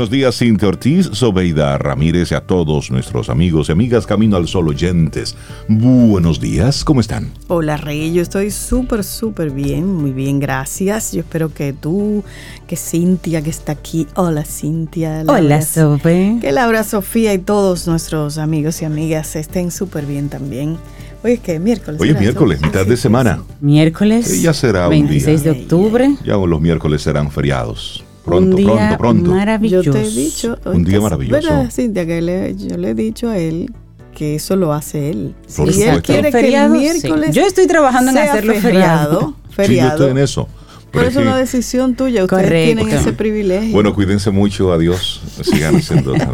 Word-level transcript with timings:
Buenos 0.00 0.12
días, 0.12 0.38
Cintia 0.38 0.66
Ortiz, 0.66 1.10
Sobeida 1.12 1.76
Ramírez 1.76 2.32
y 2.32 2.34
a 2.34 2.40
todos 2.40 2.90
nuestros 2.90 3.28
amigos 3.28 3.68
y 3.68 3.72
amigas 3.72 4.06
Camino 4.06 4.38
al 4.38 4.48
Sol 4.48 4.66
oyentes. 4.66 5.36
Buenos 5.68 6.40
días, 6.40 6.84
¿cómo 6.84 7.02
están? 7.02 7.30
Hola, 7.48 7.76
Rey, 7.76 8.10
yo 8.14 8.22
estoy 8.22 8.50
súper, 8.50 9.04
súper 9.04 9.50
bien, 9.50 9.86
muy 9.86 10.12
bien, 10.12 10.40
gracias. 10.40 11.12
Yo 11.12 11.20
espero 11.20 11.52
que 11.52 11.74
tú, 11.74 12.24
que 12.66 12.76
Cintia, 12.76 13.42
que 13.42 13.50
está 13.50 13.72
aquí. 13.72 14.06
Hola, 14.14 14.46
Cintia. 14.46 15.22
Hola, 15.26 15.60
Sobe. 15.60 16.38
Que 16.40 16.50
Laura, 16.50 16.82
Sofía 16.82 17.34
y 17.34 17.38
todos 17.38 17.86
nuestros 17.86 18.38
amigos 18.38 18.80
y 18.80 18.86
amigas 18.86 19.36
estén 19.36 19.70
súper 19.70 20.06
bien 20.06 20.30
también. 20.30 20.78
Hoy 21.22 21.32
es 21.32 21.40
que 21.40 21.58
miércoles. 21.58 22.00
Hoy 22.00 22.08
es 22.08 22.18
miércoles, 22.18 22.62
mitad 22.62 22.86
de 22.86 22.96
semana. 22.96 23.42
Miércoles. 23.60 24.40
ya 24.40 24.54
será 24.54 24.88
26 24.88 25.44
de 25.44 25.50
octubre. 25.50 26.16
Ya 26.24 26.36
los 26.36 26.60
miércoles 26.62 27.02
serán 27.02 27.30
feriados. 27.30 28.02
Pronto, 28.24 28.56
un 28.56 28.56
día 28.56 28.66
pronto, 28.66 28.98
pronto. 28.98 29.30
Maravilloso. 29.30 29.84
Yo 29.84 29.92
te 29.92 30.02
he 30.02 30.10
dicho. 30.10 30.58
Un 30.64 30.84
día 30.84 31.00
maravilloso. 31.00 31.48
¿Verdad, 31.48 31.70
Cintia? 31.70 32.06
Que 32.06 32.20
le, 32.20 32.56
yo 32.56 32.76
le 32.76 32.90
he 32.90 32.94
dicho 32.94 33.28
a 33.28 33.38
él 33.38 33.72
que 34.14 34.34
eso 34.34 34.56
lo 34.56 34.72
hace 34.72 35.10
él. 35.10 35.34
Por 35.56 35.72
si 35.72 35.82
él 35.82 36.02
quiere 36.02 36.30
que 36.30 36.54
el 36.54 36.70
miércoles. 36.70 37.34
Yo 37.34 37.46
estoy 37.46 37.66
trabajando 37.66 38.10
en 38.10 38.18
hacerlo 38.18 38.54
feriado. 38.54 39.34
feriado. 39.50 39.66
Sí, 39.66 39.76
yo 39.76 39.88
estoy 39.88 40.10
en 40.10 40.18
eso. 40.18 40.48
Pero 40.92 41.06
es 41.06 41.16
una 41.16 41.36
decisión 41.36 41.94
tuya, 41.94 42.24
ustedes 42.24 42.44
Correcto. 42.44 42.80
tienen 42.82 42.98
ese 42.98 43.12
privilegio. 43.12 43.70
Bueno, 43.72 43.94
cuídense 43.94 44.30
mucho, 44.30 44.72
adiós. 44.72 45.20
Sigan 45.42 45.76
haciendo. 45.76 46.14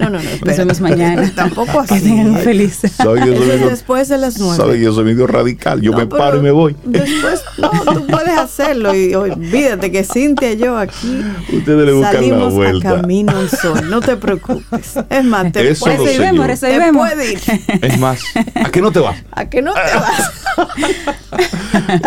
No, 0.00 0.10
no, 0.10 0.18
no. 0.18 0.30
Nos 0.44 0.56
vemos 0.56 0.80
mañana. 0.80 1.30
Tampoco 1.36 1.80
así. 1.80 1.94
Que 1.94 2.00
tengan 2.00 2.38
felices. 2.38 2.92
¿Sabe 2.92 3.20
que 3.20 3.26
yo 3.34 3.68
después 3.70 4.08
de 4.08 4.18
las 4.18 4.38
nueve. 4.38 4.56
sabe 4.56 4.74
que 4.78 4.84
yo 4.84 4.92
soy 4.92 5.04
medio 5.04 5.26
radical? 5.26 5.80
Yo 5.80 5.92
No, 5.92 5.98
me 5.98 6.06
paro 6.06 6.38
y 6.38 6.42
me 6.42 6.50
voy. 6.50 6.74
Después, 6.84 7.42
no, 7.58 7.70
tú 7.70 8.06
puedes 8.06 8.36
hacerlo 8.36 8.94
y 8.94 9.14
olvídate 9.14 9.90
que 9.92 10.04
Cintia 10.04 10.52
y 10.52 10.56
yo 10.58 10.76
aquí 10.76 11.20
Ustedes 11.52 11.86
le 11.86 11.92
buscan 11.92 12.12
la 12.14 12.18
salimos 12.20 12.42
a 12.52 12.56
vuelta. 12.56 12.94
camino 13.00 13.32
al 13.36 13.48
sol. 13.50 13.88
No 13.88 14.00
te 14.00 14.16
preocupes. 14.16 14.94
Es 15.08 15.24
más, 15.24 15.52
te 15.52 15.70
Eso 15.70 15.84
puedes 15.84 16.00
ir. 16.14 16.20
Te 16.20 16.46
recibimos. 16.46 17.08
puede 17.08 17.32
ir. 17.32 17.40
Es 17.82 17.98
más, 17.98 18.20
¿a 18.54 18.70
qué 18.70 18.80
no 18.80 18.90
te 18.92 18.98
vas? 19.00 19.16
¿A 19.32 19.48
que 19.48 19.62
no 19.62 19.72
te 19.74 19.80
vas? 19.80 20.32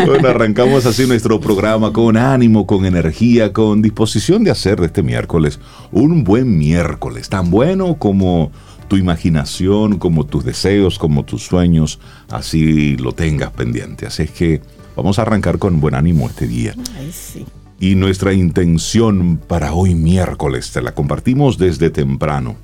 Bueno, 0.06 0.30
arrancamos 0.30 0.86
así 0.86 1.06
nuestro 1.08 1.40
programa 1.40 1.77
con 1.94 2.18
ánimo, 2.18 2.66
con 2.66 2.86
energía, 2.86 3.54
con 3.54 3.82
disposición 3.82 4.44
de 4.44 4.52
hacer 4.52 4.80
de 4.80 4.88
este 4.88 5.04
miércoles 5.04 5.60
un 5.92 6.24
buen 6.24 6.58
miércoles, 6.58 7.30
tan 7.30 7.52
bueno 7.52 7.98
como 7.98 8.52
tu 8.88 8.96
imaginación, 8.96 10.00
como 10.00 10.26
tus 10.26 10.44
deseos, 10.44 10.98
como 10.98 11.24
tus 11.24 11.44
sueños, 11.44 12.00
así 12.30 12.98
lo 12.98 13.12
tengas 13.12 13.52
pendiente. 13.52 14.06
Así 14.06 14.24
es 14.24 14.32
que 14.32 14.62
vamos 14.96 15.20
a 15.20 15.24
arrancar 15.24 15.60
con 15.60 15.80
buen 15.80 15.94
ánimo 15.94 16.28
este 16.28 16.48
día. 16.48 16.74
Ay, 16.98 17.12
sí. 17.12 17.46
Y 17.80 17.96
nuestra 17.96 18.34
intención 18.34 19.38
para 19.38 19.74
hoy 19.74 19.94
miércoles 19.94 20.72
te 20.72 20.82
la 20.82 20.96
compartimos 20.96 21.58
desde 21.58 21.90
temprano, 21.90 22.56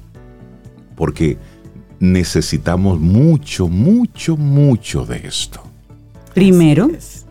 porque 0.95 1.38
necesitamos 2.00 3.00
mucho, 3.00 3.67
mucho, 3.67 4.38
mucho 4.38 5.06
de 5.06 5.28
esto. 5.28 5.61
Primero, 6.34 6.86
Así 6.86 6.95
es. 6.95 7.22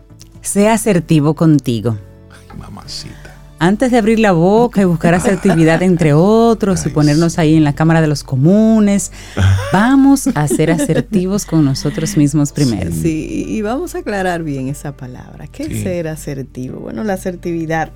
Sea 0.43 0.73
asertivo 0.73 1.33
contigo. 1.33 1.97
Ay, 2.31 2.57
mamacita. 2.57 3.15
Antes 3.59 3.91
de 3.91 3.97
abrir 3.97 4.19
la 4.19 4.33
boca 4.33 4.81
y 4.81 4.85
buscar 4.85 5.13
asertividad 5.13 5.81
entre 5.83 6.13
otros 6.13 6.85
y 6.85 6.89
ponernos 6.89 7.39
ahí 7.39 7.55
en 7.55 7.63
la 7.63 7.73
Cámara 7.73 8.01
de 8.01 8.07
los 8.07 8.23
Comunes, 8.25 9.13
vamos 9.71 10.27
a 10.35 10.47
ser 10.49 10.69
asertivos 10.69 11.45
con 11.45 11.63
nosotros 11.63 12.17
mismos 12.17 12.51
primero. 12.51 12.91
Sí, 12.91 13.45
y 13.47 13.61
vamos 13.61 13.95
a 13.95 13.99
aclarar 13.99 14.43
bien 14.43 14.67
esa 14.67 14.97
palabra. 14.97 15.47
¿Qué 15.47 15.63
Sí. 15.65 15.73
es 15.75 15.83
ser 15.83 16.07
asertivo? 16.09 16.81
Bueno, 16.81 17.05
la 17.05 17.13
asertividad 17.13 17.91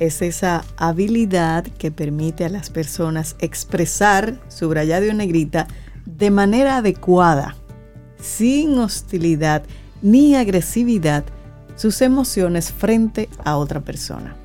es 0.00 0.20
esa 0.20 0.64
habilidad 0.76 1.64
que 1.78 1.92
permite 1.92 2.44
a 2.44 2.48
las 2.48 2.70
personas 2.70 3.36
expresar, 3.38 4.40
subrayado 4.48 5.04
en 5.06 5.18
negrita, 5.18 5.68
de 6.06 6.32
manera 6.32 6.78
adecuada, 6.78 7.54
sin 8.20 8.78
hostilidad 8.80 9.62
ni 10.02 10.34
agresividad, 10.34 11.24
sus 11.76 12.00
emociones 12.02 12.72
frente 12.72 13.28
a 13.44 13.56
otra 13.56 13.80
persona. 13.80 14.36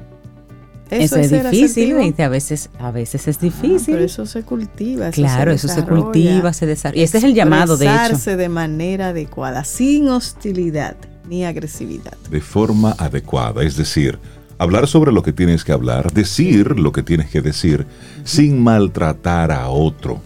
Eso, 0.90 1.18
es 1.18 1.30
ser 1.30 1.48
difícil, 1.52 1.96
a 2.18 2.30
veces, 2.30 2.70
a 2.80 2.90
veces 2.90 3.28
es 3.28 3.38
Ah, 3.38 3.42
difícil. 3.42 3.94
pero 3.94 4.06
eso 4.06 4.26
se 4.26 4.42
cultiva. 4.42 5.10
eso 5.10 5.16
claro, 5.22 5.52
eso 5.52 5.68
se 5.68 5.84
cultiva, 5.84 6.52
se 6.52 6.66
desarrolla. 6.66 7.00
Y 7.00 7.04
ese 7.04 7.20
es 7.20 7.24
el 7.24 7.36
llamado, 7.36 7.78
de 7.78 7.86
hecho. 7.86 8.36
De 8.36 8.50
manera 8.50 9.10
adecuada, 9.10 9.64
sin 9.64 10.08
hostilidad 10.10 10.96
ni 11.28 11.46
agresividad. 11.46 12.14
de 12.32 12.42
forma 12.42 12.96
adecuada, 12.98 13.62
es 13.64 13.78
decir, 13.78 14.18
hablar 14.58 14.88
sobre 14.88 15.12
lo 15.12 15.22
que 15.22 15.32
tienes 15.32 15.64
que 15.64 15.72
hablar, 15.72 16.12
decir 16.12 16.80
lo 16.80 16.92
que 16.92 17.04
tienes 17.04 17.30
que 17.30 17.42
decir, 17.42 17.86
sin 18.24 18.64
maltratar 18.64 19.52
a 19.52 19.70
otro. 19.70 20.20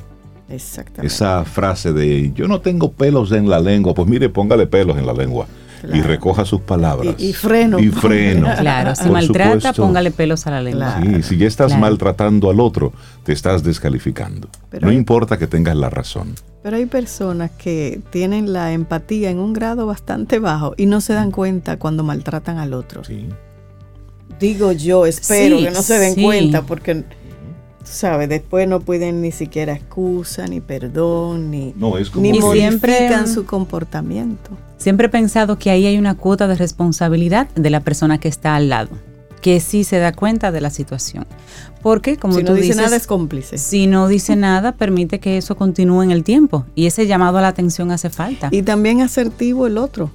Exactamente. 0.48 1.08
Esa 1.08 1.44
frase 1.44 1.92
de 1.92 2.32
yo 2.34 2.48
no 2.48 2.62
tengo 2.62 2.94
pelos 2.94 3.34
en 3.34 3.50
la 3.50 3.60
lengua, 3.60 3.94
pues 3.94 4.08
mire, 4.08 4.30
póngale 4.30 4.66
pelos 4.66 4.98
en 4.98 5.06
la 5.06 5.14
lengua 5.14 5.46
y 5.92 6.02
recoja 6.02 6.46
sus 6.46 6.62
palabras. 6.62 7.16
Y- 7.18 7.30
y 7.30 7.34
freno. 7.34 7.80
Y 7.80 7.90
freno. 7.90 8.48
Claro, 8.60 8.96
si 8.96 9.04
Por 9.04 9.12
maltrata, 9.14 9.54
supuesto. 9.56 9.82
póngale 9.84 10.12
pelos 10.12 10.48
a 10.48 10.52
la 10.52 10.62
lengua. 10.62 10.96
Claro. 11.02 11.16
Sí, 11.18 11.24
si 11.24 11.38
ya 11.38 11.48
estás 11.48 11.68
Claro. 11.68 11.82
maltratando 11.82 12.50
al 12.50 12.60
otro, 12.60 12.94
te 13.24 13.34
estás 13.34 13.64
descalificando. 13.64 14.48
Pero 14.70 14.86
no 14.88 14.92
hay- 14.92 14.98
importa 14.98 15.38
que 15.38 15.48
tengas 15.48 15.76
la 15.76 15.90
razón. 15.90 16.36
Pero 16.62 16.78
hay 16.78 16.86
personas 16.86 17.52
que 17.52 18.00
tienen 18.10 18.54
la 18.54 18.72
empatía 18.72 19.30
en 19.30 19.40
un 19.40 19.52
grado 19.52 19.86
bastante 19.86 20.40
bajo 20.40 20.74
y 20.78 20.86
no 20.86 21.02
se 21.02 21.12
dan 21.14 21.32
cuenta 21.32 21.78
cuando 21.78 22.04
maltratan 22.04 22.58
al 22.58 22.74
otro. 22.74 23.04
Sí. 23.04 23.28
Digo 24.40 24.72
yo, 24.72 25.06
espero 25.06 25.58
Sí, 25.58 25.66
que 25.66 25.72
no 25.72 25.82
se 25.82 26.00
den 26.00 26.16
sí. 26.16 26.24
cuenta 26.24 26.62
porque, 26.64 26.96
tú 26.96 27.04
sabes, 27.84 28.30
después 28.30 28.68
no 28.68 28.80
piden 28.80 29.22
ni 29.22 29.32
siquiera 29.32 29.74
excusa, 29.74 30.48
ni 30.48 30.60
perdón, 30.60 31.52
ni, 31.52 31.74
No, 31.78 31.98
es 31.98 32.10
como 32.10 32.24
ni 32.24 32.40
modifican 32.40 32.80
siempre- 32.80 33.28
su 33.28 33.46
comportamiento. 33.46 34.52
Siempre 34.84 35.08
he 35.08 35.10
pensado 35.10 35.58
que 35.58 35.70
ahí 35.70 35.86
hay 35.86 35.98
una 35.98 36.16
cuota 36.16 36.46
de 36.46 36.56
responsabilidad 36.56 37.48
de 37.56 37.70
la 37.70 37.80
persona 37.80 38.18
que 38.18 38.28
está 38.28 38.58
al 38.58 38.68
lado, 38.68 38.90
que 39.40 39.62
sí 39.62 39.86
se 39.86 39.98
da 39.98 40.12
cuenta 40.12 40.52
de 40.52 40.60
la 40.60 40.70
situación. 40.70 41.26
Porque, 41.82 42.18
como 42.18 42.34
si 42.34 42.44
tú 42.44 42.52
no 42.52 42.56
dice 42.56 42.68
dices, 42.68 42.84
nada 42.84 42.98
es 42.98 43.08
cómplice. 43.08 43.58
si 43.58 43.88
no 43.88 44.10
dice 44.10 44.36
nada, 44.36 44.74
permite 44.74 45.22
que 45.22 45.38
eso 45.38 45.56
continúe 45.56 46.02
en 46.02 46.12
el 46.12 46.26
tiempo. 46.26 46.66
Y 46.76 46.88
ese 46.88 47.08
llamado 47.08 47.38
a 47.38 47.42
la 47.42 47.48
atención 47.48 47.92
hace 47.92 48.10
falta. 48.10 48.50
Y 48.52 48.64
también 48.64 49.00
asertivo 49.00 49.68
el 49.68 49.78
otro, 49.78 50.12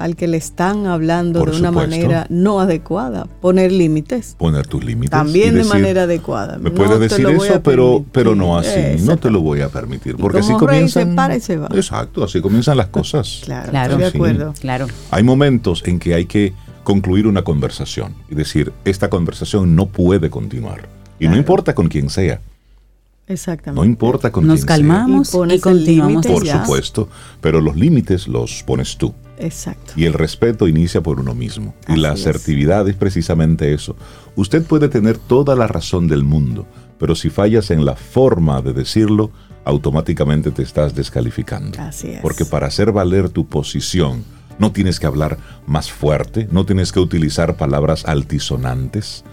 al 0.00 0.16
que 0.16 0.26
le 0.26 0.36
están 0.38 0.86
hablando 0.86 1.38
Por 1.40 1.52
de 1.52 1.58
una 1.60 1.68
supuesto. 1.68 1.90
manera 1.90 2.26
no 2.30 2.58
adecuada. 2.60 3.26
Poner 3.40 3.70
límites. 3.70 4.34
poner 4.38 4.66
tus 4.66 4.82
límites. 4.84 5.10
También 5.10 5.54
y 5.54 5.58
de 5.58 5.64
manera 5.64 6.02
adecuada. 6.04 6.58
Me 6.58 6.70
No 6.70 6.74
puedes 6.74 6.92
te 6.98 6.98
decir 7.22 7.28
eso, 7.28 7.62
pero, 7.62 8.04
pero 8.10 8.34
no 8.34 8.58
así. 8.58 9.02
No 9.04 9.16
te 9.18 9.30
lo 9.30 9.40
voy 9.40 9.60
a 9.60 9.68
permitir. 9.68 10.14
Y 10.18 10.20
Porque 10.20 10.38
así 10.38 10.48
rey 10.52 10.58
se 10.58 10.66
comienzan. 10.66 11.14
para 11.14 11.36
y 11.36 11.40
se 11.40 11.56
va. 11.56 11.68
Exacto, 11.74 12.24
así 12.24 12.40
comienzan 12.40 12.76
las 12.78 12.88
cosas. 12.88 13.42
Claro, 13.44 13.70
Claro. 13.70 13.92
estoy 13.92 14.04
de 14.04 14.10
Sí. 14.10 14.16
acuerdo. 14.16 14.54
Claro. 14.60 14.86
Hay 15.10 15.22
momentos 15.22 15.82
en 15.86 15.98
que 15.98 16.14
hay 16.14 16.24
que 16.26 16.52
concluir 16.82 17.26
una 17.26 17.42
conversación 17.42 18.14
y 18.30 18.34
decir, 18.34 18.72
esta 18.84 19.10
conversación 19.10 19.76
no 19.76 19.86
puede 19.86 20.30
continuar. 20.30 20.88
Y 21.18 21.28
no 21.28 21.36
importa 21.36 21.74
con 21.74 21.88
quién 21.88 22.08
sea, 22.08 22.40
Exactamente. 23.26 23.78
no 23.80 23.84
importa 23.84 24.32
con 24.32 24.46
Nos 24.46 24.56
quién 24.64 24.66
calmamos 24.66 25.28
Y 25.28 25.30
y, 25.30 25.38
pones 25.38 25.54
el 25.56 25.60
continuamos. 25.60 26.24
sea. 26.26 26.34
Por 26.34 26.44
ya. 26.44 26.60
supuesto, 26.64 27.08
pero 27.40 27.60
los 27.60 27.76
límites 27.76 28.26
los 28.26 28.62
pones 28.64 28.96
tú. 28.96 29.14
Exacto. 29.40 29.92
Y 29.96 30.04
el 30.04 30.12
respeto 30.12 30.68
inicia 30.68 31.02
por 31.02 31.18
uno 31.20 31.34
mismo. 31.34 31.74
Y 31.88 31.96
la 31.96 32.12
es. 32.12 32.20
asertividad 32.20 32.88
es 32.88 32.94
precisamente 32.94 33.72
eso. 33.74 33.96
Usted 34.36 34.62
puede 34.64 34.88
tener 34.88 35.18
toda 35.18 35.56
la 35.56 35.66
razón 35.66 36.06
del 36.08 36.22
mundo, 36.24 36.66
pero 36.98 37.14
si 37.14 37.30
fallas 37.30 37.70
en 37.70 37.84
la 37.84 37.96
forma 37.96 38.62
de 38.62 38.72
decirlo, 38.72 39.30
automáticamente 39.64 40.50
te 40.50 40.62
estás 40.62 40.94
descalificando. 40.94 41.80
Así 41.80 42.08
es. 42.10 42.20
Porque 42.20 42.44
para 42.44 42.66
hacer 42.66 42.92
valer 42.92 43.28
tu 43.30 43.46
posición, 43.46 44.24
no 44.58 44.72
tienes 44.72 45.00
que 45.00 45.06
hablar 45.06 45.38
más 45.66 45.90
fuerte, 45.90 46.48
no 46.50 46.64
tienes 46.66 46.92
que 46.92 47.00
utilizar 47.00 47.56
palabras 47.56 48.04
altisonantes. 48.04 49.24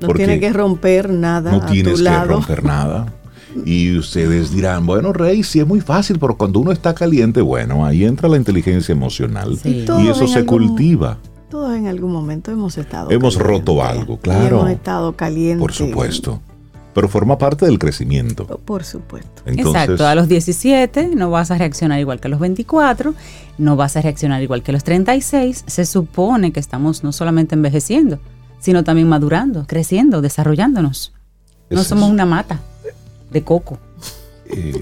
No 0.00 0.08
porque 0.08 0.24
tiene 0.26 0.40
que 0.40 0.52
romper 0.52 1.08
nada 1.10 1.52
no 1.52 1.62
a 1.62 1.66
tienes 1.66 1.92
tu 1.94 1.98
que 1.98 2.04
lado. 2.04 2.26
romper 2.34 2.64
nada. 2.64 3.06
Y 3.64 3.96
ustedes 3.96 4.50
dirán, 4.52 4.86
bueno, 4.86 5.12
Rey, 5.12 5.42
sí 5.42 5.60
es 5.60 5.66
muy 5.66 5.80
fácil, 5.80 6.18
pero 6.18 6.36
cuando 6.36 6.60
uno 6.60 6.72
está 6.72 6.94
caliente, 6.94 7.40
bueno, 7.40 7.84
ahí 7.86 8.04
entra 8.04 8.28
la 8.28 8.36
inteligencia 8.36 8.92
emocional. 8.92 9.58
Sí. 9.62 9.84
Y 10.00 10.08
eso 10.08 10.26
se 10.26 10.38
algún- 10.40 10.68
cultiva. 10.68 11.18
Todos 11.50 11.76
en 11.76 11.86
algún 11.86 12.10
momento 12.12 12.50
hemos 12.50 12.76
estado 12.78 13.10
Hemos 13.10 13.36
caliente. 13.36 13.58
roto 13.60 13.82
algo, 13.84 14.18
claro. 14.18 14.58
hemos 14.60 14.70
estado 14.70 15.12
calientes. 15.14 15.60
Por 15.60 15.72
supuesto. 15.72 16.40
Pero 16.94 17.08
forma 17.08 17.38
parte 17.38 17.64
del 17.66 17.78
crecimiento. 17.80 18.46
Por 18.46 18.84
supuesto. 18.84 19.42
Entonces, 19.46 19.82
Exacto, 19.82 20.06
a 20.06 20.14
los 20.14 20.28
17 20.28 21.10
no 21.16 21.28
vas 21.30 21.50
a 21.50 21.58
reaccionar 21.58 21.98
igual 22.00 22.20
que 22.20 22.28
a 22.28 22.30
los 22.30 22.38
24, 22.40 23.14
no 23.58 23.74
vas 23.76 23.96
a 23.96 24.00
reaccionar 24.02 24.42
igual 24.42 24.62
que 24.62 24.70
a 24.70 24.74
los 24.74 24.84
36. 24.84 25.64
Se 25.66 25.86
supone 25.86 26.52
que 26.52 26.60
estamos 26.60 27.02
no 27.02 27.10
solamente 27.12 27.54
envejeciendo, 27.56 28.20
sino 28.60 28.84
también 28.84 29.08
madurando, 29.08 29.64
creciendo, 29.66 30.22
desarrollando. 30.22 30.82
No 30.82 31.82
somos 31.84 32.10
una 32.10 32.26
mata. 32.26 32.60
De 33.34 33.42
coco. 33.42 33.78
Eh, 34.46 34.80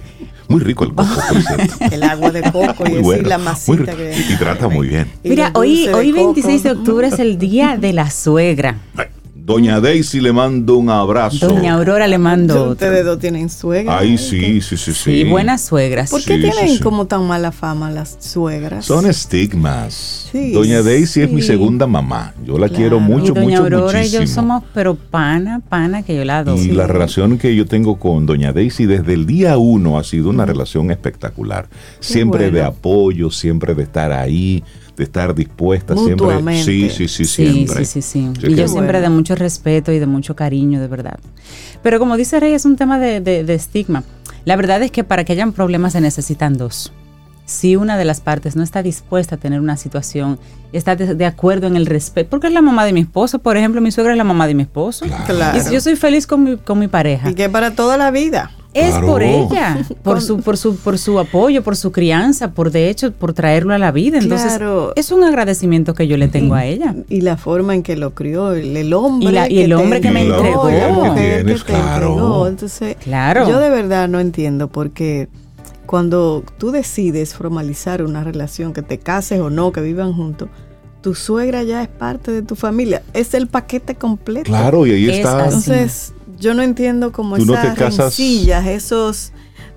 muy 0.48 0.60
rico 0.60 0.84
el 0.84 0.90
coco, 0.90 1.08
por 1.28 1.42
cierto. 1.56 1.74
El 1.90 2.02
agua 2.02 2.30
de 2.30 2.42
coco 2.42 2.86
y 2.86 2.98
bueno, 2.98 3.28
la 3.28 3.38
muy 3.38 3.44
masita 3.46 3.92
rico. 3.92 3.96
que... 3.96 4.32
Hidrata 4.34 4.68
muy 4.68 4.88
bien. 4.88 5.10
Mira, 5.24 5.50
hoy, 5.54 5.86
de 5.86 5.94
hoy 5.94 6.10
coco. 6.12 6.24
26 6.34 6.62
de 6.62 6.70
octubre 6.70 7.06
es 7.08 7.18
el 7.18 7.38
día 7.38 7.76
de 7.76 7.92
la 7.92 8.10
suegra. 8.10 8.76
Ay, 8.96 9.06
Doña 9.44 9.80
Daisy 9.80 10.20
le 10.20 10.32
mando 10.32 10.76
un 10.76 10.88
abrazo. 10.88 11.48
Doña 11.48 11.74
Aurora 11.74 12.06
le 12.06 12.16
mando 12.16 12.54
otro. 12.54 12.70
Ustedes 12.72 13.04
dos 13.04 13.18
tienen 13.18 13.50
suegra. 13.50 13.98
Ay, 13.98 14.16
sí, 14.16 14.60
sí, 14.60 14.76
sí, 14.76 14.92
sí. 14.92 14.94
Sí, 14.94 15.24
buenas 15.24 15.62
suegras. 15.62 16.10
¿Por 16.12 16.20
qué 16.22 16.36
Sí, 16.36 16.42
tienen 16.42 16.68
sí, 16.68 16.76
sí. 16.76 16.80
como 16.82 17.06
tan 17.08 17.26
mala 17.26 17.50
fama 17.50 17.90
las 17.90 18.16
suegras? 18.20 18.84
Son 18.86 19.04
estigmas. 19.04 20.28
Sí, 20.30 20.52
Doña 20.52 20.82
Daisy 20.82 21.22
es 21.22 21.30
mi 21.32 21.42
segunda 21.42 21.88
mamá. 21.88 22.34
Yo 22.46 22.56
la 22.56 22.68
Claro. 22.68 22.74
quiero 22.80 23.00
mucho, 23.00 23.32
y 23.32 23.34
doña 23.34 23.60
mucho, 23.60 23.62
Aurora 23.64 24.04
y 24.06 24.10
yo 24.10 24.24
somos, 24.28 24.62
pero 24.72 24.94
pana, 24.94 25.60
pana, 25.68 26.04
que 26.04 26.14
yo 26.16 26.24
la 26.24 26.38
adoro. 26.38 26.62
Y 26.62 26.68
la 26.70 26.86
relación 26.86 27.36
que 27.36 27.54
yo 27.56 27.66
tengo 27.66 27.98
con 27.98 28.26
Doña 28.26 28.52
Daisy 28.52 28.86
desde 28.86 29.12
el 29.14 29.26
día 29.26 29.58
uno 29.58 29.98
ha 29.98 30.04
sido 30.04 30.30
una 30.30 30.46
relación 30.46 30.92
espectacular. 30.92 31.68
Siempre 31.98 32.44
bueno. 32.44 32.58
de 32.58 32.62
apoyo, 32.64 33.30
siempre 33.30 33.74
de 33.74 33.82
estar 33.82 34.12
ahí, 34.12 34.62
de 34.96 35.04
estar 35.04 35.34
dispuesta, 35.34 35.94
siempre. 35.96 36.62
Sí, 36.62 36.90
sí, 36.90 37.08
sí, 37.08 37.08
Sí, 37.08 37.24
siempre. 37.24 37.84
sí, 37.84 38.02
sí, 38.02 38.02
sí. 38.02 38.30
Sí, 38.40 38.46
Y 38.46 38.54
que- 38.54 38.60
yo 38.62 38.68
siempre 38.68 38.98
bueno. 38.98 39.00
de 39.00 39.08
mucho 39.10 39.34
respeto 39.34 39.90
y 39.92 39.98
de 39.98 40.06
mucho 40.06 40.36
cariño, 40.36 40.80
de 40.80 40.88
verdad. 40.88 41.18
Pero 41.82 41.98
como 41.98 42.16
dice 42.16 42.38
Rey, 42.40 42.52
es 42.54 42.64
un 42.64 42.76
tema 42.76 42.98
de, 42.98 43.20
de- 43.20 43.44
de 43.44 43.54
estigma. 43.54 44.04
La 44.44 44.56
verdad 44.56 44.82
es 44.82 44.90
que 44.90 45.04
para 45.04 45.24
que 45.24 45.32
hayan 45.32 45.52
problemas 45.52 45.92
se 45.92 46.00
necesitan 46.00 46.56
dos. 46.58 46.92
Si 47.44 47.74
una 47.76 47.96
de 47.98 48.04
las 48.04 48.20
partes 48.20 48.54
no 48.54 48.62
está 48.62 48.82
dispuesta 48.82 49.34
a 49.34 49.38
tener 49.38 49.60
una 49.60 49.76
situación 49.76 50.38
y 50.72 50.76
está 50.76 50.94
de, 50.96 51.14
de 51.14 51.26
acuerdo 51.26 51.66
en 51.66 51.76
el 51.76 51.86
respeto, 51.86 52.30
porque 52.30 52.46
es 52.46 52.52
la 52.52 52.62
mamá 52.62 52.84
de 52.84 52.92
mi 52.92 53.00
esposo, 53.00 53.40
por 53.40 53.56
ejemplo, 53.56 53.80
mi 53.80 53.90
suegra 53.90 54.12
es 54.12 54.18
la 54.18 54.24
mamá 54.24 54.46
de 54.46 54.54
mi 54.54 54.62
esposo. 54.62 55.06
Claro. 55.26 55.58
Y 55.58 55.60
si 55.60 55.72
yo 55.74 55.80
soy 55.80 55.96
feliz 55.96 56.26
con 56.26 56.42
mi, 56.44 56.56
con 56.56 56.78
mi 56.78 56.86
pareja, 56.88 57.28
Y 57.30 57.34
que 57.34 57.48
para 57.48 57.72
toda 57.72 57.96
la 57.96 58.10
vida. 58.10 58.52
Es 58.74 58.90
Claro. 58.90 59.06
por 59.12 59.22
ella, 59.22 59.78
por 60.02 60.20
su, 60.22 60.38
por 60.40 60.56
su, 60.56 60.76
por 60.76 60.98
su 60.98 61.18
apoyo, 61.18 61.62
por 61.62 61.76
su 61.76 61.92
crianza, 61.92 62.52
por 62.52 62.70
de 62.70 62.88
hecho, 62.90 63.12
por 63.12 63.32
traerlo 63.34 63.74
a 63.74 63.78
la 63.78 63.90
vida. 63.92 64.18
Entonces, 64.18 64.48
Claro. 64.48 64.92
es 64.96 65.10
un 65.12 65.24
agradecimiento 65.24 65.94
que 65.94 66.06
yo 66.08 66.16
le 66.16 66.28
tengo 66.28 66.54
a 66.54 66.64
ella. 66.64 66.94
Y 67.08 67.20
la 67.20 67.36
forma 67.36 67.74
en 67.74 67.82
que 67.82 67.96
lo 67.96 68.14
crió, 68.14 68.52
el, 68.52 68.76
el 68.76 68.92
hombre. 68.94 69.28
Y 69.28 69.32
la- 69.32 69.50
y 69.50 69.58
el 69.60 69.72
hombre 69.74 70.00
que 70.00 70.10
me 70.10 70.22
entregó, 70.26 70.66
Que 70.68 71.10
tienes, 71.16 71.64
claro. 71.64 72.08
entregó. 72.12 72.46
Entonces, 72.46 72.96
Claro. 73.02 73.48
yo 73.48 73.58
de 73.60 73.68
verdad 73.70 74.08
no 74.08 74.20
entiendo 74.20 74.68
porque 74.68 75.28
cuando 75.86 76.42
tú 76.58 76.70
decides 76.70 77.34
formalizar 77.34 78.02
una 78.02 78.24
relación, 78.24 78.72
que 78.72 78.82
te 78.82 78.98
cases 78.98 79.40
o 79.40 79.50
no, 79.50 79.72
que 79.72 79.80
vivan 79.82 80.12
juntos, 80.14 80.48
tu 81.02 81.14
suegra 81.14 81.62
ya 81.64 81.82
es 81.82 81.88
parte 81.88 82.30
de 82.30 82.42
tu 82.42 82.54
familia. 82.54 83.02
Es 83.12 83.34
el 83.34 83.48
paquete 83.48 83.96
completo. 83.96 84.44
Claro, 84.46 84.86
y 84.86 84.92
ahí 84.92 85.10
Es 85.10 85.16
está. 85.18 85.38
así. 85.44 85.44
Entonces, 85.48 86.14
yo 86.42 86.54
no 86.54 86.62
entiendo 86.62 87.12
como 87.12 87.36
Tú 87.36 87.46
no 87.46 87.54
esas 87.54 87.74
casas- 87.78 87.96
rencillas, 88.06 88.66
esos, 88.66 89.32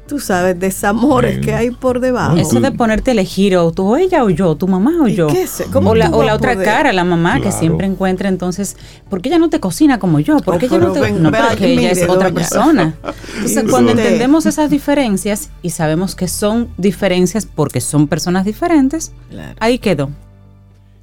tú 0.07 0.19
sabes, 0.19 0.59
desamores 0.59 1.39
que 1.39 1.53
hay 1.53 1.71
por 1.71 1.99
debajo. 1.99 2.35
No, 2.35 2.41
Eso 2.41 2.59
de 2.59 2.71
ponerte 2.71 3.11
a 3.11 3.13
elegir 3.13 3.55
o 3.57 3.71
tú, 3.71 3.83
o 3.93 3.97
ella 3.97 4.23
o 4.23 4.29
yo, 4.29 4.55
tu 4.55 4.67
mamá 4.67 4.91
o 5.03 5.07
¿Y 5.07 5.15
yo. 5.15 5.27
qué 5.27 5.47
sé? 5.47 5.65
¿Cómo 5.71 5.91
O 5.91 5.95
la, 5.95 6.09
o 6.09 6.23
la 6.23 6.35
otra 6.35 6.53
poder? 6.53 6.65
cara, 6.67 6.91
la 6.93 7.03
mamá 7.03 7.39
que 7.39 7.51
siempre 7.51 7.87
encuentra 7.87 8.29
entonces, 8.29 8.75
¿por 9.09 9.21
qué 9.21 9.29
ella 9.29 9.39
no 9.39 9.49
te 9.49 9.59
cocina 9.59 9.97
como 9.99 10.19
yo? 10.19 10.37
¿Por 10.39 10.55
Oh, 10.55 10.57
qué 10.59 10.65
ella 10.67 10.79
no 10.79 10.91
te.? 10.91 10.99
ven- 11.01 11.23
no, 11.23 11.31
pero 11.31 11.47
ven, 11.49 11.57
que 11.57 11.73
ella 11.73 11.91
es 11.91 12.07
otra 12.09 12.31
persona. 12.31 12.95
Entonces, 13.35 13.63
cuando 13.69 13.91
entendemos 13.91 14.45
esas 14.45 14.69
diferencias 14.69 15.49
y 15.61 15.69
sabemos 15.69 16.15
que 16.15 16.27
son 16.27 16.69
diferencias 16.77 17.45
porque 17.45 17.79
son 17.81 18.07
personas 18.07 18.43
diferentes, 18.45 19.11
Claro. 19.29 19.55
ahí 19.59 19.79
quedó. 19.79 20.09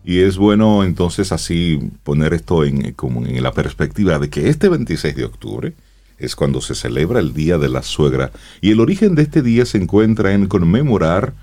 Y 0.04 0.20
es 0.20 0.36
bueno 0.36 0.84
entonces 0.84 1.32
así 1.32 1.90
poner 2.02 2.34
esto 2.34 2.64
en, 2.64 2.92
como 2.92 3.24
en 3.24 3.42
la 3.42 3.52
perspectiva 3.52 4.18
de 4.18 4.30
que 4.30 4.48
este 4.48 4.68
26 4.68 5.14
de 5.14 5.24
octubre 5.24 5.74
es 6.18 6.36
cuando 6.36 6.60
se 6.60 6.74
celebra 6.74 7.20
el 7.20 7.34
Día 7.34 7.58
de 7.58 7.68
la 7.68 7.82
Suegra 7.82 8.32
y 8.60 8.70
el 8.70 8.80
origen 8.80 9.14
de 9.14 9.22
este 9.22 9.42
día 9.42 9.66
se 9.66 9.78
encuentra 9.78 10.32
en 10.32 10.46
conmemorar 10.46 11.34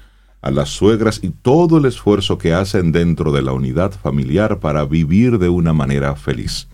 a 0.42 0.52
las 0.52 0.70
suegras 0.70 1.20
y 1.22 1.30
todo 1.30 1.78
el 1.78 1.86
esfuerzo 1.86 2.38
que 2.38 2.54
hacen 2.54 2.92
dentro 2.92 3.32
de 3.32 3.42
la 3.42 3.52
unidad 3.52 3.92
familiar 3.92 4.60
para 4.60 4.86
vivir 4.86 5.38
de 5.38 5.50
una 5.50 5.74
manera 5.74 6.16
feliz. 6.16 6.68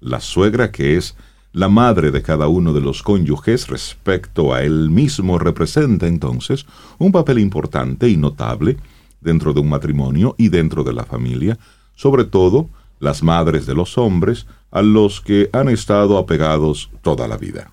La 0.00 0.20
suegra, 0.20 0.70
que 0.70 0.96
es 0.96 1.16
la 1.52 1.68
madre 1.68 2.12
de 2.12 2.22
cada 2.22 2.46
uno 2.46 2.72
de 2.72 2.80
los 2.80 3.02
cónyuges 3.02 3.66
respecto 3.66 4.54
a 4.54 4.62
él 4.62 4.90
mismo, 4.90 5.38
representa 5.38 6.06
entonces 6.06 6.66
un 6.98 7.10
papel 7.10 7.40
importante 7.40 8.08
y 8.08 8.16
notable 8.16 8.76
dentro 9.20 9.52
de 9.52 9.60
un 9.60 9.68
matrimonio 9.68 10.34
y 10.38 10.48
dentro 10.48 10.84
de 10.84 10.92
la 10.92 11.04
familia, 11.04 11.58
sobre 11.94 12.24
todo 12.24 12.68
las 13.00 13.22
madres 13.22 13.66
de 13.66 13.74
los 13.74 13.98
hombres 13.98 14.46
a 14.70 14.82
los 14.82 15.20
que 15.20 15.48
han 15.52 15.68
estado 15.68 16.18
apegados 16.18 16.90
toda 17.02 17.28
la 17.28 17.36
vida. 17.36 17.72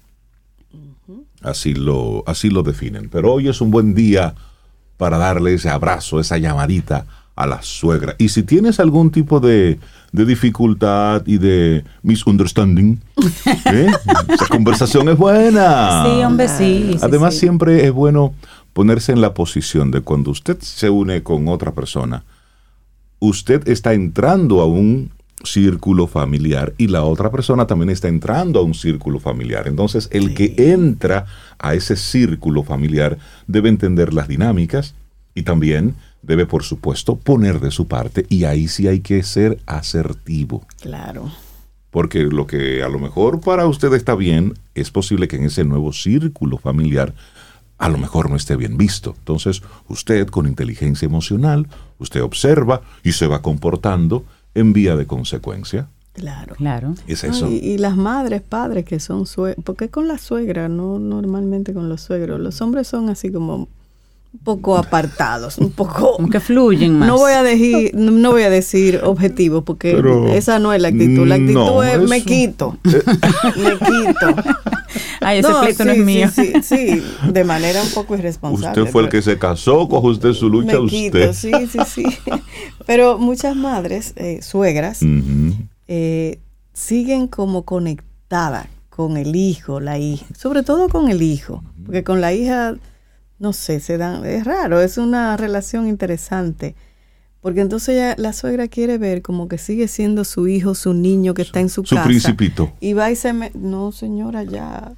Así 1.42 1.74
lo, 1.74 2.24
así 2.26 2.50
lo 2.50 2.64
definen. 2.64 3.10
Pero 3.10 3.34
hoy 3.34 3.48
es 3.48 3.62
un 3.62 3.70
buen 3.70 3.94
día 3.94 4.34
para 4.98 5.18
darle 5.18 5.54
ese 5.54 5.70
abrazo, 5.70 6.20
esa 6.20 6.38
llamadita 6.38 7.06
a 7.36 7.46
la 7.46 7.62
suegra. 7.62 8.16
Y 8.18 8.30
si 8.30 8.44
tienes 8.44 8.80
algún 8.80 9.12
tipo 9.12 9.40
de, 9.40 9.78
de 10.12 10.26
dificultad 10.26 11.22
y 11.26 11.38
de 11.38 11.84
misunderstanding, 12.02 13.02
¿eh? 13.66 13.92
esa 14.30 14.48
conversación 14.48 15.10
es 15.10 15.18
buena. 15.18 16.06
Sí, 16.06 16.24
hombre, 16.24 16.48
sí. 16.48 16.92
sí, 16.94 17.00
Además, 17.02 17.34
sí. 17.34 17.42
siempre 17.42 17.86
es 17.86 17.92
bueno 17.92 18.34
ponerse 18.75 19.13
en 19.13 19.22
la 19.22 19.33
posición 19.33 19.89
de 19.89 20.01
cuando 20.01 20.31
usted 20.31 20.60
se 20.60 20.89
une 20.89 21.24
con 21.24 21.48
otra 21.48 21.72
persona, 21.74 22.25
usted 23.19 23.66
está 23.69 23.94
entrando 23.94 24.60
a 24.60 24.66
un 24.66 25.12
círculo 25.45 26.07
familiar 26.07 26.74
y 26.77 26.88
la 26.88 27.06
otra 27.06 27.31
persona 27.31 27.68
también 27.68 27.89
está 27.89 28.10
entrando 28.10 28.60
a 28.60 28.63
un 28.63 28.74
círculo 28.74 29.22
familiar. 29.22 29.69
Entonces, 29.69 30.10
el 30.12 30.33
que 30.33 30.56
entra 30.57 31.25
a 31.57 31.74
ese 31.74 31.95
círculo 31.95 32.63
familiar 32.63 33.18
debe 33.48 33.69
entender 33.69 34.13
las 34.13 34.27
dinámicas 34.27 34.94
y 35.33 35.44
también 35.44 35.95
debe, 36.22 36.45
por 36.45 36.63
supuesto, 36.63 37.16
poner 37.16 37.62
de 37.62 37.72
su 37.72 37.88
parte 37.88 38.25
y 38.27 38.44
ahí 38.44 38.68
sí 38.68 38.89
hay 38.89 39.00
que 39.00 39.24
ser 39.24 39.57
asertivo. 39.68 40.68
Claro. 40.81 41.31
Porque 41.92 42.24
lo 42.24 42.45
que 42.45 42.83
a 42.83 42.89
lo 42.89 43.00
mejor 43.00 43.39
para 43.39 43.68
usted 43.68 43.94
está 43.94 44.16
bien, 44.16 44.54
es 44.74 44.92
posible 44.92 45.30
que 45.30 45.38
en 45.38 45.45
ese 45.45 45.63
nuevo 45.63 45.94
círculo 45.94 46.57
familiar 46.57 47.13
a 47.77 47.89
lo 47.89 47.98
mejor 47.98 48.30
no 48.30 48.36
esté 48.36 48.56
bien 48.56 48.77
visto. 48.77 49.16
Entonces, 49.18 49.62
usted 49.88 50.27
con 50.27 50.48
inteligencia 50.48 51.06
emocional, 51.06 51.68
usted 52.00 52.22
observa 52.24 52.81
y 53.04 53.13
se 53.13 53.27
va 53.27 53.42
comportando 53.42 54.25
en 54.54 54.74
vía 54.74 54.95
de 54.95 55.06
consecuencia. 55.06 55.88
Claro. 56.13 56.56
Claro. 56.56 56.95
Es 57.07 57.25
eso. 57.25 57.50
y, 57.50 57.56
y 57.56 57.77
las 57.77 57.98
madres, 57.98 58.42
padres 58.42 58.86
que 58.86 59.01
son 59.01 59.25
suegros, 59.25 59.63
porque 59.66 59.89
con 59.89 60.07
la 60.07 60.18
suegra, 60.18 60.69
no 60.69 60.98
normalmente 60.98 61.74
con 61.74 61.89
los 61.89 62.01
suegros, 62.01 62.39
los 62.39 62.62
hombres 62.62 62.88
son 62.88 63.10
así 63.10 63.31
como 63.31 63.67
un 64.36 64.39
poco 64.44 64.77
apartados, 64.77 65.58
un 65.58 65.72
poco... 65.72 66.13
Como 66.18 66.30
que 66.30 66.39
fluyen 66.42 66.94
más. 67.00 67.08
No 67.08 67.18
voy 67.18 67.32
a 67.32 67.42
decir, 67.42 67.92
no 67.96 68.32
voy 68.32 68.44
a 68.44 68.50
decir 68.50 69.00
objetivo, 69.04 69.63
porque 69.63 69.94
Pero- 69.96 70.27
esa 70.27 70.60
no 70.60 70.74
es 70.74 70.82
la 70.82 70.89
actitud. 70.89 71.25
La 71.25 71.36
actitud 71.36 71.54
No, 71.54 71.84
es 71.84 72.00
me 72.10 72.22
quito, 72.22 72.77
me 72.84 73.72
quito. 73.80 74.36
Ay, 75.22 75.39
ese 75.39 75.48
pleito 75.62 75.86
no 75.86 75.94
sí, 75.94 76.00
es 76.00 76.06
mío. 76.06 76.30
Sí, 76.34 76.54
sí, 76.62 76.62
sí, 76.63 77.04
de 77.32 77.44
manera 77.44 77.82
un 77.82 77.89
poco 77.92 78.15
irresponsable. 78.15 78.82
Usted 78.82 78.92
fue 78.92 79.04
el 79.04 79.10
que 79.10 79.22
se 79.22 79.38
casó, 79.38 79.88
coge 79.88 80.08
usted 80.08 80.34
su 80.34 80.50
lucha 80.50 80.74
me 80.74 80.80
usted. 80.80 80.98
quito, 80.98 81.34
sí, 81.34 81.51
sí, 81.72 81.80
sí. 81.88 82.06
Pero 82.86 83.18
muchas 83.18 83.56
madres, 83.56 84.13
eh, 84.18 84.42
suegras, 84.42 85.00
eh, 85.88 86.39
siguen 86.74 87.27
como 87.27 87.63
conectadas 87.63 88.68
con 88.89 89.18
el 89.18 89.36
hijo, 89.36 89.80
la 89.80 89.98
hija, 89.98 90.25
sobre 90.38 90.63
todo 90.63 90.89
con 90.89 91.10
el 91.10 91.22
hijo, 91.22 91.63
porque 91.86 92.04
con 92.04 92.22
la 92.22 92.34
hija, 92.34 92.75
no 93.39 93.54
sé, 93.54 93.80
se 93.80 93.98
dan, 93.98 94.25
es 94.25 94.44
raro, 94.46 94.82
es 94.82 94.98
una 94.98 95.36
relación 95.38 95.88
interesante, 95.88 96.75
porque 97.42 97.62
entonces 97.62 97.96
ya 97.98 98.15
la 98.18 98.34
suegra 98.34 98.68
quiere 98.68 98.98
ver 98.98 99.22
como 99.22 99.48
que 99.48 99.58
sigue 99.58 99.88
siendo 99.88 100.24
su 100.24 100.48
hijo, 100.48 100.74
su 100.75 100.94
niño 100.94 101.34
que 101.34 101.42
está 101.44 101.60
en 101.60 101.70
su, 101.70 101.84
Su 101.86 101.96
casa. 101.96 102.08
principito. 102.08 102.72
Y 102.80 102.94
va 102.94 103.12
y 103.12 103.15
se 103.15 103.34
me, 103.34 103.51
no 103.54 103.92
señora, 103.92 104.44
ya, 104.44 104.94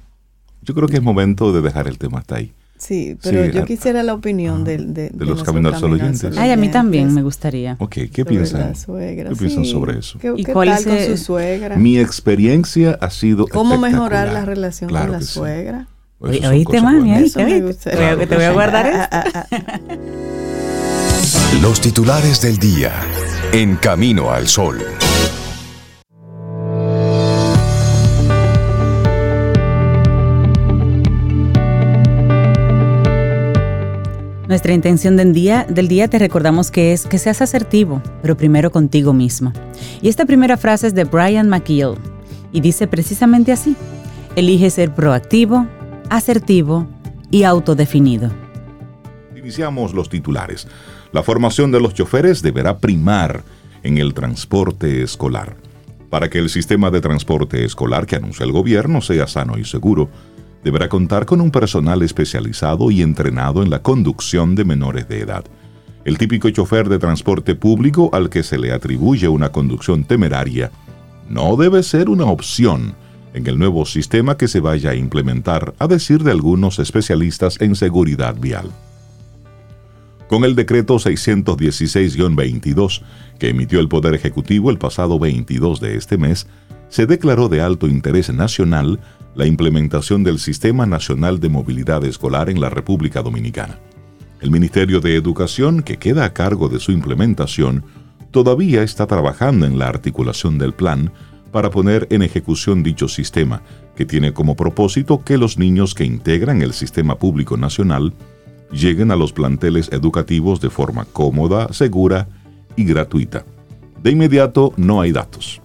Yo 0.62 0.74
creo 0.74 0.88
que 0.88 0.96
es 0.96 1.02
momento 1.02 1.52
de 1.52 1.60
dejar 1.62 1.88
el 1.88 1.98
tema 1.98 2.18
hasta 2.18 2.36
ahí. 2.36 2.52
sí, 2.76 3.16
pero 3.22 3.44
Sí, 3.46 3.50
yo 3.52 3.62
a- 3.62 3.64
quisiera 3.66 4.02
la 4.02 4.14
opinión 4.14 4.64
del- 4.64 4.94
de, 4.94 5.10
de 5.10 5.24
los 5.26 5.42
caminos 5.42 5.72
Camino 5.72 5.94
al 5.96 6.00
oyentes. 6.00 6.36
Ay, 6.38 6.50
a 6.52 6.56
mí 6.56 6.68
también 6.70 7.12
me 7.12 7.22
gustaría. 7.22 7.76
Ok, 7.80 7.92
¿qué 7.94 8.08
sobre 8.22 8.24
piensan? 8.36 8.60
la 8.60 8.74
suegra, 8.74 9.30
¿Qué 9.30 9.36
piensan 9.36 9.64
sobre 9.64 9.98
eso? 9.98 10.18
¿Qué, 10.18 10.32
¿Y 10.36 10.44
qué 10.44 10.52
cuál 10.52 10.68
tal 10.68 10.78
es, 10.78 10.86
con 11.08 11.16
su 11.16 11.24
suegra? 11.24 11.76
Mi 11.76 11.98
experiencia 11.98 12.96
ha 13.00 13.10
sido 13.10 13.46
¿Cómo 13.48 13.78
mejorar 13.78 14.32
la 14.32 14.44
relación 14.44 14.88
Claro 14.90 15.06
con 15.06 15.12
la 15.12 15.20
sí. 15.22 15.38
Son 16.20 16.28
Oíste, 16.52 16.80
mami, 16.80 17.16
oíste, 17.16 17.44
oíste. 17.44 17.90
Te 17.90 17.96
voy 17.96 18.04
a- 18.04 18.14
Claro 18.16 18.28
te 18.28 18.34
voy 18.34 18.34
a 18.34 18.38
que 18.38 18.46
sí. 18.48 18.52
guardar 18.54 18.86
esto. 18.86 19.08
ah, 19.12 19.24
ah, 19.32 19.46
ah. 19.50 19.96
Los 21.62 21.80
titulares 21.80 22.40
del 22.40 22.58
día 22.58 22.92
en 23.52 23.76
Camino 23.76 24.30
al 24.30 24.48
Sol. 24.48 24.78
Nuestra 34.48 34.72
intención 34.72 35.16
del 35.16 35.34
día, 35.34 35.66
del 35.68 35.88
día 35.88 36.08
te 36.08 36.18
recordamos 36.18 36.70
que 36.70 36.94
es 36.94 37.04
que 37.04 37.18
seas 37.18 37.42
asertivo, 37.42 38.00
pero 38.22 38.34
primero 38.36 38.70
contigo 38.72 39.12
mismo. 39.12 39.52
Y 40.00 40.08
esta 40.08 40.24
primera 40.24 40.56
frase 40.56 40.86
es 40.86 40.94
de 40.94 41.04
Brian 41.04 41.50
McGill 41.50 41.96
y 42.50 42.62
dice 42.62 42.86
precisamente 42.86 43.52
así, 43.52 43.76
elige 44.36 44.70
ser 44.70 44.94
proactivo, 44.94 45.66
asertivo 46.10 46.86
y 47.30 47.44
autodefinido. 47.44 48.30
Iniciamos 49.36 49.94
los 49.94 50.08
titulares. 50.08 50.66
La 51.12 51.22
formación 51.22 51.70
de 51.70 51.80
los 51.80 51.94
choferes 51.94 52.42
deberá 52.42 52.78
primar 52.78 53.42
en 53.82 53.98
el 53.98 54.14
transporte 54.14 55.02
escolar. 55.02 55.56
Para 56.10 56.28
que 56.28 56.38
el 56.38 56.48
sistema 56.48 56.90
de 56.90 57.00
transporte 57.00 57.64
escolar 57.64 58.06
que 58.06 58.16
anuncia 58.16 58.44
el 58.44 58.52
gobierno 58.52 59.00
sea 59.00 59.26
sano 59.26 59.58
y 59.58 59.64
seguro, 59.64 60.08
deberá 60.64 60.88
contar 60.88 61.26
con 61.26 61.40
un 61.40 61.50
personal 61.50 62.02
especializado 62.02 62.90
y 62.90 63.02
entrenado 63.02 63.62
en 63.62 63.70
la 63.70 63.82
conducción 63.82 64.54
de 64.54 64.64
menores 64.64 65.08
de 65.08 65.20
edad. 65.20 65.44
El 66.04 66.18
típico 66.18 66.48
chofer 66.50 66.88
de 66.88 66.98
transporte 66.98 67.54
público 67.54 68.10
al 68.12 68.30
que 68.30 68.42
se 68.42 68.58
le 68.58 68.72
atribuye 68.72 69.28
una 69.28 69.50
conducción 69.50 70.04
temeraria 70.04 70.70
no 71.28 71.56
debe 71.56 71.82
ser 71.82 72.08
una 72.08 72.24
opción 72.24 72.94
en 73.34 73.46
el 73.46 73.58
nuevo 73.58 73.84
sistema 73.86 74.36
que 74.36 74.48
se 74.48 74.60
vaya 74.60 74.90
a 74.90 74.94
implementar, 74.94 75.74
a 75.78 75.86
decir 75.86 76.22
de 76.22 76.32
algunos 76.32 76.78
especialistas 76.78 77.60
en 77.60 77.76
seguridad 77.76 78.36
vial. 78.36 78.70
Con 80.28 80.44
el 80.44 80.54
decreto 80.54 80.96
616-22 80.96 83.02
que 83.38 83.48
emitió 83.48 83.80
el 83.80 83.88
Poder 83.88 84.14
Ejecutivo 84.14 84.70
el 84.70 84.78
pasado 84.78 85.18
22 85.18 85.80
de 85.80 85.96
este 85.96 86.18
mes, 86.18 86.46
se 86.88 87.06
declaró 87.06 87.48
de 87.48 87.60
alto 87.60 87.86
interés 87.86 88.32
nacional 88.32 89.00
la 89.34 89.46
implementación 89.46 90.24
del 90.24 90.38
Sistema 90.38 90.84
Nacional 90.84 91.40
de 91.40 91.48
Movilidad 91.48 92.04
Escolar 92.04 92.50
en 92.50 92.60
la 92.60 92.70
República 92.70 93.22
Dominicana. 93.22 93.78
El 94.40 94.50
Ministerio 94.50 95.00
de 95.00 95.16
Educación, 95.16 95.82
que 95.82 95.96
queda 95.96 96.24
a 96.24 96.32
cargo 96.32 96.68
de 96.68 96.78
su 96.78 96.92
implementación, 96.92 97.84
todavía 98.30 98.82
está 98.82 99.06
trabajando 99.06 99.66
en 99.66 99.78
la 99.78 99.88
articulación 99.88 100.58
del 100.58 100.74
plan 100.74 101.12
para 101.50 101.70
poner 101.70 102.06
en 102.10 102.22
ejecución 102.22 102.82
dicho 102.82 103.08
sistema, 103.08 103.62
que 103.96 104.04
tiene 104.04 104.32
como 104.32 104.56
propósito 104.56 105.24
que 105.24 105.38
los 105.38 105.58
niños 105.58 105.94
que 105.94 106.04
integran 106.04 106.62
el 106.62 106.72
sistema 106.72 107.16
público 107.18 107.56
nacional 107.56 108.12
lleguen 108.70 109.10
a 109.10 109.16
los 109.16 109.32
planteles 109.32 109.88
educativos 109.92 110.60
de 110.60 110.70
forma 110.70 111.04
cómoda, 111.04 111.72
segura 111.72 112.28
y 112.76 112.84
gratuita. 112.84 113.44
De 114.02 114.10
inmediato 114.10 114.72
no 114.76 115.00
hay 115.00 115.12
datos. 115.12 115.60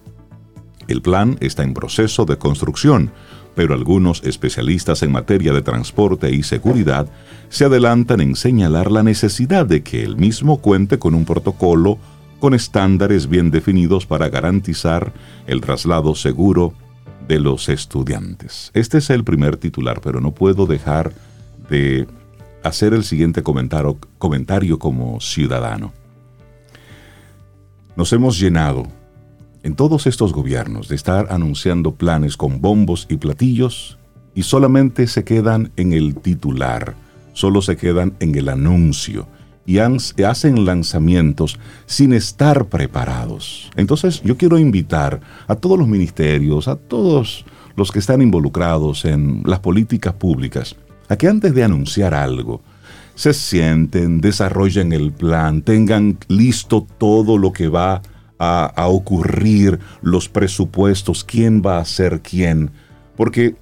El 0.88 1.00
plan 1.00 1.36
está 1.40 1.62
en 1.62 1.74
proceso 1.74 2.24
de 2.24 2.36
construcción, 2.36 3.12
pero 3.54 3.74
algunos 3.74 4.22
especialistas 4.24 5.02
en 5.02 5.12
materia 5.12 5.52
de 5.52 5.62
transporte 5.62 6.30
y 6.30 6.42
seguridad 6.42 7.08
se 7.48 7.64
adelantan 7.64 8.20
en 8.20 8.36
señalar 8.36 8.90
la 8.90 9.02
necesidad 9.02 9.64
de 9.64 9.82
que 9.82 10.02
el 10.02 10.16
mismo 10.16 10.58
cuente 10.58 10.98
con 10.98 11.14
un 11.14 11.24
protocolo 11.24 11.98
con 12.44 12.52
estándares 12.52 13.26
bien 13.26 13.50
definidos 13.50 14.04
para 14.04 14.28
garantizar 14.28 15.14
el 15.46 15.62
traslado 15.62 16.14
seguro 16.14 16.74
de 17.26 17.40
los 17.40 17.70
estudiantes. 17.70 18.70
Este 18.74 18.98
es 18.98 19.08
el 19.08 19.24
primer 19.24 19.56
titular, 19.56 20.02
pero 20.02 20.20
no 20.20 20.32
puedo 20.32 20.66
dejar 20.66 21.14
de 21.70 22.06
hacer 22.62 22.92
el 22.92 23.02
siguiente 23.02 23.42
comentario, 23.42 23.96
comentario 24.18 24.78
como 24.78 25.22
ciudadano. 25.22 25.94
Nos 27.96 28.12
hemos 28.12 28.38
llenado 28.38 28.88
en 29.62 29.74
todos 29.74 30.06
estos 30.06 30.34
gobiernos 30.34 30.88
de 30.88 30.96
estar 30.96 31.28
anunciando 31.30 31.94
planes 31.94 32.36
con 32.36 32.60
bombos 32.60 33.06
y 33.08 33.16
platillos 33.16 33.96
y 34.34 34.42
solamente 34.42 35.06
se 35.06 35.24
quedan 35.24 35.72
en 35.76 35.94
el 35.94 36.16
titular, 36.16 36.94
solo 37.32 37.62
se 37.62 37.78
quedan 37.78 38.12
en 38.20 38.34
el 38.34 38.50
anuncio 38.50 39.26
y 39.66 39.78
hacen 39.78 40.64
lanzamientos 40.64 41.58
sin 41.86 42.12
estar 42.12 42.66
preparados. 42.66 43.70
Entonces 43.76 44.22
yo 44.22 44.36
quiero 44.36 44.58
invitar 44.58 45.20
a 45.46 45.54
todos 45.54 45.78
los 45.78 45.88
ministerios, 45.88 46.68
a 46.68 46.76
todos 46.76 47.44
los 47.76 47.90
que 47.90 47.98
están 47.98 48.22
involucrados 48.22 49.04
en 49.04 49.42
las 49.44 49.60
políticas 49.60 50.14
públicas, 50.14 50.76
a 51.08 51.16
que 51.16 51.28
antes 51.28 51.54
de 51.54 51.64
anunciar 51.64 52.14
algo, 52.14 52.62
se 53.14 53.32
sienten, 53.32 54.20
desarrollen 54.20 54.92
el 54.92 55.12
plan, 55.12 55.62
tengan 55.62 56.18
listo 56.28 56.86
todo 56.98 57.38
lo 57.38 57.52
que 57.52 57.68
va 57.68 58.02
a, 58.38 58.66
a 58.66 58.88
ocurrir, 58.88 59.78
los 60.02 60.28
presupuestos, 60.28 61.24
quién 61.24 61.62
va 61.64 61.78
a 61.78 61.84
ser 61.84 62.20
quién, 62.22 62.70
porque 63.16 63.56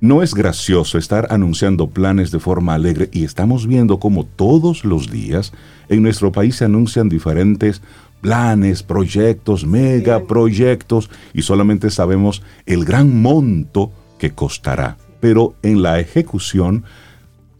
no 0.00 0.22
es 0.22 0.34
gracioso 0.34 0.98
estar 0.98 1.28
anunciando 1.30 1.88
planes 1.88 2.30
de 2.30 2.38
forma 2.38 2.74
alegre 2.74 3.08
y 3.12 3.24
estamos 3.24 3.66
viendo 3.66 3.98
cómo 3.98 4.24
todos 4.24 4.84
los 4.84 5.10
días 5.10 5.52
en 5.88 6.02
nuestro 6.02 6.32
país 6.32 6.56
se 6.56 6.64
anuncian 6.64 7.08
diferentes 7.08 7.82
planes, 8.20 8.82
proyectos, 8.82 9.66
megaproyectos 9.66 11.10
y 11.32 11.42
solamente 11.42 11.90
sabemos 11.90 12.42
el 12.66 12.84
gran 12.84 13.20
monto 13.20 13.92
que 14.18 14.32
costará. 14.32 14.96
Pero 15.20 15.54
en 15.62 15.82
la 15.82 16.00
ejecución 16.00 16.84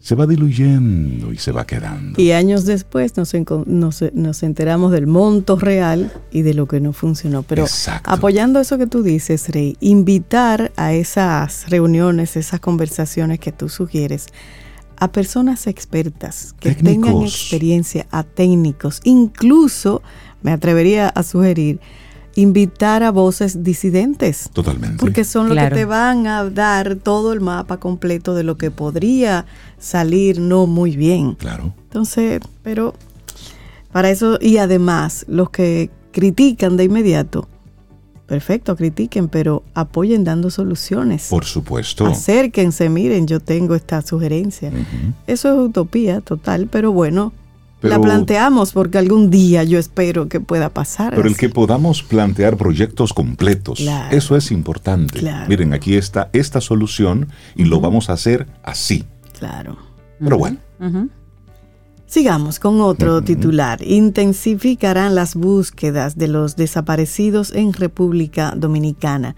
se 0.07 0.15
va 0.15 0.25
diluyendo 0.25 1.33
y 1.33 1.37
se 1.37 1.51
va 1.51 1.67
quedando. 1.67 2.21
Y 2.21 2.31
años 2.31 2.63
después 2.63 3.11
nos, 3.17 3.33
nos, 3.65 4.43
enteramos 4.43 4.93
del 4.93 5.05
monto 5.05 5.57
real 5.57 6.13
y 6.31 6.43
de 6.43 6.53
lo 6.53 6.65
que 6.65 6.79
no 6.79 6.93
funcionó. 6.93 7.43
Pero 7.43 7.65
apoyando 8.05 8.61
eso 8.61 8.77
que 8.77 8.87
tú 8.87 9.03
dices, 9.03 9.49
Rey, 9.49 9.75
invitar 9.81 10.71
a 10.77 10.93
esas 10.93 11.69
reuniones, 11.69 12.37
esas 12.37 12.61
conversaciones 12.61 13.39
que 13.39 13.51
tú 13.51 13.67
sugieres, 13.67 14.27
a 14.95 15.11
personas 15.11 15.67
expertas 15.67 16.55
que 16.57 16.73
tengan 16.73 17.23
experiencia, 17.23 18.07
a 18.09 18.23
técnicos, 18.23 19.01
incluso 19.03 20.01
me 20.41 20.53
atrevería 20.53 21.09
a 21.09 21.21
sugerir 21.21 21.81
invitar 22.37 23.01
a 23.01 23.09
voces 23.09 23.63
disidentes. 23.63 24.51
Totalmente. 24.53 24.97
Porque 24.99 25.23
son 25.23 25.49
los 25.49 25.57
que 25.57 25.71
te 25.71 25.85
van 25.85 26.27
a 26.27 26.47
dar 26.47 26.95
todo 26.95 27.33
el 27.33 27.41
mapa 27.41 27.77
completo 27.77 28.35
de 28.35 28.43
lo 28.43 28.57
que 28.57 28.69
podría 28.69 29.47
salir 29.79 30.39
no 30.39 30.67
muy 30.67 30.95
bien. 30.95 31.33
Claro. 31.33 31.73
Entonces, 31.85 32.39
pero 32.61 32.93
para 33.91 34.11
eso, 34.11 34.37
y 34.39 34.57
además, 34.57 35.25
los 35.27 35.49
que 35.49 35.89
critican 36.11 36.77
de 36.77 36.83
inmediato, 36.83 37.47
perfecto, 38.27 38.75
critiquen, 38.75 39.29
pero 39.29 39.63
apoyen 39.73 40.23
dando 40.23 40.51
soluciones. 40.51 41.29
Por 41.29 41.43
supuesto. 41.43 42.05
Acérquense, 42.05 42.87
miren, 42.87 43.25
yo 43.25 43.39
tengo 43.39 43.73
esta 43.73 44.03
sugerencia. 44.03 44.71
Eso 45.25 45.53
es 45.53 45.69
utopía 45.69 46.21
total, 46.21 46.67
pero 46.69 46.91
bueno, 46.91 47.33
la 47.81 47.99
planteamos 48.01 48.71
porque 48.71 48.97
algún 48.97 49.29
día 49.29 49.63
yo 49.63 49.77
espero 49.77 50.27
que 50.27 50.39
pueda 50.39 50.69
pasar. 50.69 51.13
Pero 51.15 51.27
el 51.27 51.37
que 51.37 51.49
podamos 51.49 52.03
plantear 52.03 52.57
proyectos 52.57 53.13
completos, 53.13 53.83
eso 54.11 54.35
es 54.35 54.51
importante. 54.51 55.21
Miren, 55.47 55.73
aquí 55.73 55.95
está 55.95 56.29
esta 56.33 56.61
solución 56.61 57.27
y 57.55 57.65
lo 57.65 57.79
vamos 57.79 58.09
a 58.09 58.13
hacer 58.13 58.47
así. 58.63 59.05
Claro. 59.37 59.77
Pero 60.19 60.37
bueno. 60.37 60.57
Sigamos 62.07 62.59
con 62.59 62.79
otro 62.81 63.21
titular. 63.21 63.81
Intensificarán 63.83 65.13
las 65.13 65.35
búsquedas 65.35 66.17
de 66.17 66.29
los 66.29 66.55
desaparecidos 66.55 67.51
en 67.53 67.73
República 67.73 68.53
Dominicana. 68.55 69.35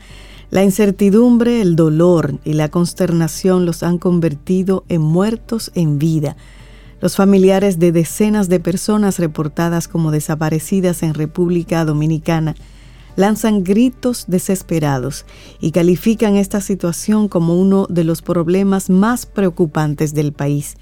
La 0.51 0.63
incertidumbre, 0.63 1.61
el 1.61 1.75
dolor 1.75 2.35
y 2.43 2.53
la 2.53 2.69
consternación 2.69 3.65
los 3.65 3.83
han 3.83 3.97
convertido 3.97 4.83
en 4.87 5.01
muertos 5.01 5.71
en 5.75 5.99
vida 5.99 6.37
los 7.01 7.15
familiares 7.15 7.79
de 7.79 7.91
decenas 7.91 8.49
de 8.49 8.59
personas 8.59 9.19
reportadas 9.19 9.87
como 9.87 10.11
desaparecidas 10.11 11.03
en 11.03 11.13
República 11.13 11.85
Dominicana 11.85 12.55
lanzan 13.15 13.63
gritos 13.63 14.25
desesperados 14.27 15.25
y 15.59 15.71
califican 15.71 16.35
esta 16.35 16.61
situación 16.61 17.27
como 17.27 17.59
uno 17.59 17.85
de 17.89 18.03
los 18.03 18.21
problemas 18.21 18.89
más 18.89 19.25
preocupantes 19.25 20.13
del 20.13 20.31
país. 20.31 20.77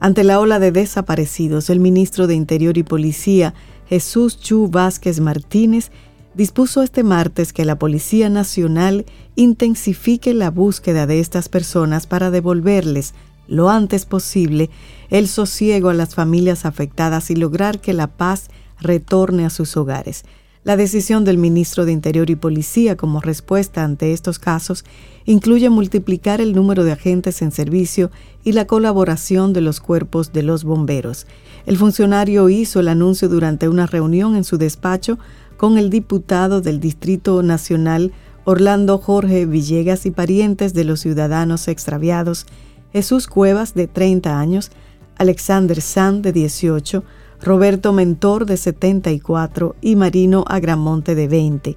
Ante 0.00 0.24
la 0.24 0.40
ola 0.40 0.58
de 0.58 0.72
desaparecidos, 0.72 1.70
el 1.70 1.80
ministro 1.80 2.26
de 2.26 2.34
Interior 2.34 2.78
y 2.78 2.82
Policía, 2.82 3.54
Jesús 3.88 4.40
Chu 4.40 4.68
Vázquez 4.68 5.20
Martínez, 5.20 5.90
dispuso 6.34 6.82
este 6.82 7.02
martes 7.02 7.52
que 7.52 7.64
la 7.64 7.78
Policía 7.78 8.28
Nacional 8.28 9.06
intensifique 9.34 10.34
la 10.34 10.50
búsqueda 10.50 11.06
de 11.06 11.20
estas 11.20 11.48
personas 11.48 12.06
para 12.06 12.30
devolverles 12.30 13.14
lo 13.48 13.70
antes 13.70 14.04
posible 14.04 14.70
el 15.10 15.26
sosiego 15.26 15.88
a 15.88 15.94
las 15.94 16.14
familias 16.14 16.64
afectadas 16.64 17.30
y 17.30 17.36
lograr 17.36 17.80
que 17.80 17.94
la 17.94 18.06
paz 18.06 18.48
retorne 18.80 19.44
a 19.44 19.50
sus 19.50 19.76
hogares. 19.76 20.24
La 20.64 20.76
decisión 20.76 21.24
del 21.24 21.38
ministro 21.38 21.86
de 21.86 21.92
Interior 21.92 22.28
y 22.28 22.36
Policía 22.36 22.96
como 22.96 23.20
respuesta 23.20 23.84
ante 23.84 24.12
estos 24.12 24.38
casos 24.38 24.84
incluye 25.24 25.70
multiplicar 25.70 26.40
el 26.40 26.54
número 26.54 26.84
de 26.84 26.92
agentes 26.92 27.40
en 27.40 27.52
servicio 27.52 28.10
y 28.44 28.52
la 28.52 28.66
colaboración 28.66 29.52
de 29.52 29.62
los 29.62 29.80
cuerpos 29.80 30.32
de 30.32 30.42
los 30.42 30.64
bomberos. 30.64 31.26
El 31.64 31.78
funcionario 31.78 32.48
hizo 32.50 32.80
el 32.80 32.88
anuncio 32.88 33.28
durante 33.28 33.68
una 33.68 33.86
reunión 33.86 34.36
en 34.36 34.44
su 34.44 34.58
despacho 34.58 35.18
con 35.56 35.78
el 35.78 35.90
diputado 35.90 36.60
del 36.60 36.80
Distrito 36.80 37.42
Nacional 37.42 38.12
Orlando 38.44 38.98
Jorge 38.98 39.46
Villegas 39.46 40.06
y 40.06 40.10
parientes 40.10 40.74
de 40.74 40.84
los 40.84 41.00
ciudadanos 41.00 41.68
extraviados 41.68 42.46
Jesús 42.92 43.26
Cuevas, 43.26 43.74
de 43.74 43.86
30 43.86 44.38
años, 44.38 44.70
Alexander 45.16 45.80
Sand, 45.80 46.22
de 46.22 46.32
18, 46.32 47.04
Roberto 47.40 47.92
Mentor, 47.92 48.46
de 48.46 48.56
74 48.56 49.76
y 49.80 49.96
Marino 49.96 50.44
Agramonte, 50.48 51.14
de 51.14 51.28
20. 51.28 51.76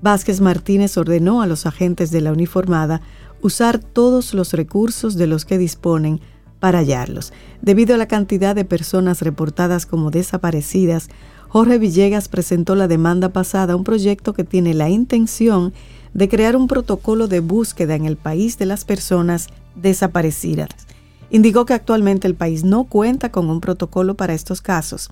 Vázquez 0.00 0.40
Martínez 0.40 0.96
ordenó 0.96 1.42
a 1.42 1.46
los 1.46 1.66
agentes 1.66 2.10
de 2.10 2.20
la 2.20 2.32
uniformada 2.32 3.00
usar 3.42 3.78
todos 3.78 4.34
los 4.34 4.52
recursos 4.52 5.16
de 5.16 5.26
los 5.26 5.44
que 5.44 5.58
disponen 5.58 6.20
para 6.60 6.78
hallarlos. 6.78 7.32
Debido 7.62 7.94
a 7.94 7.98
la 7.98 8.08
cantidad 8.08 8.54
de 8.54 8.64
personas 8.64 9.22
reportadas 9.22 9.86
como 9.86 10.10
desaparecidas, 10.10 11.08
Jorge 11.48 11.78
Villegas 11.78 12.28
presentó 12.28 12.74
la 12.74 12.88
demanda 12.88 13.30
pasada 13.30 13.76
un 13.76 13.84
proyecto 13.84 14.34
que 14.34 14.44
tiene 14.44 14.74
la 14.74 14.88
intención 14.90 15.70
de 15.70 15.97
crear 16.28 16.56
un 16.56 16.68
protocolo 16.68 17.28
de 17.28 17.40
búsqueda 17.40 17.94
en 17.94 18.04
el 18.04 18.16
país 18.16 18.58
de 18.58 18.66
las 18.66 18.84
personas 18.84 19.48
desaparecidas. 19.74 20.70
Indicó 21.30 21.66
que 21.66 21.74
actualmente 21.74 22.26
el 22.26 22.34
país 22.34 22.64
no 22.64 22.84
cuenta 22.84 23.30
con 23.30 23.50
un 23.50 23.60
protocolo 23.60 24.14
para 24.14 24.34
estos 24.34 24.62
casos, 24.62 25.10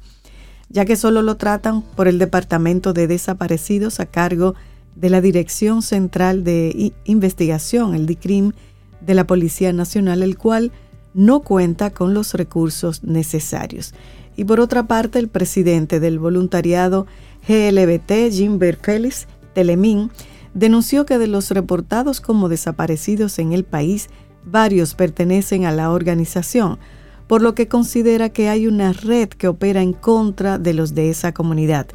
ya 0.68 0.84
que 0.84 0.96
solo 0.96 1.22
lo 1.22 1.36
tratan 1.36 1.82
por 1.82 2.08
el 2.08 2.18
Departamento 2.18 2.92
de 2.92 3.06
Desaparecidos 3.06 4.00
a 4.00 4.06
cargo 4.06 4.54
de 4.94 5.10
la 5.10 5.20
Dirección 5.20 5.82
Central 5.82 6.42
de 6.42 6.92
Investigación, 7.04 7.94
el 7.94 8.06
DICRIM, 8.06 8.52
de 9.00 9.14
la 9.14 9.26
Policía 9.26 9.72
Nacional, 9.72 10.22
el 10.22 10.36
cual 10.36 10.72
no 11.14 11.40
cuenta 11.40 11.90
con 11.90 12.14
los 12.14 12.34
recursos 12.34 13.04
necesarios. 13.04 13.94
Y 14.36 14.44
por 14.44 14.60
otra 14.60 14.86
parte, 14.86 15.18
el 15.18 15.28
presidente 15.28 16.00
del 16.00 16.18
voluntariado 16.18 17.06
GLBT, 17.46 18.32
Jim 18.32 18.58
Félix 18.58 19.28
Telemín, 19.54 20.10
denunció 20.56 21.04
que 21.04 21.18
de 21.18 21.26
los 21.26 21.50
reportados 21.50 22.22
como 22.22 22.48
desaparecidos 22.48 23.38
en 23.38 23.52
el 23.52 23.64
país, 23.64 24.08
varios 24.42 24.94
pertenecen 24.94 25.66
a 25.66 25.70
la 25.70 25.90
organización, 25.90 26.78
por 27.26 27.42
lo 27.42 27.54
que 27.54 27.68
considera 27.68 28.30
que 28.30 28.48
hay 28.48 28.66
una 28.66 28.94
red 28.94 29.28
que 29.28 29.48
opera 29.48 29.82
en 29.82 29.92
contra 29.92 30.58
de 30.58 30.72
los 30.72 30.94
de 30.94 31.10
esa 31.10 31.32
comunidad. 31.32 31.86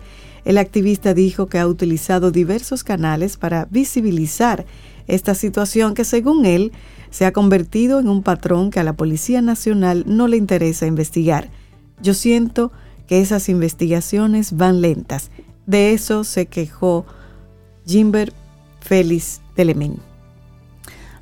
El 0.46 0.60
activista 0.60 1.16
dijo 1.16 1.48
que 1.48 1.58
ha 1.58 1.68
utilizado 1.68 2.30
diversos 2.30 2.84
canales 2.84 3.36
para 3.36 3.66
visibilizar 3.72 4.66
esta 5.08 5.34
situación 5.34 5.96
que 5.96 6.06
según 6.06 6.46
él 6.46 6.72
se 7.10 7.26
ha 7.26 7.34
convertido 7.34 8.00
en 8.00 8.08
un 8.08 8.22
patrón 8.22 8.70
que 8.70 8.80
a 8.80 8.84
la 8.84 8.94
Policía 8.94 9.42
Nacional 9.42 10.04
no 10.06 10.28
le 10.28 10.38
interesa 10.38 10.86
investigar. 10.86 11.50
Yo 12.00 12.14
siento 12.14 12.72
que 13.08 13.22
esas 13.22 13.50
investigaciones 13.50 14.56
van 14.56 14.82
lentas. 14.82 15.32
De 15.66 15.94
eso 15.94 16.24
se 16.24 16.46
quejó 16.46 17.06
Jimber 17.86 18.34
Félix 18.92 19.40
Telemín. 19.56 20.00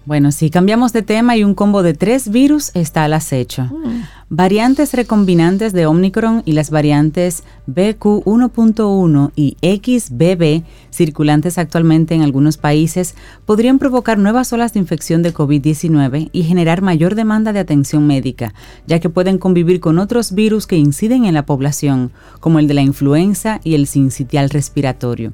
Bueno, 0.03 0.31
si 0.31 0.49
cambiamos 0.49 0.91
de 0.91 1.03
tema 1.03 1.37
y 1.37 1.43
un 1.43 1.53
combo 1.53 1.83
de 1.83 1.93
tres 1.93 2.29
virus 2.29 2.71
está 2.73 3.03
al 3.03 3.13
acecho. 3.13 3.65
Mm. 3.65 4.01
Variantes 4.31 4.95
recombinantes 4.95 5.71
de 5.71 5.85
Omicron 5.85 6.41
y 6.45 6.53
las 6.53 6.71
variantes 6.71 7.43
BQ1.1 7.67 9.31
y 9.35 9.55
XBB, 9.61 10.63
circulantes 10.89 11.59
actualmente 11.59 12.15
en 12.15 12.23
algunos 12.23 12.57
países, 12.57 13.13
podrían 13.45 13.77
provocar 13.77 14.17
nuevas 14.17 14.51
olas 14.51 14.73
de 14.73 14.79
infección 14.79 15.21
de 15.21 15.31
COVID-19 15.31 16.29
y 16.31 16.43
generar 16.43 16.81
mayor 16.81 17.13
demanda 17.13 17.53
de 17.53 17.59
atención 17.59 18.07
médica, 18.07 18.55
ya 18.87 18.99
que 18.99 19.11
pueden 19.11 19.37
convivir 19.37 19.79
con 19.79 19.99
otros 19.99 20.31
virus 20.31 20.65
que 20.65 20.77
inciden 20.77 21.25
en 21.25 21.35
la 21.35 21.45
población, 21.45 22.11
como 22.39 22.57
el 22.57 22.67
de 22.67 22.73
la 22.73 22.81
influenza 22.81 23.61
y 23.63 23.75
el 23.75 23.85
sincitial 23.85 24.49
respiratorio. 24.49 25.33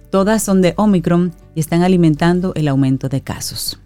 Todas 0.09 0.41
son 0.41 0.61
de 0.61 0.73
Omicron 0.77 1.33
y 1.53 1.59
están 1.59 1.83
alimentando 1.83 2.53
el 2.55 2.69
aumento 2.69 3.09
de 3.09 3.19
casos. 3.19 3.77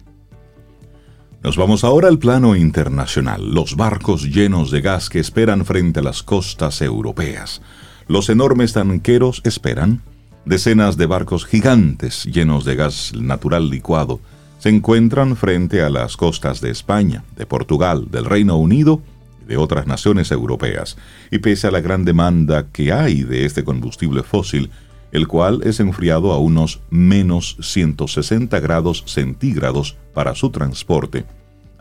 Nos 1.42 1.56
vamos 1.56 1.84
ahora 1.84 2.08
al 2.08 2.18
plano 2.18 2.54
internacional, 2.54 3.54
los 3.54 3.74
barcos 3.74 4.24
llenos 4.24 4.70
de 4.70 4.82
gas 4.82 5.08
que 5.08 5.20
esperan 5.20 5.64
frente 5.64 6.00
a 6.00 6.02
las 6.02 6.22
costas 6.22 6.82
europeas. 6.82 7.62
Los 8.08 8.28
enormes 8.28 8.74
tanqueros 8.74 9.40
esperan. 9.44 10.02
Decenas 10.44 10.98
de 10.98 11.06
barcos 11.06 11.46
gigantes 11.46 12.24
llenos 12.26 12.66
de 12.66 12.76
gas 12.76 13.14
natural 13.18 13.70
licuado 13.70 14.20
se 14.58 14.68
encuentran 14.68 15.34
frente 15.34 15.80
a 15.80 15.88
las 15.88 16.18
costas 16.18 16.60
de 16.60 16.70
España, 16.70 17.24
de 17.36 17.46
Portugal, 17.46 18.08
del 18.10 18.26
Reino 18.26 18.58
Unido 18.58 19.00
y 19.42 19.46
de 19.46 19.56
otras 19.56 19.86
naciones 19.86 20.30
europeas. 20.32 20.98
Y 21.30 21.38
pese 21.38 21.68
a 21.68 21.70
la 21.70 21.80
gran 21.80 22.04
demanda 22.04 22.66
que 22.70 22.92
hay 22.92 23.22
de 23.22 23.46
este 23.46 23.64
combustible 23.64 24.22
fósil, 24.22 24.70
el 25.12 25.26
cual 25.26 25.60
es 25.64 25.80
enfriado 25.80 26.32
a 26.32 26.38
unos 26.38 26.80
menos 26.90 27.56
160 27.60 28.58
grados 28.60 29.04
centígrados 29.06 29.96
para 30.14 30.34
su 30.34 30.50
transporte. 30.50 31.24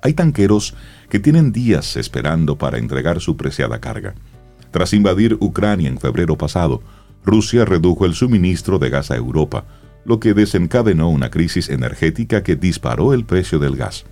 Hay 0.01 0.13
tanqueros 0.13 0.75
que 1.09 1.19
tienen 1.19 1.51
días 1.51 1.97
esperando 1.97 2.57
para 2.57 2.77
entregar 2.77 3.19
su 3.19 3.37
preciada 3.37 3.79
carga. 3.79 4.15
Tras 4.71 4.93
invadir 4.93 5.37
Ucrania 5.39 5.89
en 5.89 5.99
febrero 5.99 6.37
pasado, 6.37 6.81
Rusia 7.25 7.65
redujo 7.65 8.05
el 8.05 8.13
suministro 8.13 8.79
de 8.79 8.89
gas 8.89 9.11
a 9.11 9.15
Europa, 9.15 9.65
lo 10.05 10.19
que 10.19 10.33
desencadenó 10.33 11.09
una 11.09 11.29
crisis 11.29 11.69
energética 11.69 12.43
que 12.43 12.55
disparó 12.55 13.13
el 13.13 13.25
precio 13.25 13.59
del 13.59 13.75
gas. 13.75 14.05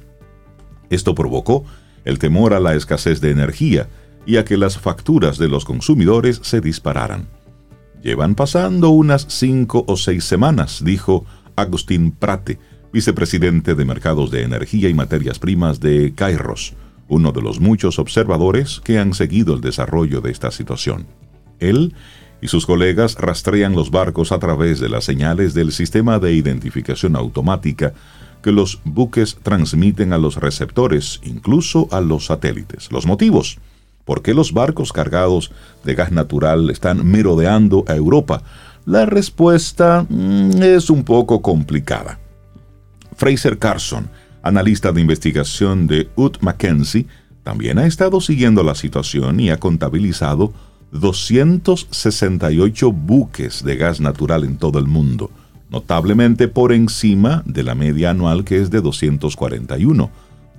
Esto 0.89 1.15
provocó 1.15 1.65
el 2.05 2.19
temor 2.19 2.53
a 2.53 2.59
la 2.59 2.75
escasez 2.75 3.21
de 3.21 3.31
energía 3.31 3.89
y 4.25 4.37
a 4.37 4.45
que 4.45 4.57
las 4.57 4.77
facturas 4.77 5.37
de 5.37 5.47
los 5.47 5.65
consumidores 5.65 6.39
se 6.43 6.61
dispararan. 6.61 7.27
Llevan 8.03 8.35
pasando 8.35 8.89
unas 8.89 9.25
cinco 9.29 9.83
o 9.87 9.97
seis 9.97 10.23
semanas, 10.23 10.83
dijo 10.83 11.25
Agustín 11.55 12.11
Prate, 12.11 12.59
vicepresidente 12.93 13.75
de 13.75 13.85
Mercados 13.85 14.31
de 14.31 14.43
Energía 14.43 14.89
y 14.89 14.93
Materias 14.93 15.39
Primas 15.39 15.79
de 15.79 16.13
Kairos, 16.15 16.75
uno 17.07 17.31
de 17.31 17.41
los 17.41 17.59
muchos 17.59 17.99
observadores 17.99 18.81
que 18.83 18.99
han 18.99 19.13
seguido 19.13 19.55
el 19.55 19.61
desarrollo 19.61 20.21
de 20.21 20.31
esta 20.31 20.51
situación. 20.51 21.07
Él 21.59 21.93
y 22.41 22.49
sus 22.49 22.65
colegas 22.65 23.15
rastrean 23.15 23.73
los 23.73 23.89
barcos 23.89 24.31
a 24.31 24.39
través 24.39 24.79
de 24.79 24.89
las 24.89 25.03
señales 25.03 25.53
del 25.53 25.71
sistema 25.71 26.19
de 26.19 26.33
identificación 26.33 27.15
automática 27.15 27.93
que 28.43 28.51
los 28.51 28.79
buques 28.83 29.37
transmiten 29.41 30.13
a 30.13 30.17
los 30.17 30.35
receptores, 30.35 31.19
incluso 31.23 31.87
a 31.91 32.01
los 32.01 32.27
satélites. 32.27 32.91
Los 32.91 33.07
motivos. 33.07 33.57
¿Por 34.07 34.21
qué 34.21 34.33
los 34.33 34.53
barcos 34.53 34.93
cargados 34.93 35.51
de 35.83 35.93
gas 35.93 36.13
natural 36.13 36.69
están 36.69 37.05
merodeando 37.05 37.83
a 37.89 37.95
Europa? 37.95 38.41
La 38.85 39.05
respuesta 39.05 40.05
mm, 40.07 40.63
es 40.63 40.89
un 40.89 41.03
poco 41.03 41.41
complicada. 41.41 42.17
Fraser 43.17 43.57
Carson, 43.57 44.09
analista 44.41 44.93
de 44.93 45.01
investigación 45.01 45.87
de 45.87 46.09
UT 46.15 46.37
Mackenzie, 46.39 47.05
también 47.43 47.79
ha 47.79 47.85
estado 47.85 48.21
siguiendo 48.21 48.63
la 48.63 48.75
situación 48.75 49.41
y 49.41 49.49
ha 49.49 49.57
contabilizado 49.57 50.53
268 50.93 52.91
buques 52.93 53.61
de 53.61 53.75
gas 53.75 53.99
natural 53.99 54.45
en 54.45 54.55
todo 54.55 54.79
el 54.79 54.87
mundo, 54.87 55.31
notablemente 55.69 56.47
por 56.47 56.71
encima 56.71 57.43
de 57.45 57.63
la 57.63 57.75
media 57.75 58.11
anual 58.11 58.45
que 58.45 58.61
es 58.61 58.71
de 58.71 58.79
241, 58.79 60.09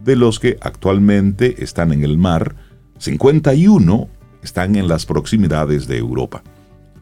de 0.04 0.16
los 0.16 0.38
que 0.38 0.58
actualmente 0.60 1.64
están 1.64 1.92
en 1.92 2.04
el 2.04 2.18
mar 2.18 2.67
51 2.98 4.08
están 4.42 4.76
en 4.76 4.88
las 4.88 5.06
proximidades 5.06 5.86
de 5.86 5.98
Europa. 5.98 6.42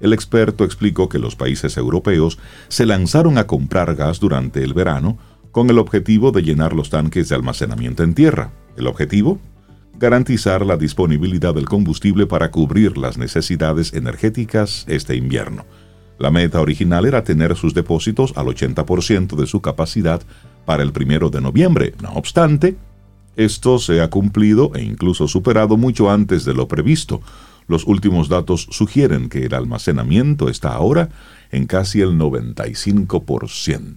El 0.00 0.12
experto 0.12 0.64
explicó 0.64 1.09
que 1.09 1.18
los 1.18 1.37
países 1.37 1.76
europeos 1.76 2.38
se 2.68 2.87
lanzaron 2.87 3.38
a 3.38 3.46
comprar 3.46 3.94
gas 3.94 4.20
durante 4.20 4.62
el 4.62 4.74
verano 4.74 5.18
con 5.50 5.70
el 5.70 5.78
objetivo 5.78 6.32
de 6.32 6.42
llenar 6.42 6.74
los 6.74 6.90
tanques 6.90 7.28
de 7.28 7.35
almacenamiento 7.35 8.02
en 8.02 8.14
tierra. 8.14 8.52
El 8.76 8.87
objetivo, 8.87 9.38
garantizar 9.98 10.66
la 10.66 10.76
disponibilidad 10.76 11.54
del 11.54 11.64
combustible 11.64 12.26
para 12.26 12.50
cubrir 12.50 12.98
las 12.98 13.16
necesidades 13.16 13.94
energéticas 13.94 14.85
este 14.87 15.16
invierno. 15.16 15.64
La 16.18 16.30
meta 16.30 16.61
original 16.61 17.06
era 17.06 17.24
tener 17.24 17.56
sus 17.56 17.74
depósitos 17.74 18.32
al 18.37 18.46
80% 18.46 19.37
de 19.37 19.46
su 19.46 19.61
capacidad 19.61 20.22
para 20.64 20.82
el 20.82 20.92
primero 20.92 21.30
de 21.30 21.40
noviembre. 21.40 21.94
No 22.02 22.12
obstante, 22.12 22.76
esto 23.37 23.79
se 23.79 24.01
ha 24.01 24.11
cumplido 24.11 24.72
e 24.75 24.83
incluso 24.83 25.29
superado 25.29 25.77
mucho 25.77 26.11
antes 26.11 26.44
de 26.44 26.55
lo 26.55 26.68
previsto. 26.68 27.20
Los 27.68 27.87
últimos 27.87 28.29
datos 28.29 28.66
sugieren 28.70 29.29
que 29.29 29.44
el 29.44 29.55
almacenamiento 29.55 30.49
está 30.49 30.72
ahora 30.72 31.11
en 31.51 31.66
casi 31.66 32.01
el 32.01 32.18
95%. 32.18 33.96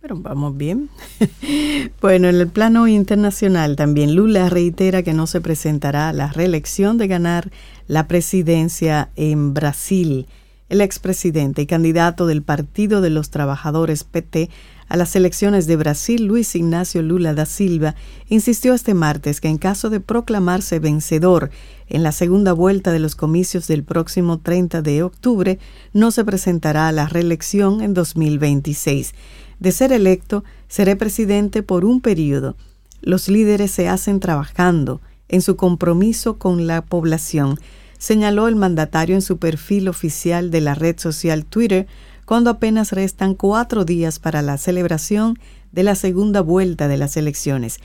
Pero 0.00 0.16
vamos 0.20 0.56
bien. 0.56 0.88
bueno, 2.00 2.28
en 2.28 2.36
el 2.36 2.46
plano 2.48 2.86
internacional 2.86 3.74
también 3.74 4.14
Lula 4.14 4.48
reitera 4.48 5.02
que 5.02 5.12
no 5.12 5.26
se 5.26 5.40
presentará 5.40 6.10
a 6.10 6.12
la 6.12 6.28
reelección 6.28 6.96
de 6.96 7.08
ganar 7.08 7.50
la 7.88 8.06
presidencia 8.06 9.10
en 9.16 9.52
Brasil. 9.52 10.26
El 10.68 10.80
expresidente 10.80 11.62
y 11.62 11.66
candidato 11.66 12.26
del 12.26 12.42
Partido 12.42 13.00
de 13.00 13.10
los 13.10 13.30
Trabajadores 13.30 14.04
PT 14.04 14.48
a 14.88 14.96
las 14.96 15.16
elecciones 15.16 15.66
de 15.66 15.76
Brasil, 15.76 16.24
Luis 16.24 16.54
Ignacio 16.54 17.02
Lula 17.02 17.34
da 17.34 17.46
Silva, 17.46 17.94
insistió 18.28 18.74
este 18.74 18.94
martes 18.94 19.40
que 19.40 19.48
en 19.48 19.58
caso 19.58 19.90
de 19.90 20.00
proclamarse 20.00 20.78
vencedor 20.78 21.50
en 21.88 22.02
la 22.02 22.12
segunda 22.12 22.52
vuelta 22.52 22.92
de 22.92 22.98
los 22.98 23.16
comicios 23.16 23.66
del 23.66 23.84
próximo 23.84 24.38
30 24.38 24.82
de 24.82 25.02
octubre, 25.02 25.58
no 25.92 26.10
se 26.10 26.24
presentará 26.24 26.88
a 26.88 26.92
la 26.92 27.08
reelección 27.08 27.80
en 27.80 27.94
2026. 27.94 29.12
De 29.58 29.72
ser 29.72 29.92
electo, 29.92 30.44
seré 30.68 30.96
presidente 30.96 31.62
por 31.62 31.84
un 31.84 32.00
periodo. 32.00 32.56
Los 33.00 33.28
líderes 33.28 33.70
se 33.70 33.88
hacen 33.88 34.20
trabajando 34.20 35.00
en 35.28 35.42
su 35.42 35.56
compromiso 35.56 36.38
con 36.38 36.66
la 36.66 36.82
población, 36.82 37.58
señaló 37.98 38.48
el 38.48 38.56
mandatario 38.56 39.14
en 39.14 39.22
su 39.22 39.38
perfil 39.38 39.88
oficial 39.88 40.50
de 40.50 40.60
la 40.60 40.74
red 40.74 40.98
social 40.98 41.44
Twitter, 41.44 41.86
cuando 42.26 42.50
apenas 42.50 42.92
restan 42.92 43.34
cuatro 43.34 43.86
días 43.86 44.18
para 44.18 44.42
la 44.42 44.58
celebración 44.58 45.38
de 45.72 45.84
la 45.84 45.94
segunda 45.94 46.42
vuelta 46.42 46.88
de 46.88 46.98
las 46.98 47.16
elecciones. 47.16 47.78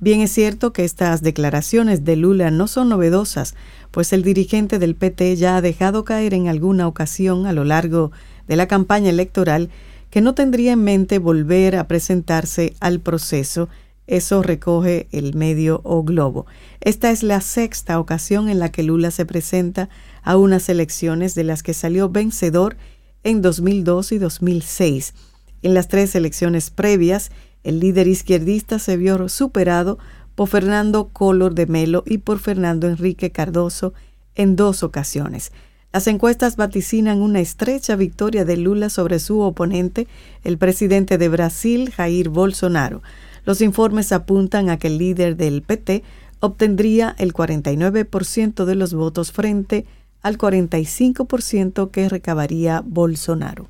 Bien 0.00 0.20
es 0.20 0.32
cierto 0.32 0.72
que 0.72 0.84
estas 0.84 1.22
declaraciones 1.22 2.04
de 2.04 2.16
Lula 2.16 2.50
no 2.50 2.66
son 2.66 2.88
novedosas, 2.88 3.54
pues 3.92 4.12
el 4.12 4.24
dirigente 4.24 4.80
del 4.80 4.96
PT 4.96 5.36
ya 5.36 5.56
ha 5.56 5.60
dejado 5.60 6.04
caer 6.04 6.34
en 6.34 6.48
alguna 6.48 6.88
ocasión 6.88 7.46
a 7.46 7.52
lo 7.52 7.62
largo 7.62 8.10
de 8.48 8.56
la 8.56 8.66
campaña 8.66 9.10
electoral 9.10 9.70
que 10.10 10.20
no 10.20 10.34
tendría 10.34 10.72
en 10.72 10.82
mente 10.82 11.18
volver 11.18 11.76
a 11.76 11.86
presentarse 11.86 12.74
al 12.80 12.98
proceso. 13.00 13.68
Eso 14.08 14.42
recoge 14.42 15.06
el 15.12 15.34
medio 15.34 15.80
O 15.84 16.02
Globo. 16.02 16.46
Esta 16.80 17.10
es 17.12 17.22
la 17.22 17.40
sexta 17.40 18.00
ocasión 18.00 18.48
en 18.48 18.58
la 18.58 18.72
que 18.72 18.82
Lula 18.82 19.10
se 19.10 19.24
presenta 19.24 19.88
a 20.22 20.36
unas 20.36 20.68
elecciones 20.68 21.34
de 21.34 21.44
las 21.44 21.62
que 21.62 21.74
salió 21.74 22.08
vencedor 22.08 22.76
en 23.24 23.42
2002 23.42 24.12
y 24.12 24.18
2006. 24.18 25.14
En 25.62 25.74
las 25.74 25.88
tres 25.88 26.14
elecciones 26.14 26.70
previas, 26.70 27.30
el 27.64 27.80
líder 27.80 28.08
izquierdista 28.08 28.78
se 28.78 28.96
vio 28.96 29.28
superado 29.28 29.98
por 30.34 30.48
Fernando 30.48 31.08
Collor 31.08 31.54
de 31.54 31.66
Melo 31.66 32.02
y 32.06 32.18
por 32.18 32.38
Fernando 32.38 32.88
Enrique 32.88 33.30
Cardoso 33.30 33.94
en 34.34 34.56
dos 34.56 34.82
ocasiones. 34.82 35.52
Las 35.92 36.06
encuestas 36.06 36.56
vaticinan 36.56 37.20
una 37.20 37.40
estrecha 37.40 37.96
victoria 37.96 38.44
de 38.44 38.56
Lula 38.56 38.88
sobre 38.88 39.18
su 39.18 39.40
oponente, 39.40 40.08
el 40.42 40.56
presidente 40.56 41.18
de 41.18 41.28
Brasil, 41.28 41.92
Jair 41.92 42.30
Bolsonaro. 42.30 43.02
Los 43.44 43.60
informes 43.60 44.10
apuntan 44.10 44.70
a 44.70 44.78
que 44.78 44.88
el 44.88 44.98
líder 44.98 45.36
del 45.36 45.62
PT 45.62 46.02
obtendría 46.40 47.14
el 47.18 47.34
49% 47.34 48.64
de 48.64 48.74
los 48.74 48.94
votos 48.94 49.32
frente 49.32 49.84
a 49.86 50.01
al 50.22 50.38
45% 50.38 51.90
que 51.90 52.08
recabaría 52.08 52.82
Bolsonaro. 52.84 53.68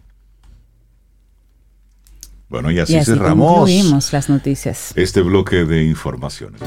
Bueno, 2.48 2.70
y 2.70 2.78
así, 2.78 3.02
cerramos 3.02 4.12
las 4.12 4.28
noticias. 4.28 4.92
este 4.94 5.22
bloque 5.22 5.64
de 5.64 5.84
informaciones. 5.84 6.60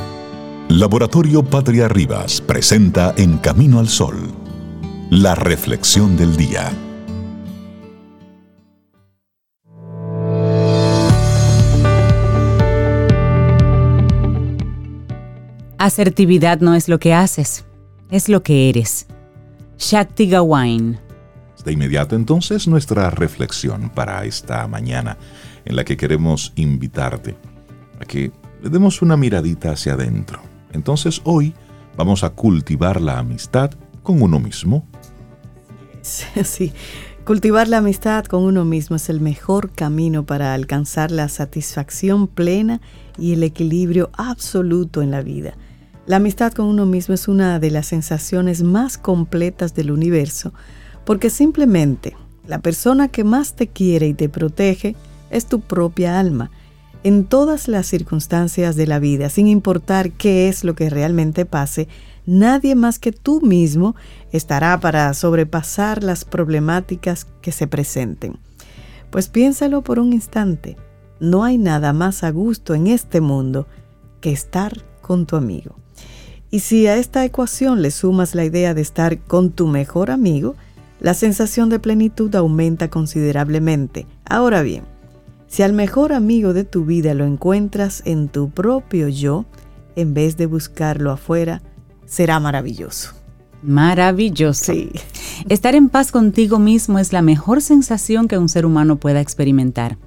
Laboratorio 0.67 1.43
Patria 1.43 1.87
Rivas 1.87 2.41
presenta 2.41 3.13
En 3.17 3.37
Camino 3.37 3.79
al 3.79 3.87
Sol, 3.87 4.15
la 5.11 5.35
reflexión 5.35 6.17
del 6.17 6.35
día. 6.35 6.71
Asertividad 15.77 16.61
no 16.61 16.73
es 16.73 16.89
lo 16.89 16.97
que 16.97 17.13
haces, 17.13 17.63
es 18.09 18.27
lo 18.27 18.41
que 18.41 18.69
eres. 18.69 19.05
Shakti 19.77 20.27
Gawain. 20.27 20.99
De 21.63 21.71
inmediato 21.71 22.15
entonces 22.15 22.67
nuestra 22.67 23.09
reflexión 23.09 23.89
para 23.89 24.23
esta 24.25 24.67
mañana 24.67 25.17
en 25.65 25.75
la 25.75 25.83
que 25.83 25.97
queremos 25.97 26.53
invitarte 26.55 27.35
a 27.99 28.05
que 28.05 28.31
le 28.61 28.69
demos 28.69 29.01
una 29.01 29.17
miradita 29.17 29.71
hacia 29.71 29.93
adentro. 29.93 30.41
Entonces 30.71 31.21
hoy 31.23 31.53
vamos 31.97 32.23
a 32.23 32.29
cultivar 32.29 33.01
la 33.01 33.19
amistad 33.19 33.71
con 34.03 34.21
uno 34.21 34.39
mismo. 34.39 34.87
Sí, 36.43 36.71
cultivar 37.25 37.67
la 37.67 37.77
amistad 37.77 38.25
con 38.25 38.43
uno 38.43 38.63
mismo 38.63 38.95
es 38.95 39.09
el 39.09 39.21
mejor 39.21 39.71
camino 39.71 40.23
para 40.23 40.53
alcanzar 40.53 41.09
la 41.09 41.29
satisfacción 41.29 42.27
plena 42.27 42.79
y 43.17 43.33
el 43.33 43.41
equilibrio 43.41 44.11
absoluto 44.13 45.01
en 45.01 45.09
la 45.09 45.23
vida. 45.23 45.57
La 46.07 46.17
amistad 46.17 46.53
con 46.53 46.67
uno 46.67 46.85
mismo 46.85 47.15
es 47.15 47.27
una 47.27 47.57
de 47.59 47.71
las 47.71 47.87
sensaciones 47.87 48.61
más 48.61 48.99
completas 48.99 49.73
del 49.73 49.89
universo, 49.89 50.53
porque 51.03 51.31
simplemente 51.31 52.15
la 52.45 52.59
persona 52.59 53.07
que 53.07 53.23
más 53.23 53.55
te 53.55 53.67
quiere 53.67 54.07
y 54.07 54.13
te 54.13 54.29
protege 54.29 54.95
es 55.31 55.47
tu 55.47 55.61
propia 55.61 56.19
alma, 56.19 56.51
en 57.03 57.25
todas 57.25 57.67
las 57.67 57.87
circunstancias 57.87 58.75
de 58.75 58.85
la 58.85 58.99
vida, 58.99 59.29
sin 59.29 59.47
importar 59.47 60.11
qué 60.11 60.47
es 60.47 60.63
lo 60.63 60.75
que 60.75 60.91
realmente 60.91 61.45
pase, 61.45 61.87
nadie 62.27 62.75
más 62.75 62.99
que 62.99 63.11
tú 63.11 63.41
mismo 63.41 63.95
estará 64.31 64.79
para 64.79 65.11
sobrepasar 65.15 66.03
las 66.03 66.23
problemáticas 66.23 67.25
que 67.41 67.51
se 67.51 67.65
presenten. 67.65 68.37
Pues 69.09 69.27
piénsalo 69.27 69.81
por 69.81 69.97
un 69.97 70.13
instante, 70.13 70.77
no 71.19 71.43
hay 71.43 71.57
nada 71.57 71.93
más 71.93 72.23
a 72.23 72.29
gusto 72.29 72.75
en 72.75 72.85
este 72.85 73.21
mundo 73.21 73.65
que 74.21 74.31
estar 74.31 74.85
con 75.01 75.25
tu 75.25 75.35
amigo. 75.35 75.84
Y 76.55 76.61
si 76.61 76.87
a 76.87 76.95
esta 76.95 77.25
ecuación 77.25 77.81
le 77.81 77.91
sumas 77.91 78.33
la 78.33 78.45
idea 78.45 78.73
de 78.73 78.79
estar 78.79 79.19
con 79.19 79.51
tu 79.51 79.67
mejor 79.67 80.09
amigo, 80.09 80.55
la 81.01 81.13
sensación 81.13 81.67
de 81.67 81.79
plenitud 81.79 82.33
aumenta 82.33 82.89
considerablemente. 82.89 84.07
Ahora 84.23 84.61
bien, 84.61 84.85
si 85.47 85.63
al 85.63 85.73
mejor 85.73 86.13
amigo 86.13 86.53
de 86.53 86.63
tu 86.63 86.85
vida 86.85 87.13
lo 87.13 87.25
encuentras 87.25 88.03
en 88.05 88.29
tu 88.29 88.51
propio 88.51 89.09
yo, 89.09 89.43
en 89.97 90.13
vez 90.13 90.37
de 90.37 90.45
buscarlo 90.45 91.11
afuera, 91.11 91.61
será 92.05 92.39
maravilloso. 92.39 93.09
Maravilloso. 93.61 94.71
Sí. 94.71 94.91
Estar 95.49 95.75
en 95.75 95.89
paz 95.89 96.13
contigo 96.13 96.57
mismo 96.57 96.99
es 96.99 97.11
la 97.11 97.21
mejor 97.21 97.61
sensación 97.61 98.29
que 98.29 98.37
un 98.37 98.47
ser 98.47 98.65
humano 98.65 98.95
pueda 98.95 99.19
experimentar. 99.19 99.97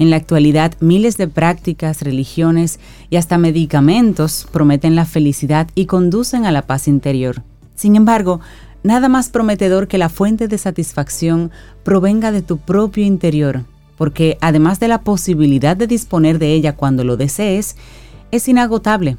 En 0.00 0.08
la 0.08 0.16
actualidad, 0.16 0.72
miles 0.80 1.18
de 1.18 1.28
prácticas, 1.28 2.00
religiones 2.00 2.80
y 3.10 3.16
hasta 3.16 3.36
medicamentos 3.36 4.48
prometen 4.50 4.96
la 4.96 5.04
felicidad 5.04 5.68
y 5.74 5.84
conducen 5.84 6.46
a 6.46 6.52
la 6.52 6.62
paz 6.62 6.88
interior. 6.88 7.42
Sin 7.74 7.96
embargo, 7.96 8.40
nada 8.82 9.10
más 9.10 9.28
prometedor 9.28 9.88
que 9.88 9.98
la 9.98 10.08
fuente 10.08 10.48
de 10.48 10.56
satisfacción 10.56 11.50
provenga 11.84 12.32
de 12.32 12.40
tu 12.40 12.56
propio 12.56 13.04
interior, 13.04 13.64
porque 13.98 14.38
además 14.40 14.80
de 14.80 14.88
la 14.88 15.02
posibilidad 15.02 15.76
de 15.76 15.86
disponer 15.86 16.38
de 16.38 16.54
ella 16.54 16.76
cuando 16.76 17.04
lo 17.04 17.18
desees, 17.18 17.76
es 18.30 18.48
inagotable. 18.48 19.18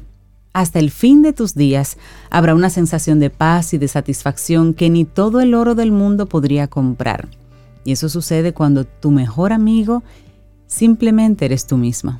Hasta 0.52 0.80
el 0.80 0.90
fin 0.90 1.22
de 1.22 1.32
tus 1.32 1.54
días 1.54 1.96
habrá 2.28 2.56
una 2.56 2.70
sensación 2.70 3.20
de 3.20 3.30
paz 3.30 3.72
y 3.72 3.78
de 3.78 3.86
satisfacción 3.86 4.74
que 4.74 4.90
ni 4.90 5.04
todo 5.04 5.42
el 5.42 5.54
oro 5.54 5.76
del 5.76 5.92
mundo 5.92 6.26
podría 6.26 6.66
comprar. 6.66 7.28
Y 7.84 7.92
eso 7.92 8.08
sucede 8.08 8.52
cuando 8.52 8.84
tu 8.84 9.12
mejor 9.12 9.52
amigo 9.52 10.02
Simplemente 10.72 11.44
eres 11.44 11.66
tú 11.66 11.76
misma. 11.76 12.18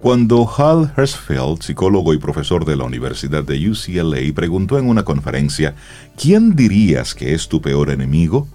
Cuando 0.00 0.48
Hal 0.56 0.94
Hersfeld, 0.96 1.60
psicólogo 1.60 2.14
y 2.14 2.18
profesor 2.18 2.64
de 2.64 2.74
la 2.74 2.84
Universidad 2.84 3.44
de 3.44 3.68
UCLA, 3.68 4.32
preguntó 4.34 4.78
en 4.78 4.88
una 4.88 5.02
conferencia, 5.02 5.74
¿quién 6.16 6.56
dirías 6.56 7.14
que 7.14 7.34
es 7.34 7.48
tu 7.48 7.60
peor 7.60 7.90
enemigo? 7.90 8.48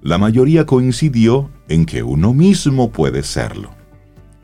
La 0.00 0.16
mayoría 0.16 0.64
coincidió 0.64 1.50
en 1.68 1.86
que 1.86 2.04
uno 2.04 2.34
mismo 2.34 2.92
puede 2.92 3.24
serlo. 3.24 3.70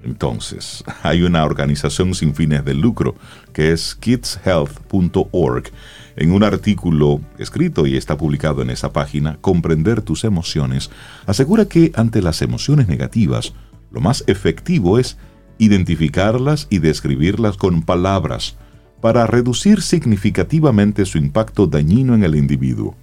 Entonces, 0.02 0.82
hay 1.04 1.22
una 1.22 1.44
organización 1.44 2.12
sin 2.12 2.34
fines 2.34 2.64
de 2.64 2.74
lucro 2.74 3.14
que 3.52 3.70
es 3.70 3.94
kidshealth.org. 3.94 5.70
En 6.16 6.32
un 6.32 6.42
artículo 6.42 7.20
escrito 7.38 7.86
y 7.86 7.96
está 7.96 8.16
publicado 8.16 8.62
en 8.62 8.70
esa 8.70 8.92
página, 8.92 9.38
Comprender 9.40 10.02
tus 10.02 10.24
emociones, 10.24 10.90
asegura 11.26 11.66
que 11.66 11.92
ante 11.94 12.20
las 12.20 12.42
emociones 12.42 12.88
negativas, 12.88 13.52
lo 13.90 14.00
más 14.00 14.24
efectivo 14.26 14.98
es 14.98 15.16
identificarlas 15.58 16.66
y 16.70 16.78
describirlas 16.78 17.56
con 17.56 17.82
palabras, 17.82 18.56
para 19.00 19.26
reducir 19.26 19.80
significativamente 19.82 21.04
su 21.04 21.18
impacto 21.18 21.66
dañino 21.66 22.14
en 22.14 22.24
el 22.24 22.34
individuo. 22.34 22.96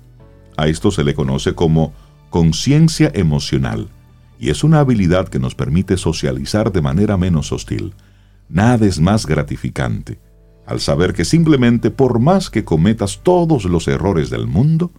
A 0.57 0.67
esto 0.67 0.91
se 0.91 1.03
le 1.03 1.13
conoce 1.13 1.53
como 1.53 1.93
conciencia 2.29 3.11
emocional 3.13 3.87
y 4.39 4.49
es 4.49 4.63
una 4.63 4.79
habilidad 4.79 5.29
que 5.29 5.39
nos 5.39 5.55
permite 5.55 5.95
socializar 5.95 6.71
de 6.71 6.81
manera 6.81 7.15
menos 7.15 7.51
hostil. 7.51 7.93
Nada 8.49 8.85
es 8.85 8.99
más 8.99 9.25
gratificante 9.25 10.19
al 10.65 10.79
saber 10.79 11.13
que 11.13 11.25
simplemente 11.25 11.91
por 11.91 12.19
más 12.19 12.49
que 12.49 12.63
cometas 12.65 13.21
todos 13.23 13.65
los 13.65 13.87
errores 13.87 14.29
del 14.29 14.47
mundo, 14.47 14.91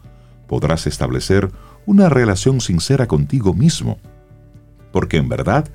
podrás 0.47 0.87
establecer 0.87 1.51
una 1.87 2.09
relación 2.09 2.61
sincera 2.61 3.07
contigo 3.07 3.53
mismo. 3.53 3.99
Porque 4.97 5.19
en 5.19 5.29
verdad, 5.29 5.69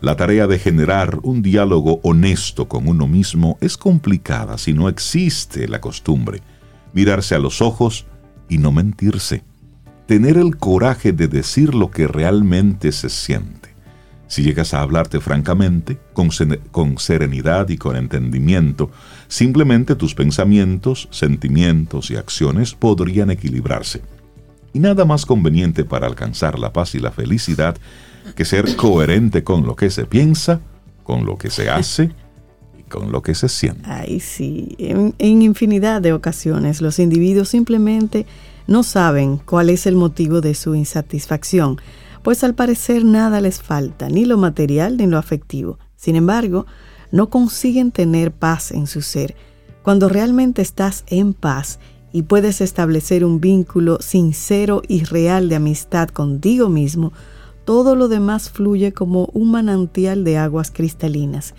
la 0.00 0.14
tarea 0.14 0.46
de 0.46 0.60
generar 0.60 1.18
un 1.24 1.42
diálogo 1.42 1.98
honesto 2.04 2.68
con 2.68 2.86
uno 2.86 3.08
mismo 3.08 3.58
es 3.60 3.76
complicada 3.76 4.56
si 4.56 4.72
no 4.72 4.88
existe 4.88 5.66
la 5.66 5.80
costumbre, 5.80 6.42
mirarse 6.92 7.34
a 7.34 7.40
los 7.40 7.60
ojos 7.60 8.06
y 8.48 8.58
no 8.58 8.70
mentirse 8.70 9.42
tener 10.06 10.36
el 10.36 10.56
coraje 10.58 11.12
de 11.12 11.26
decir 11.26 11.74
lo 11.74 11.90
que 11.90 12.06
realmente 12.06 12.92
se 12.92 13.08
siente. 13.08 13.74
Si 14.28 14.44
llegas 14.44 14.72
a 14.74 14.82
hablarte 14.82 15.18
francamente, 15.18 15.98
con, 16.12 16.30
serenidad 16.98 17.68
y 17.68 17.78
con 17.78 17.96
entendimiento, 17.96 18.92
simplemente 19.26 19.96
tus 19.96 20.14
pensamientos, 20.14 21.08
sentimientos 21.10 22.12
y 22.12 22.16
acciones 22.16 22.74
podrían 22.74 23.32
equilibrarse. 23.32 24.02
Y 24.72 24.78
nada 24.78 25.04
más 25.04 25.26
conveniente 25.26 25.84
para 25.84 26.06
alcanzar 26.06 26.58
la 26.60 26.72
paz 26.72 26.94
y 26.94 27.00
la 27.00 27.10
felicidad 27.10 27.76
que 28.34 28.44
ser 28.44 28.76
coherente 28.76 29.44
con 29.44 29.66
lo 29.66 29.76
que 29.76 29.90
se 29.90 30.06
piensa, 30.06 30.60
con 31.02 31.24
lo 31.24 31.36
que 31.38 31.50
se 31.50 31.70
hace 31.70 32.10
y 32.78 32.82
con 32.82 33.12
lo 33.12 33.22
que 33.22 33.34
se 33.34 33.48
siente. 33.48 33.82
Ay, 33.84 34.20
sí. 34.20 34.76
En, 34.78 35.14
infinidad 35.42 36.02
de 36.02 36.12
ocasiones 36.12 36.80
los 36.80 36.98
individuos 36.98 37.48
simplemente 37.48 38.26
no 38.66 38.82
saben 38.82 39.38
cuál 39.38 39.70
es 39.70 39.86
el 39.86 39.96
motivo 39.96 40.40
de 40.40 40.54
su 40.54 40.74
insatisfacción, 40.74 41.80
pues 42.22 42.44
al 42.44 42.54
parecer 42.54 43.04
nada 43.04 43.40
les 43.40 43.62
falta, 43.62 44.08
ni 44.08 44.24
lo 44.24 44.36
material 44.36 44.96
ni 44.98 45.06
lo 45.06 45.16
afectivo. 45.16 45.78
Sin 45.96 46.14
embargo, 46.16 46.66
no 47.10 47.30
consiguen 47.30 47.90
tener 47.90 48.32
paz 48.32 48.70
en 48.70 48.86
su 48.86 49.02
ser. 49.02 49.34
Cuando 49.82 50.08
realmente 50.08 50.60
estás 50.60 51.04
en 51.06 51.32
paz 51.32 51.78
y 52.12 52.22
puedes 52.22 52.60
establecer 52.60 53.24
un 53.24 53.40
vínculo 53.40 53.98
sincero 54.00 54.82
y 54.86 55.04
real 55.04 55.48
de 55.48 55.56
amistad 55.56 56.08
contigo 56.08 56.68
mismo, 56.68 57.12
todo 57.68 57.96
lo 57.96 58.08
demás 58.08 58.48
fluye 58.48 58.94
como 58.94 59.28
un 59.34 59.50
manantial 59.50 60.24
de 60.24 60.38
aguas 60.38 60.70
cristalinas. 60.70 61.52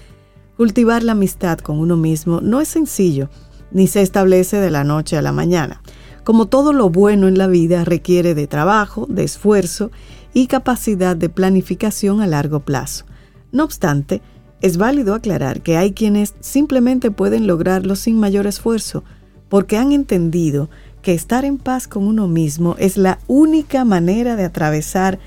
Cultivar 0.58 1.04
la 1.04 1.12
amistad 1.12 1.60
con 1.60 1.78
uno 1.78 1.98
mismo 1.98 2.42
no 2.42 2.62
es 2.62 2.68
sencillo, 2.68 3.30
ni 3.72 3.86
se 3.86 4.02
establece 4.02 4.58
de 4.58 4.72
la 4.72 4.84
noche 4.84 5.18
a 5.18 5.22
la 5.22 5.34
mañana. 5.34 5.84
Como 6.24 6.48
todo 6.48 6.74
lo 6.74 6.90
bueno 6.90 7.28
en 7.28 7.38
la 7.38 7.46
vida 7.46 7.86
requiere 7.86 8.34
de 8.34 8.48
trabajo, 8.48 9.06
de 9.08 9.24
esfuerzo 9.24 9.92
y 10.34 10.48
capacidad 10.48 11.16
de 11.16 11.30
planificación 11.30 12.22
a 12.22 12.26
largo 12.26 12.62
plazo. 12.62 13.06
No 13.52 13.64
obstante, 13.64 14.24
es 14.62 14.78
válido 14.78 15.14
aclarar 15.14 15.62
que 15.62 15.78
hay 15.78 15.92
quienes 15.92 16.34
simplemente 16.40 17.12
pueden 17.12 17.46
lograrlo 17.46 17.96
sin 17.96 18.20
mayor 18.20 18.48
esfuerzo, 18.48 19.04
porque 19.48 19.78
han 19.78 19.92
entendido 19.92 20.72
que 21.04 21.14
estar 21.14 21.46
en 21.46 21.60
paz 21.60 21.88
con 21.88 22.08
uno 22.08 22.28
mismo 22.28 22.76
es 22.80 22.98
la 22.98 23.20
única 23.28 23.86
manera 23.86 24.36
de 24.36 24.46
atravesar 24.46 25.20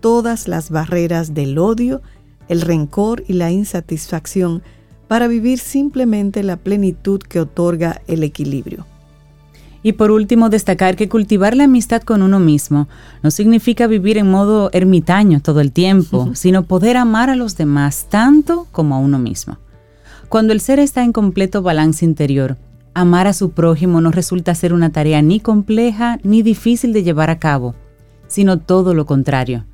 todas 0.00 0.48
las 0.48 0.70
barreras 0.70 1.34
del 1.34 1.58
odio, 1.58 2.02
el 2.48 2.60
rencor 2.60 3.24
y 3.28 3.34
la 3.34 3.50
insatisfacción 3.50 4.62
para 5.08 5.28
vivir 5.28 5.58
simplemente 5.58 6.42
la 6.42 6.56
plenitud 6.56 7.20
que 7.20 7.40
otorga 7.40 8.00
el 8.06 8.22
equilibrio. 8.22 8.86
Y 9.82 9.92
por 9.92 10.10
último, 10.10 10.50
destacar 10.50 10.94
que 10.94 11.08
cultivar 11.08 11.56
la 11.56 11.64
amistad 11.64 12.02
con 12.02 12.22
uno 12.22 12.38
mismo 12.38 12.86
no 13.22 13.30
significa 13.30 13.86
vivir 13.86 14.18
en 14.18 14.30
modo 14.30 14.70
ermitaño 14.72 15.40
todo 15.40 15.60
el 15.60 15.72
tiempo, 15.72 16.30
sino 16.34 16.64
poder 16.64 16.96
amar 16.96 17.30
a 17.30 17.36
los 17.36 17.56
demás 17.56 18.06
tanto 18.10 18.66
como 18.72 18.94
a 18.94 18.98
uno 18.98 19.18
mismo. 19.18 19.58
Cuando 20.28 20.52
el 20.52 20.60
ser 20.60 20.78
está 20.78 21.02
en 21.02 21.12
completo 21.12 21.62
balance 21.62 22.04
interior, 22.04 22.58
amar 22.94 23.26
a 23.26 23.32
su 23.32 23.52
prójimo 23.52 24.00
no 24.00 24.10
resulta 24.10 24.54
ser 24.54 24.74
una 24.74 24.90
tarea 24.90 25.22
ni 25.22 25.40
compleja 25.40 26.18
ni 26.22 26.42
difícil 26.42 26.92
de 26.92 27.02
llevar 27.02 27.30
a 27.30 27.38
cabo, 27.38 27.74
sino 28.28 28.58
todo 28.58 28.92
lo 28.92 29.06
contrario. 29.06 29.64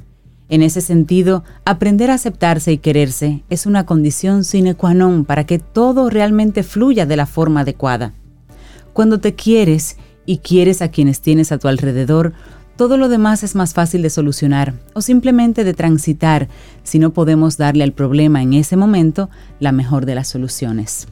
En 0.48 0.62
ese 0.62 0.80
sentido, 0.80 1.42
aprender 1.64 2.10
a 2.10 2.14
aceptarse 2.14 2.72
y 2.72 2.78
quererse 2.78 3.42
es 3.50 3.66
una 3.66 3.84
condición 3.84 4.44
sine 4.44 4.74
qua 4.74 4.94
non 4.94 5.24
para 5.24 5.44
que 5.44 5.58
todo 5.58 6.08
realmente 6.08 6.62
fluya 6.62 7.04
de 7.04 7.16
la 7.16 7.26
forma 7.26 7.60
adecuada. 7.60 8.14
Cuando 8.92 9.18
te 9.18 9.34
quieres 9.34 9.96
y 10.24 10.38
quieres 10.38 10.82
a 10.82 10.90
quienes 10.90 11.20
tienes 11.20 11.50
a 11.50 11.58
tu 11.58 11.66
alrededor, 11.66 12.32
todo 12.76 12.96
lo 12.96 13.08
demás 13.08 13.42
es 13.42 13.54
más 13.54 13.74
fácil 13.74 14.02
de 14.02 14.10
solucionar 14.10 14.74
o 14.94 15.00
simplemente 15.00 15.64
de 15.64 15.74
transitar 15.74 16.48
si 16.84 16.98
no 16.98 17.12
podemos 17.12 17.56
darle 17.56 17.82
al 17.82 17.92
problema 17.92 18.42
en 18.42 18.52
ese 18.52 18.76
momento 18.76 19.30
la 19.58 19.72
mejor 19.72 20.06
de 20.06 20.14
las 20.14 20.28
soluciones. 20.28 21.08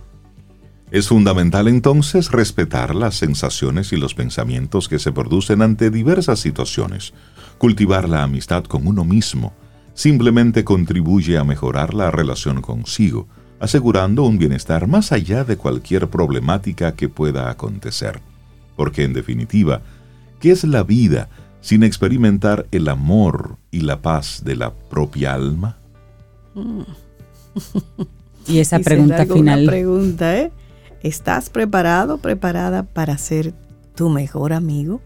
Es 0.90 1.08
fundamental 1.08 1.66
entonces 1.66 2.30
respetar 2.30 2.94
las 2.94 3.16
sensaciones 3.16 3.92
y 3.92 3.96
los 3.96 4.14
pensamientos 4.14 4.88
que 4.88 5.00
se 5.00 5.10
producen 5.10 5.60
ante 5.60 5.90
diversas 5.90 6.38
situaciones. 6.38 7.14
Cultivar 7.58 8.08
la 8.08 8.22
amistad 8.22 8.64
con 8.64 8.86
uno 8.86 9.04
mismo 9.04 9.52
simplemente 9.94 10.64
contribuye 10.64 11.38
a 11.38 11.44
mejorar 11.44 11.94
la 11.94 12.10
relación 12.10 12.60
consigo, 12.60 13.28
asegurando 13.60 14.24
un 14.24 14.38
bienestar 14.38 14.86
más 14.86 15.12
allá 15.12 15.44
de 15.44 15.56
cualquier 15.56 16.08
problemática 16.08 16.94
que 16.94 17.08
pueda 17.08 17.48
acontecer. 17.50 18.20
Porque 18.76 19.04
en 19.04 19.12
definitiva, 19.12 19.82
¿qué 20.40 20.50
es 20.50 20.64
la 20.64 20.82
vida 20.82 21.28
sin 21.60 21.82
experimentar 21.84 22.66
el 22.72 22.88
amor 22.88 23.56
y 23.70 23.80
la 23.80 24.02
paz 24.02 24.42
de 24.44 24.56
la 24.56 24.74
propia 24.74 25.34
alma? 25.34 25.78
Y 28.46 28.58
esa 28.58 28.78
pregunta 28.78 29.24
final. 29.26 29.64
pregunta, 29.64 30.36
¿eh? 30.36 30.52
¿Estás 31.02 31.50
preparado, 31.50 32.18
preparada 32.18 32.82
para 32.82 33.16
ser 33.18 33.54
tu 33.94 34.10
mejor 34.10 34.52
amigo? 34.52 35.00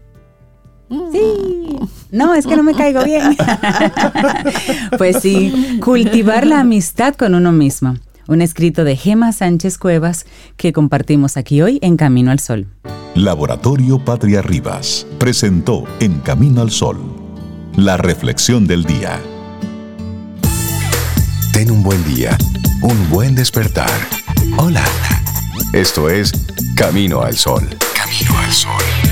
Sí. 0.89 1.77
No, 2.11 2.33
es 2.33 2.47
que 2.47 2.55
no 2.55 2.63
me 2.63 2.73
caigo 2.73 3.03
bien. 3.03 3.37
pues 4.97 5.17
sí, 5.21 5.79
cultivar 5.83 6.47
la 6.47 6.61
amistad 6.61 7.15
con 7.15 7.35
uno 7.35 7.51
mismo 7.51 7.95
un 8.29 8.43
escrito 8.43 8.83
de 8.83 8.95
Gema 8.95 9.33
Sánchez 9.33 9.77
Cuevas 9.79 10.25
que 10.55 10.71
compartimos 10.71 11.35
aquí 11.35 11.61
hoy 11.61 11.79
en 11.81 11.97
Camino 11.97 12.31
al 12.31 12.39
Sol. 12.39 12.67
Laboratorio 13.15 14.05
Patria 14.05 14.41
Rivas 14.41 15.05
presentó 15.17 15.85
En 15.99 16.19
Camino 16.19 16.61
al 16.61 16.69
Sol, 16.69 16.97
la 17.75 17.97
reflexión 17.97 18.67
del 18.67 18.85
día. 18.85 19.19
Ten 21.51 21.71
un 21.71 21.81
buen 21.81 22.03
día, 22.05 22.37
un 22.83 23.09
buen 23.09 23.35
despertar. 23.35 23.89
Hola. 24.57 24.85
Esto 25.73 26.09
es 26.09 26.31
Camino 26.75 27.21
al 27.21 27.35
Sol. 27.35 27.67
Camino 27.95 28.37
al 28.37 28.51
Sol. 28.51 29.08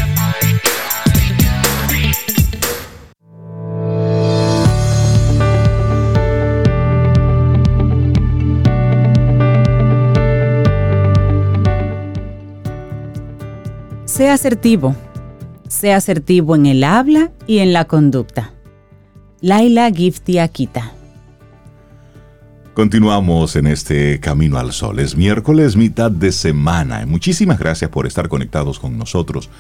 Sea 14.17 14.33
asertivo. 14.33 14.95
Sea 15.67 15.97
asertivo 15.97 16.55
en 16.55 16.65
el 16.65 16.83
habla 16.83 17.31
y 17.45 17.59
en 17.59 17.71
la 17.71 17.85
conducta. 17.85 18.51
Laila 19.41 19.91
Gifty 19.91 20.39
Akita. 20.39 20.91
Continuamos 22.73 23.55
en 23.55 23.67
este 23.67 24.19
Camino 24.19 24.57
al 24.57 24.71
Sol. 24.71 24.97
Es 24.97 25.15
miércoles, 25.15 25.75
mitad 25.75 26.09
de 26.09 26.31
semana. 26.31 27.05
Muchísimas 27.05 27.59
gracias 27.59 27.91
por 27.91 28.07
estar 28.07 28.27
conectados 28.27 28.79
con 28.79 28.97
nosotros. 28.97 29.51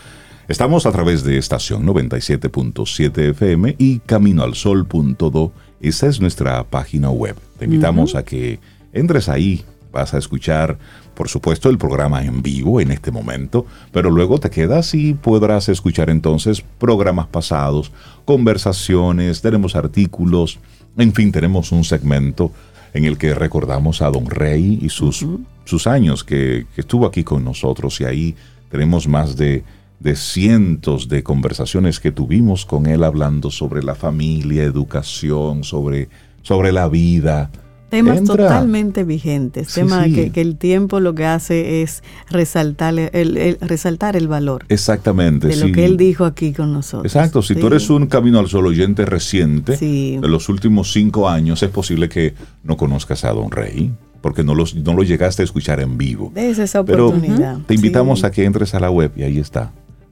Estamos 0.47 0.87
a 0.87 0.91
través 0.91 1.23
de 1.23 1.37
estación 1.37 1.85
97.7 1.85 3.29
FM 3.29 3.75
y 3.77 3.99
caminoalsol.do. 3.99 5.51
Esa 5.81 6.07
es 6.07 6.19
nuestra 6.19 6.63
página 6.63 7.11
web. 7.11 7.35
Te 7.59 7.65
invitamos 7.65 8.15
a 8.15 8.23
que 8.23 8.59
entres 8.91 9.29
ahí. 9.29 9.63
Vas 9.91 10.15
a 10.15 10.17
escuchar 10.17 10.79
por 11.17 11.29
supuesto, 11.29 11.71
el 11.71 11.79
programa 11.79 12.23
en 12.23 12.43
vivo 12.43 12.79
en 12.79 12.91
este 12.91 13.09
momento, 13.09 13.65
pero 13.91 14.11
luego 14.11 14.39
te 14.39 14.51
quedas 14.51 14.93
y 14.93 15.15
podrás 15.15 15.67
escuchar 15.67 16.11
entonces 16.11 16.63
programas 16.77 17.25
pasados, 17.25 17.91
conversaciones, 18.23 19.41
tenemos 19.41 19.75
artículos, 19.75 20.59
en 20.95 21.11
fin, 21.13 21.31
tenemos 21.31 21.71
un 21.71 21.83
segmento 21.83 22.51
en 22.93 23.05
el 23.05 23.17
que 23.17 23.33
recordamos 23.33 24.03
a 24.03 24.11
Don 24.11 24.27
Rey 24.27 24.77
y 24.79 24.89
sus, 24.89 25.25
sus 25.65 25.87
años 25.87 26.23
que, 26.23 26.67
estuvo 26.77 27.07
aquí 27.07 27.23
con 27.23 27.43
nosotros 27.43 27.99
y 27.99 28.03
ahí 28.05 28.35
tenemos 28.69 29.07
más 29.07 29.35
de, 29.35 29.63
de 29.99 30.15
cientos 30.15 31.09
de 31.09 31.23
conversaciones 31.23 31.99
que 31.99 32.11
tuvimos 32.11 32.63
con 32.63 32.85
él 32.85 33.03
hablando 33.03 33.49
sobre 33.49 33.81
la 33.81 33.95
familia, 33.95 34.61
educación, 34.61 35.63
sobre, 35.63 36.09
sobre 36.43 36.71
la 36.71 36.87
vida, 36.87 37.49
Temas 37.89 38.17
entra. 38.17 38.35
totalmente 38.35 39.03
vigentes, 39.05 39.69
Sí, 39.69 39.75
temas 39.81 40.05
sí. 40.05 40.13
Que, 40.13 40.31
que 40.31 40.41
el 40.41 40.57
tiempo 40.57 40.99
lo 40.99 41.15
que 41.15 41.25
hace 41.25 41.81
es 41.83 42.03
resaltar 42.29 42.93
el, 42.99 43.37
el- 43.37 43.57
resaltar 43.61 44.17
el 44.17 44.27
valor 44.27 44.65
Exactamente. 44.67 45.47
de 45.47 45.55
lo 45.55 45.71
que 45.73 45.85
él 45.85 45.95
dijo 45.95 46.25
aquí 46.25 46.51
con 46.51 46.73
nosotros. 46.73 47.05
Exacto, 47.05 47.41
si 47.41 47.55
tú 47.55 47.67
eres 47.67 47.89
un 47.89 48.07
Camino 48.07 48.39
al 48.39 48.49
Sol 48.49 48.65
oyente 48.67 49.05
reciente, 49.05 49.77
de 49.77 50.19
los 50.27 50.49
últimos 50.49 50.91
cinco 50.91 51.29
años, 51.29 51.63
es 51.63 51.69
posible 51.69 52.09
que 52.09 52.33
no 52.63 52.75
conozcas 52.75 53.23
a 53.23 53.31
Don 53.31 53.51
Rey, 53.51 53.93
porque 54.19 54.43
no, 54.43 54.53
los, 54.53 54.75
no 54.75 54.93
lo 54.93 55.03
llegaste 55.03 55.43
a 55.43 55.45
escuchar 55.45 55.79
en 55.79 55.97
vivo. 55.97 56.31
Des 56.35 56.59
esa 56.59 56.83
Pero 56.83 57.07
oportunidad. 57.07 57.59
te 57.67 57.73
invitamos 57.75 58.23
a 58.25 58.31
que 58.31 58.43
entres 58.43 58.73
a 58.75 58.81
la 58.81 58.91
web 58.91 59.11
y 59.15 59.23
ahí 59.23 59.37
está, 59.39 59.71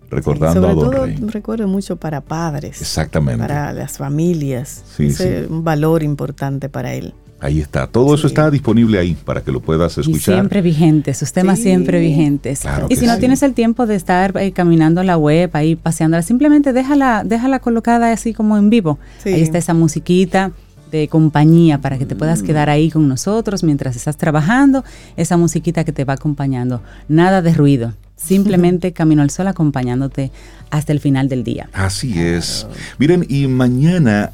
recordando 0.09 0.61
Sobre 0.61 0.71
a 0.71 0.75
Don 0.75 0.91
todo, 0.91 1.05
Rey. 1.07 1.15
recuerdo 1.27 1.67
mucho 1.67 1.97
para 1.97 2.21
padres, 2.21 2.79
Exactamente. 2.79 3.39
para 3.41 3.73
las 3.73 3.97
familias. 3.97 4.83
Sí, 4.95 5.07
Ese 5.07 5.23
sí. 5.23 5.29
es 5.45 5.49
un 5.49 5.63
valor 5.65 6.03
importante 6.03 6.69
para 6.69 6.93
él. 6.93 7.13
Ahí 7.41 7.59
está. 7.59 7.85
Todo 7.87 8.15
eso 8.15 8.27
está 8.27 8.49
disponible 8.49 8.97
ahí 8.97 9.13
para 9.13 9.41
que 9.41 9.51
lo 9.51 9.59
puedas 9.61 9.97
Y 9.97 10.01
escuchar. 10.01 10.35
siempre 10.35 10.61
vigentes, 10.61 11.17
sus 11.17 11.31
temas 11.33 11.57
Sí. 11.57 11.63
siempre 11.63 11.99
vigentes. 11.99 12.61
Claro 12.61 12.87
y 12.89 12.95
si 12.95 13.05
no 13.05 13.17
tienes 13.19 13.43
el 13.43 13.53
tiempo 13.53 13.85
de 13.85 13.95
estar 13.95 14.35
eh, 14.37 14.51
caminando 14.53 15.03
la 15.03 15.17
web, 15.17 15.49
ahí 15.53 15.75
paseándola, 15.75 16.21
simplemente 16.23 16.71
déjala, 16.73 17.23
déjala 17.25 17.59
colocada 17.59 18.11
así 18.11 18.33
como 18.33 18.57
en 18.57 18.69
vivo. 18.69 18.97
Sí. 19.23 19.29
Ahí 19.29 19.41
está 19.41 19.57
esa 19.57 19.73
musiquita 19.73 20.51
de 20.91 21.07
compañía 21.09 21.81
para 21.81 21.97
que 21.97 22.05
te 22.05 22.15
puedas 22.15 22.41
Mm. 22.41 22.45
quedar 22.45 22.69
ahí 22.69 22.89
con 22.89 23.07
nosotros 23.07 23.63
mientras 23.63 23.95
estás 23.97 24.15
trabajando, 24.17 24.83
esa 25.17 25.35
musiquita 25.35 25.83
que 25.83 25.91
te 25.91 26.05
va 26.05 26.13
acompañando. 26.13 26.81
Nada 27.09 27.41
de 27.41 27.53
ruido, 27.53 27.93
simplemente 28.15 28.93
Camino 28.93 29.21
al 29.23 29.29
Sol 29.29 29.47
acompañándote 29.47 30.31
hasta 30.71 30.93
el 30.93 31.01
final 31.01 31.27
del 31.27 31.43
día. 31.43 31.69
Así 31.73 32.17
es. 32.19 32.65
Miren, 32.97 33.25
y 33.27 33.47
mañana 33.47 34.31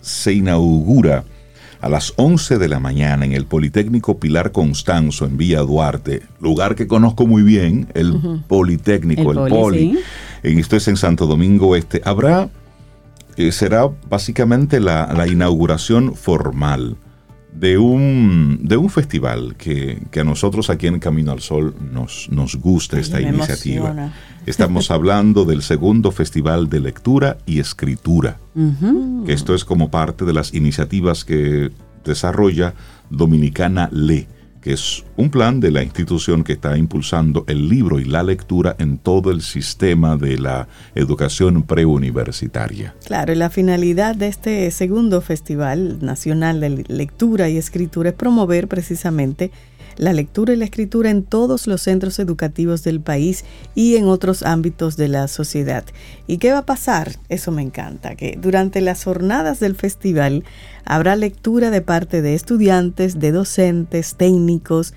se 0.00 0.34
inaugura 0.34 1.24
a 1.84 1.88
las 1.90 2.14
11 2.16 2.56
de 2.56 2.66
la 2.66 2.80
mañana 2.80 3.26
en 3.26 3.34
el 3.34 3.44
Politécnico 3.44 4.18
Pilar 4.18 4.52
Constanzo 4.52 5.26
en 5.26 5.36
Villa 5.36 5.60
Duarte, 5.60 6.22
lugar 6.40 6.76
que 6.76 6.86
conozco 6.86 7.26
muy 7.26 7.42
bien, 7.42 7.88
el 7.92 8.40
Politécnico, 8.48 9.32
El 9.32 9.38
el, 9.38 9.48
Poli, 9.50 9.50
Poli. 9.50 9.98
esto 10.60 10.76
es 10.76 10.88
en 10.88 10.96
Santo 10.96 11.26
Domingo 11.26 11.76
Este. 11.76 12.00
Habrá, 12.02 12.48
eh, 13.36 13.52
será 13.52 13.90
básicamente 14.08 14.80
la, 14.80 15.12
la 15.14 15.28
inauguración 15.28 16.14
formal 16.14 16.96
de 17.52 17.76
un, 17.76 18.60
de 18.62 18.78
un 18.78 18.88
festival 18.88 19.54
que, 19.58 19.98
que 20.10 20.20
a 20.20 20.24
nosotros 20.24 20.70
aquí 20.70 20.86
en 20.86 20.98
Camino 20.98 21.32
al 21.32 21.40
Sol 21.40 21.74
nos, 21.92 22.28
nos 22.30 22.56
gusta 22.56 22.98
esta 22.98 23.20
iniciativa. 23.20 23.90
emociona. 23.90 24.12
Estamos 24.46 24.90
hablando 24.90 25.46
del 25.46 25.62
segundo 25.62 26.10
Festival 26.10 26.68
de 26.68 26.80
Lectura 26.80 27.38
y 27.46 27.60
Escritura, 27.60 28.38
que 29.24 29.32
esto 29.32 29.54
es 29.54 29.64
como 29.64 29.90
parte 29.90 30.26
de 30.26 30.34
las 30.34 30.52
iniciativas 30.52 31.24
que 31.24 31.70
desarrolla 32.04 32.74
Dominicana 33.08 33.88
Le, 33.90 34.28
que 34.60 34.74
es 34.74 35.02
un 35.16 35.30
plan 35.30 35.60
de 35.60 35.70
la 35.70 35.82
institución 35.82 36.44
que 36.44 36.52
está 36.52 36.76
impulsando 36.76 37.44
el 37.48 37.70
libro 37.70 38.00
y 38.00 38.04
la 38.04 38.22
lectura 38.22 38.76
en 38.78 38.98
todo 38.98 39.30
el 39.30 39.40
sistema 39.40 40.16
de 40.18 40.38
la 40.38 40.68
educación 40.94 41.62
preuniversitaria. 41.62 42.94
Claro, 43.06 43.32
y 43.32 43.36
la 43.36 43.48
finalidad 43.48 44.14
de 44.14 44.28
este 44.28 44.70
segundo 44.70 45.22
Festival 45.22 45.98
Nacional 46.02 46.60
de 46.60 46.84
Lectura 46.88 47.48
y 47.48 47.56
Escritura 47.56 48.10
es 48.10 48.14
promover 48.14 48.68
precisamente 48.68 49.50
la 49.96 50.12
lectura 50.12 50.52
y 50.52 50.56
la 50.56 50.64
escritura 50.64 51.10
en 51.10 51.22
todos 51.22 51.66
los 51.66 51.82
centros 51.82 52.18
educativos 52.18 52.82
del 52.84 53.00
país 53.00 53.44
y 53.74 53.96
en 53.96 54.06
otros 54.06 54.42
ámbitos 54.42 54.96
de 54.96 55.08
la 55.08 55.28
sociedad. 55.28 55.84
¿Y 56.26 56.38
qué 56.38 56.52
va 56.52 56.58
a 56.58 56.66
pasar? 56.66 57.12
Eso 57.28 57.50
me 57.52 57.62
encanta, 57.62 58.14
que 58.14 58.38
durante 58.40 58.80
las 58.80 59.04
jornadas 59.04 59.60
del 59.60 59.74
festival 59.74 60.44
habrá 60.84 61.16
lectura 61.16 61.70
de 61.70 61.80
parte 61.80 62.22
de 62.22 62.34
estudiantes, 62.34 63.18
de 63.18 63.32
docentes, 63.32 64.16
técnicos, 64.16 64.94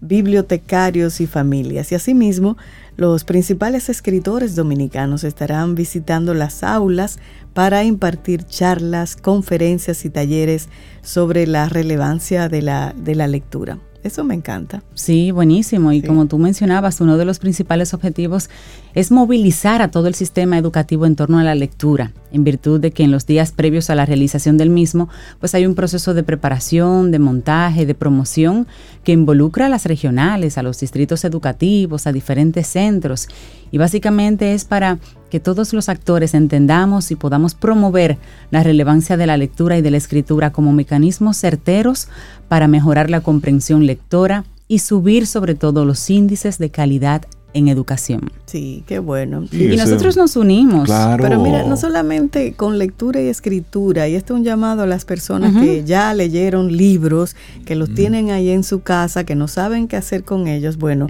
bibliotecarios 0.00 1.20
y 1.20 1.26
familias. 1.26 1.90
Y 1.92 1.94
asimismo, 1.94 2.56
los 2.96 3.24
principales 3.24 3.88
escritores 3.88 4.54
dominicanos 4.54 5.24
estarán 5.24 5.74
visitando 5.74 6.34
las 6.34 6.62
aulas 6.62 7.18
para 7.54 7.84
impartir 7.84 8.44
charlas, 8.44 9.16
conferencias 9.16 10.04
y 10.04 10.10
talleres 10.10 10.68
sobre 11.02 11.46
la 11.46 11.68
relevancia 11.68 12.48
de 12.48 12.62
la, 12.62 12.94
de 12.96 13.14
la 13.14 13.26
lectura. 13.26 13.78
Eso 14.04 14.22
me 14.22 14.34
encanta. 14.34 14.82
Sí, 14.94 15.32
buenísimo. 15.32 15.92
Y 15.92 16.00
Sí. 16.00 16.06
como 16.06 16.26
tú 16.26 16.38
mencionabas, 16.38 17.00
uno 17.00 17.16
de 17.18 17.24
los 17.24 17.40
principales 17.40 17.92
objetivos 17.94 18.48
es 18.94 19.10
movilizar 19.10 19.82
a 19.82 19.90
todo 19.90 20.06
el 20.06 20.14
sistema 20.14 20.56
educativo 20.56 21.04
en 21.04 21.16
torno 21.16 21.38
a 21.38 21.44
la 21.44 21.56
lectura, 21.56 22.12
en 22.32 22.44
virtud 22.44 22.78
de 22.80 22.92
que 22.92 23.02
en 23.02 23.10
los 23.10 23.26
días 23.26 23.50
previos 23.50 23.90
a 23.90 23.96
la 23.96 24.06
realización 24.06 24.56
del 24.56 24.70
mismo, 24.70 25.08
pues 25.40 25.54
hay 25.54 25.66
un 25.66 25.74
proceso 25.74 26.14
de 26.14 26.22
preparación, 26.22 27.10
de 27.10 27.18
montaje, 27.18 27.86
de 27.86 27.94
promoción 27.96 28.68
que 29.02 29.12
involucra 29.12 29.66
a 29.66 29.68
las 29.68 29.84
regionales, 29.84 30.58
a 30.58 30.62
los 30.62 30.78
distritos 30.78 31.24
educativos, 31.24 32.06
a 32.06 32.12
diferentes 32.12 32.68
centros. 32.68 33.26
Y 33.72 33.78
básicamente 33.78 34.54
es 34.54 34.64
para 34.64 34.98
que 35.30 35.40
todos 35.40 35.72
los 35.72 35.88
actores 35.88 36.34
entendamos 36.34 37.10
y 37.10 37.16
podamos 37.16 37.54
promover 37.54 38.18
la 38.50 38.62
relevancia 38.62 39.16
de 39.16 39.26
la 39.26 39.36
lectura 39.36 39.76
y 39.78 39.82
de 39.82 39.90
la 39.90 39.96
escritura 39.98 40.50
como 40.52 40.72
mecanismos 40.72 41.36
certeros 41.36 42.08
para 42.48 42.68
mejorar 42.68 43.10
la 43.10 43.20
comprensión 43.20 43.86
lectora 43.86 44.44
y 44.68 44.80
subir 44.80 45.26
sobre 45.26 45.54
todo 45.54 45.84
los 45.84 46.08
índices 46.10 46.58
de 46.58 46.70
calidad 46.70 47.22
en 47.54 47.68
educación. 47.68 48.30
Sí, 48.44 48.84
qué 48.86 48.98
bueno. 48.98 49.46
Sí, 49.50 49.64
Y 49.64 49.66
ese- 49.68 49.76
nosotros 49.78 50.16
nos 50.18 50.36
unimos. 50.36 50.84
Claro. 50.84 51.22
Pero 51.22 51.40
mira, 51.42 51.64
no 51.64 51.78
solamente 51.78 52.52
con 52.52 52.78
lectura 52.78 53.22
y 53.22 53.28
escritura, 53.28 54.06
y 54.06 54.14
esto 54.14 54.34
es 54.34 54.40
un 54.40 54.44
llamado 54.44 54.82
a 54.82 54.86
las 54.86 55.06
personas 55.06 55.54
que 55.56 55.82
ya 55.84 56.12
leyeron 56.12 56.76
libros, 56.76 57.34
que 57.64 57.74
los 57.74 57.92
tienen 57.94 58.30
ahí 58.30 58.50
en 58.50 58.64
su 58.64 58.82
casa, 58.82 59.24
que 59.24 59.34
no 59.34 59.48
saben 59.48 59.88
qué 59.88 59.96
hacer 59.96 60.24
con 60.24 60.46
ellos. 60.46 60.76
Bueno, 60.76 61.06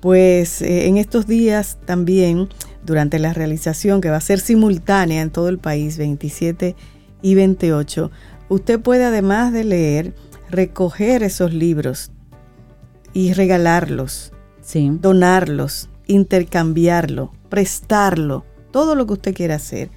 pues 0.00 0.62
eh, 0.62 0.86
en 0.86 0.96
estos 0.98 1.26
días 1.26 1.78
también, 1.84 2.48
durante 2.84 3.18
la 3.18 3.32
realización 3.32 4.00
que 4.00 4.10
va 4.10 4.16
a 4.16 4.20
ser 4.20 4.40
simultánea 4.40 5.22
en 5.22 5.30
todo 5.30 5.48
el 5.48 5.58
país, 5.58 5.98
27 5.98 6.76
y 7.22 7.34
28, 7.34 8.10
usted 8.48 8.80
puede 8.80 9.04
además 9.04 9.52
de 9.52 9.64
leer, 9.64 10.14
recoger 10.50 11.22
esos 11.22 11.54
libros 11.54 12.10
y 13.12 13.32
regalarlos 13.32 14.32
Sí. 14.60 14.90
donarlos, 15.00 15.88
intercambiarlo, 16.06 17.32
prestarlo, 17.48 18.44
todo 18.70 18.94
lo 18.94 19.06
que 19.06 19.14
usted 19.14 19.34
quiera 19.34 19.56
hacer 19.56 19.90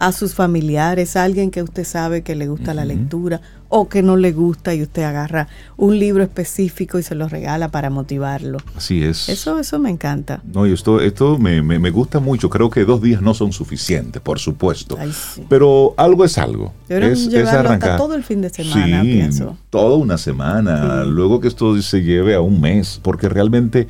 a 0.00 0.12
sus 0.12 0.34
familiares, 0.34 1.14
a 1.14 1.22
alguien 1.24 1.50
que 1.52 1.62
usted 1.62 1.84
sabe 1.84 2.22
que 2.22 2.34
le 2.34 2.48
gusta 2.48 2.74
la 2.74 2.84
lectura 2.84 3.40
o 3.68 3.88
que 3.88 4.02
no 4.02 4.16
le 4.16 4.32
gusta 4.32 4.74
y 4.74 4.82
usted 4.82 5.02
agarra 5.02 5.46
un 5.76 5.96
libro 5.98 6.24
específico 6.24 6.98
y 6.98 7.02
se 7.04 7.14
lo 7.14 7.28
regala 7.28 7.68
para 7.68 7.90
motivarlo. 7.90 8.58
Así 8.74 9.04
es. 9.04 9.28
Eso, 9.28 9.58
eso 9.60 9.78
me 9.78 9.90
encanta. 9.90 10.42
No, 10.52 10.66
y 10.66 10.72
esto, 10.72 11.00
esto 11.00 11.38
me, 11.38 11.62
me- 11.62 11.78
me 11.78 11.90
gusta 11.90 12.18
mucho. 12.18 12.48
Creo 12.50 12.70
que 12.70 12.84
dos 12.84 13.00
días 13.02 13.20
no 13.22 13.34
son 13.34 13.52
suficientes, 13.52 14.20
por 14.22 14.38
supuesto. 14.40 14.96
Ay, 14.98 15.12
sí. 15.12 15.44
Pero 15.48 15.94
algo 15.98 16.24
es 16.24 16.36
algo. 16.38 16.72
Es, 16.88 17.02
es 17.20 17.28
llevarlo 17.28 17.50
hasta 17.50 17.60
arrancar. 17.60 17.96
todo 17.98 18.14
el 18.14 18.24
fin 18.24 18.40
de 18.40 18.50
semana, 18.50 19.02
sí, 19.02 19.08
pienso. 19.12 19.56
Toda 19.68 19.96
una 19.96 20.16
semana. 20.18 21.02
Sí. 21.04 21.10
Luego 21.10 21.38
que 21.40 21.46
esto 21.48 21.80
se 21.82 22.02
lleve 22.02 22.34
a 22.34 22.40
un 22.40 22.60
mes. 22.60 22.98
Porque 23.02 23.28
realmente, 23.28 23.86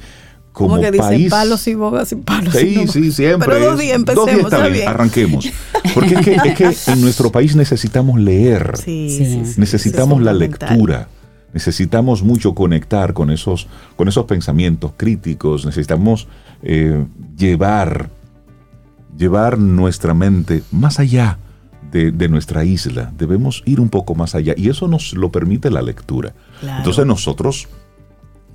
como, 0.68 0.81
que 0.81 0.90
dicen 0.90 1.07
país. 1.09 1.31
palos 1.31 1.66
y 1.68 1.75
bogas 1.75 2.12
y 2.12 2.16
palos. 2.16 2.55
y 2.55 2.59
Sí, 2.59 2.75
bogas. 2.77 2.90
sí, 2.92 3.12
siempre. 3.12 3.49
Pero 3.49 3.64
dos 3.70 3.79
días 3.79 3.92
dos 4.05 4.09
empecemos, 4.09 4.27
días 4.27 4.44
está 4.44 4.59
bien, 4.62 4.73
bien. 4.73 4.88
arranquemos. 4.88 5.51
Porque 5.94 6.14
es 6.14 6.20
que, 6.20 6.35
es 6.35 6.55
que 6.55 6.77
en 6.92 7.01
nuestro 7.01 7.31
país 7.33 7.57
necesitamos 7.57 8.20
leer. 8.20 8.73
Sí, 8.77 9.09
Sí. 9.11 9.55
necesitamos 9.57 10.23
la 10.23 10.33
lectura. 10.33 11.09
Necesitamos 11.53 12.23
mucho 12.23 12.55
conectar 12.55 13.12
con 13.12 13.31
esos, 13.31 13.66
con 13.96 14.07
esos 14.07 14.25
pensamientos 14.27 14.92
críticos. 14.96 15.66
Necesitamos 15.66 16.29
eh, 16.62 17.05
llevar, 17.37 18.09
llevar 19.16 19.59
nuestra 19.59 20.14
mente 20.14 20.62
más 20.70 21.01
allá 21.01 21.38
de, 21.90 22.12
de 22.12 22.29
nuestra 22.29 22.64
isla. 22.64 23.12
Debemos 23.18 23.62
ir 23.66 23.81
un 23.81 23.88
poco 23.88 24.14
más 24.14 24.37
allá. 24.37 24.55
Y 24.57 24.68
eso 24.68 24.87
nos 24.87 25.12
lo 25.14 25.33
permite 25.33 25.70
la 25.73 25.83
lectura. 25.83 26.35
Claro. 26.61 26.79
Entonces 26.79 27.05
nosotros, 27.05 27.68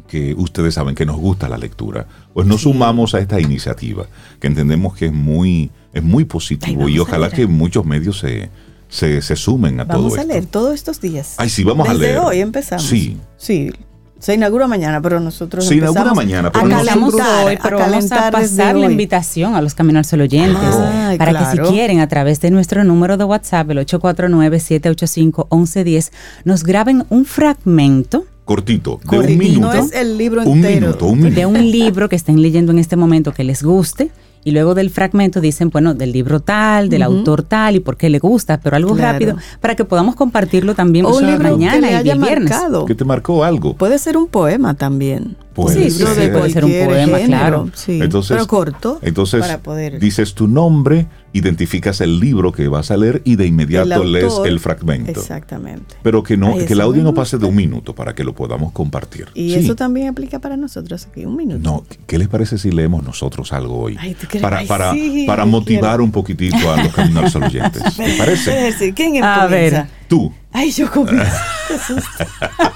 que 0.08 0.34
ustedes 0.36 0.74
saben 0.76 0.96
que 0.96 1.06
nos 1.06 1.18
gusta 1.18 1.50
la 1.50 1.58
lectura, 1.58 2.06
pues 2.34 2.48
nos 2.48 2.62
sumamos 2.62 3.14
a 3.16 3.20
esta 3.20 3.40
iniciativa, 3.40 4.06
que 4.40 4.48
entendemos 4.48 4.96
que 4.96 5.08
es 5.08 5.14
muy, 5.14 5.72
es 5.94 6.04
muy 6.04 6.26
positivo 6.26 6.86
Ay, 6.88 6.96
y 6.96 7.00
ojalá 7.00 7.30
que 7.30 7.48
muchos 7.48 7.86
medios 7.86 8.20
se, 8.20 8.50
se, 8.90 9.22
se 9.22 9.36
sumen 9.36 9.80
a 9.80 9.88
todo 9.88 10.04
Vamos 10.04 10.18
a 10.18 10.22
esto. 10.22 10.34
leer 10.34 10.46
todos 10.46 10.74
estos 10.76 11.02
días. 11.02 11.36
Ay, 11.38 11.50
sí, 11.50 11.64
vamos 11.64 11.88
a 11.90 11.94
leer. 11.94 12.20
hoy 12.20 12.40
empezamos. 12.40 12.86
Sí. 12.86 13.18
Sí. 13.38 13.72
Se 14.18 14.34
inaugura 14.34 14.66
mañana, 14.66 15.02
pero 15.02 15.20
nosotros 15.20 15.68
Se 15.68 15.76
inaugura 15.76 16.14
mañana, 16.14 16.48
a 16.48 16.52
pero 16.52 16.70
calentar, 16.70 17.46
hoy, 17.46 17.58
pero 17.62 17.78
a 17.78 17.82
vamos 17.88 18.12
a 18.12 18.32
pasar 18.32 18.76
la 18.76 18.88
hoy. 18.88 18.92
invitación 18.94 19.56
a 19.56 19.62
los 19.62 19.76
Camino 19.76 20.00
al 20.00 20.06
Sol 20.06 20.22
oyentes 20.22 20.58
Ay, 20.64 21.18
para 21.18 21.38
que 21.38 21.46
si 21.52 21.58
quieren 21.70 22.00
a 22.00 22.08
través 22.08 22.40
de 22.40 22.50
nuestro 22.50 22.84
número 22.86 23.18
de 23.18 23.26
WhatsApp, 23.26 23.70
el 23.72 23.80
849-785-1110, 23.86 26.12
nos 26.44 26.64
graben 26.64 27.06
un 27.10 27.26
fragmento 27.26 28.26
Cortito, 28.46 29.00
de 29.02 29.08
Cortito. 29.08 29.32
un 29.34 29.38
minuto. 29.38 29.68
No 29.68 29.74
es 29.74 29.92
el 29.94 30.18
libro 30.18 30.44
un 30.44 30.58
entero. 30.60 30.82
minuto, 30.88 31.06
un 31.08 31.18
minuto. 31.20 31.36
de 31.36 31.46
un 31.48 31.72
libro 31.72 32.10
que 32.10 32.16
estén 32.16 32.42
leyendo 32.42 32.72
en 32.72 32.80
este 32.80 32.96
momento 32.96 33.34
que 33.34 33.44
les 33.44 33.64
guste 33.64 34.12
y 34.44 34.52
luego 34.52 34.76
del 34.76 34.92
fragmento 34.92 35.42
dicen, 35.42 35.72
bueno, 35.72 35.96
del 35.96 36.12
libro 36.12 36.40
tal, 36.40 36.88
del 36.88 37.02
autor 37.02 37.42
tal 37.42 37.76
y 37.78 37.80
por 37.80 37.98
qué 37.98 38.12
le 38.12 38.20
gusta, 38.20 38.60
pero 38.62 38.76
algo 38.76 38.94
Claro. 38.94 39.14
rápido 39.14 39.38
para 39.60 39.74
que 39.76 39.84
podamos 39.86 40.14
compartirlo 40.16 40.76
también 40.76 41.08
O 41.08 41.18
un 41.18 41.26
que 41.26 41.38
mañana 41.40 41.90
y 41.90 41.96
el 42.10 42.20
viernes. 42.20 42.52
marcado. 42.52 42.86
¿Qué 42.86 42.94
te 42.94 43.04
marcó 43.04 43.44
algo? 43.44 43.76
Puede 43.76 43.98
ser 43.98 44.16
un 44.18 44.28
poema 44.28 44.76
también. 44.76 45.36
Puede 45.56 45.78
un 45.78 45.84
libro 45.88 46.14
ser. 46.14 46.32
de 46.32 46.38
Puede 46.38 46.50
ser 46.52 46.66
un 46.66 46.72
poema, 46.72 47.18
género, 47.18 47.26
claro. 47.28 47.70
sí, 47.74 48.00
Entonces, 48.00 48.36
pero 48.36 48.46
corto. 48.46 49.00
Entonces, 49.02 49.42
para 49.42 49.58
poder. 49.58 50.00
dices 50.00 50.36
tu 50.36 50.48
nombre, 50.48 51.08
identificas 51.38 52.00
el 52.02 52.20
libro 52.20 52.52
que 52.52 52.68
vas 52.68 52.92
a 52.92 52.98
leer 52.98 53.22
y 53.26 53.36
de 53.36 53.46
inmediato 53.46 54.02
el 54.04 54.12
lees 54.14 54.34
el 54.46 54.60
fragmento. 54.60 55.12
Exactamente. 55.20 55.96
Pero 56.02 56.24
que 56.24 56.38
no, 56.38 56.54
Ay, 56.56 56.66
que 56.66 56.74
el 56.74 56.82
audio 56.82 57.04
no 57.04 57.14
pase 57.14 57.38
de 57.38 57.46
un 57.46 57.56
minuto 57.56 57.94
para 57.94 58.16
que 58.16 58.24
lo 58.24 58.34
podamos 58.34 58.72
compartir. 58.72 59.28
Y 59.34 59.50
Sí. 59.54 59.56
eso 59.60 59.76
también 59.76 60.08
aplica 60.08 60.40
para 60.40 60.56
nosotros 60.58 61.08
aquí, 61.10 61.26
un 61.26 61.36
minuto. 61.36 61.60
No, 61.60 61.84
¿qué 62.08 62.18
les 62.18 62.28
parece 62.28 62.58
si 62.58 62.72
leemos 62.72 63.04
nosotros 63.04 63.52
algo 63.54 63.78
hoy? 63.80 63.98
Ay, 64.00 64.14
¿tú 64.16 64.28
crees? 64.28 64.42
para 64.42 64.60
Ay, 64.60 64.68
para, 64.68 64.94
sí, 64.94 65.24
para 65.28 65.46
motivar 65.46 65.92
quiero. 65.92 66.04
un 66.06 66.12
poquitito 66.12 66.72
a 66.72 66.82
los 66.84 66.94
caminos 66.94 67.36
oyentes. 67.36 67.84
¿Te 67.98 68.14
parece? 68.18 68.68
Espérate, 68.70 68.94
¿Quién 68.94 69.24
A 69.24 69.46
ver. 69.48 69.72
comienza? 69.74 69.90
Tú. 70.08 70.32
Ay, 70.52 70.72
yo 70.72 70.90
comienzo. 70.90 71.26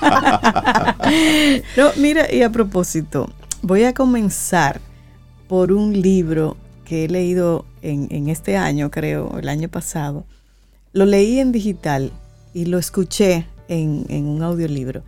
No, 1.78 1.90
mira, 1.98 2.32
y 2.34 2.42
a 2.42 2.50
propósito, 2.52 3.30
voy 3.62 3.84
a 3.84 3.94
comenzar 3.94 4.82
por 5.48 5.72
un 5.72 6.00
libro 6.02 6.58
que 6.86 7.06
he 7.06 7.08
leído 7.08 7.66
en, 7.82 8.08
en 8.12 8.30
este 8.30 8.58
año, 8.58 8.90
creo, 8.92 9.38
el 9.40 9.50
año 9.50 9.70
pasado. 9.70 10.26
Lo 10.94 11.06
leí 11.06 11.40
en 11.40 11.52
digital 11.52 12.12
y 12.54 12.66
lo 12.66 12.78
escuché 12.80 13.46
en, 13.68 14.06
en 14.10 14.26
un 14.26 14.42
audiolibro. 14.42 15.04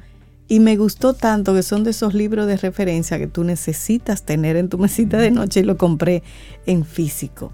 Y 0.47 0.59
me 0.59 0.76
gustó 0.76 1.13
tanto 1.13 1.53
que 1.53 1.63
son 1.63 1.84
de 1.84 1.91
esos 1.91 2.13
libros 2.13 2.45
de 2.45 2.57
referencia 2.57 3.17
que 3.17 3.28
tú 3.28 3.43
necesitas 3.43 4.24
tener 4.24 4.57
en 4.57 4.67
tu 4.69 4.78
mesita 4.78 5.17
de 5.17 5.32
noche 5.32 5.61
y 5.61 5.63
lo 5.63 5.78
compré 5.78 6.24
en 6.65 6.84
físico. 6.86 7.51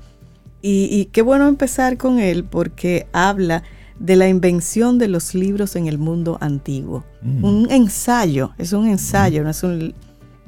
Y, 0.61 0.85
y 0.91 1.05
qué 1.05 1.21
bueno 1.21 1.47
empezar 1.47 1.97
con 1.97 2.19
él 2.19 2.43
porque 2.43 3.05
habla 3.13 3.61
de 3.99 4.15
la 4.15 4.27
invención 4.27 4.97
de 4.97 5.07
los 5.07 5.35
libros 5.35 5.75
en 5.75 5.87
el 5.87 5.97
mundo 5.99 6.37
antiguo. 6.41 7.03
Mm. 7.21 7.43
Un 7.43 7.71
ensayo, 7.71 8.51
es 8.57 8.73
un 8.73 8.87
ensayo, 8.87 9.43
no 9.43 9.51
es 9.51 9.63
un- 9.63 9.93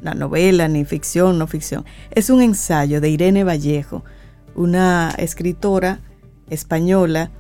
una 0.01 0.13
novela, 0.13 0.67
ni 0.67 0.85
ficción, 0.85 1.37
no 1.37 1.45
ficción. 1.45 1.83
Es 2.11 2.29
un 2.29 2.41
ensayo 2.41 3.01
de 3.01 3.09
Irene 3.09 3.43
Vallejo, 3.43 4.03
una 4.59 5.11
escritora 5.17 6.01
española, 6.49 7.31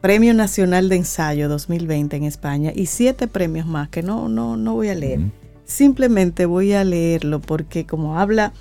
Premio 0.00 0.34
Nacional 0.34 0.88
de 0.88 0.96
Ensayo 0.96 1.48
2020 1.48 2.14
en 2.16 2.24
España 2.24 2.72
y 2.74 2.86
siete 2.86 3.26
premios 3.26 3.66
más 3.66 3.88
que 3.88 4.02
no, 4.02 4.28
no, 4.28 4.56
no 4.56 4.74
voy 4.74 4.88
a 4.88 4.94
leer. 4.94 5.20
Simplemente 5.64 6.46
voy 6.46 6.72
a 6.74 6.84
leerlo 6.84 7.40
porque 7.40 7.86
como 7.86 8.20
habla 8.20 8.52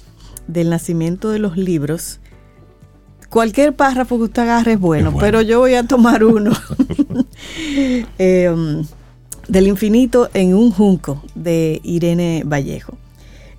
del 0.48 0.72
nacimiento 0.72 1.30
de 1.30 1.38
los 1.38 1.56
libros, 1.56 2.20
cualquier 3.30 3.76
párrafo 3.76 4.18
que 4.18 4.24
usted 4.24 4.42
agarre 4.42 4.74
es 4.74 4.80
bueno, 4.80 5.10
Es 5.10 5.14
bueno. 5.14 5.26
pero 5.26 5.42
yo 5.42 5.60
voy 5.60 5.76
a 5.76 5.86
tomar 5.86 6.24
uno. 6.24 6.52
Em, 8.18 8.86
del 9.48 9.68
infinito 9.68 10.30
en 10.34 10.56
un 10.56 10.72
junco 10.72 11.22
de 11.36 11.80
Irene 11.84 12.44
Vallejo. 12.46 12.98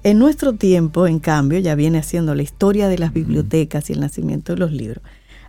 En 0.04 0.18
nuestro 0.18 0.52
tiempo, 0.52 1.06
en 1.06 1.18
cambio, 1.18 1.58
ya 1.60 1.74
viene 1.74 1.96
haciendo 1.96 2.34
la 2.34 2.42
historia 2.42 2.88
de 2.88 2.98
las 2.98 3.14
bibliotecas 3.14 3.88
y 3.88 3.94
el 3.94 4.00
nacimiento 4.00 4.52
de 4.52 4.58
los 4.58 4.70
libros. 4.70 5.02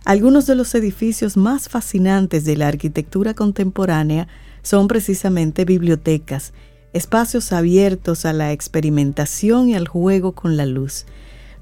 Algunos 0.06 0.46
de 0.46 0.54
los 0.54 0.74
edificios 0.74 1.36
más 1.36 1.68
fascinantes 1.68 2.46
de 2.46 2.56
la 2.56 2.68
arquitectura 2.68 3.34
contemporánea 3.34 4.28
son 4.62 4.88
precisamente 4.88 5.66
bibliotecas, 5.66 6.54
espacios 6.94 7.52
abiertos 7.52 8.24
a 8.24 8.32
la 8.32 8.52
experimentación 8.52 9.68
y 9.68 9.74
al 9.74 9.88
juego 9.88 10.32
con 10.32 10.56
la 10.56 10.64
luz. 10.64 11.04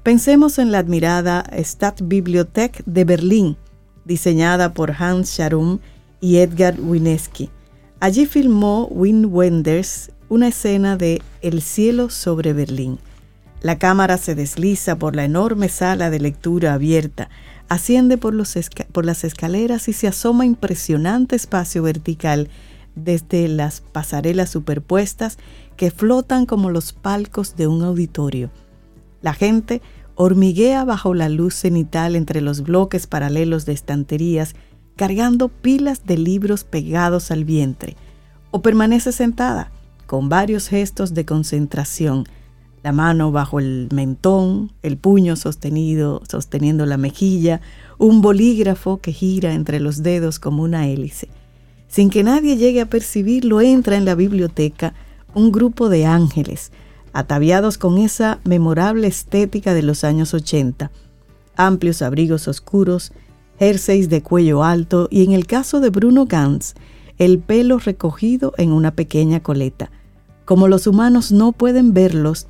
Pensemos 0.01 0.57
en 0.57 0.71
la 0.71 0.79
admirada 0.79 1.43
Stadtbibliothek 1.51 2.81
de 2.85 3.03
Berlín, 3.03 3.57
diseñada 4.05 4.73
por 4.73 4.93
Hans 4.97 5.31
Scharum 5.31 5.79
y 6.21 6.37
Edgar 6.37 6.79
Wineski. 6.79 7.49
Allí 7.99 8.25
filmó 8.25 8.87
Wim 8.87 9.25
Wenders 9.33 10.11
una 10.29 10.47
escena 10.47 10.97
de 10.97 11.21
El 11.41 11.61
cielo 11.61 12.09
sobre 12.09 12.53
Berlín. 12.53 12.99
La 13.61 13.77
cámara 13.79 14.17
se 14.17 14.35
desliza 14.35 14.97
por 14.97 15.15
la 15.15 15.23
enorme 15.23 15.69
sala 15.69 16.09
de 16.09 16.19
lectura 16.19 16.73
abierta, 16.73 17.29
asciende 17.69 18.17
por, 18.17 18.33
las 18.33 19.23
escaleras 19.23 19.87
y 19.87 19.93
se 19.93 20.07
asoma 20.07 20.45
impresionante 20.45 21.35
espacio 21.35 21.83
vertical 21.83 22.49
desde 22.95 23.47
las 23.47 23.81
pasarelas 23.81 24.49
superpuestas 24.49 25.37
que 25.77 25.91
flotan 25.91 26.45
como 26.45 26.69
los 26.69 26.93
palcos 26.93 27.55
de 27.55 27.67
un 27.67 27.83
auditorio. 27.83 28.49
La 29.21 29.33
gente 29.33 29.81
hormiguea 30.15 30.85
bajo 30.85 31.13
la 31.13 31.29
luz 31.29 31.55
cenital 31.55 32.15
entre 32.15 32.41
los 32.41 32.61
bloques 32.61 33.07
paralelos 33.07 33.65
de 33.65 33.73
estanterías, 33.73 34.55
cargando 34.95 35.49
pilas 35.49 36.05
de 36.05 36.17
libros 36.17 36.63
pegados 36.63 37.31
al 37.31 37.43
vientre, 37.43 37.97
o 38.51 38.61
permanece 38.61 39.11
sentada, 39.11 39.71
con 40.05 40.29
varios 40.29 40.67
gestos 40.67 41.13
de 41.13 41.25
concentración, 41.25 42.25
la 42.83 42.91
mano 42.91 43.31
bajo 43.31 43.59
el 43.59 43.89
mentón, 43.91 44.71
el 44.83 44.97
puño 44.97 45.35
sostenido, 45.35 46.21
sosteniendo 46.29 46.85
la 46.85 46.97
mejilla, 46.97 47.61
un 47.97 48.21
bolígrafo 48.21 49.01
que 49.01 49.11
gira 49.11 49.53
entre 49.53 49.79
los 49.79 50.03
dedos 50.03 50.37
como 50.37 50.61
una 50.61 50.87
hélice. 50.87 51.29
Sin 51.87 52.09
que 52.09 52.23
nadie 52.23 52.57
llegue 52.57 52.81
a 52.81 52.89
percibirlo, 52.89 53.61
entra 53.61 53.97
en 53.97 54.05
la 54.05 54.13
biblioteca 54.13 54.93
un 55.33 55.51
grupo 55.51 55.89
de 55.89 56.05
ángeles, 56.05 56.71
ataviados 57.11 57.77
con 57.77 57.97
esa 57.97 58.39
memorable 58.43 59.07
estética 59.07 59.73
de 59.73 59.81
los 59.81 60.03
años 60.03 60.33
80, 60.33 60.91
amplios 61.55 62.01
abrigos 62.01 62.47
oscuros, 62.47 63.13
jerseys 63.57 64.09
de 64.09 64.21
cuello 64.21 64.63
alto 64.63 65.07
y 65.09 65.23
en 65.23 65.31
el 65.31 65.47
caso 65.47 65.79
de 65.79 65.89
Bruno 65.89 66.25
Ganz, 66.25 66.73
el 67.17 67.39
pelo 67.39 67.79
recogido 67.79 68.53
en 68.57 68.71
una 68.71 68.91
pequeña 68.91 69.41
coleta. 69.41 69.91
Como 70.45 70.67
los 70.67 70.87
humanos 70.87 71.31
no 71.31 71.51
pueden 71.51 71.93
verlos, 71.93 72.47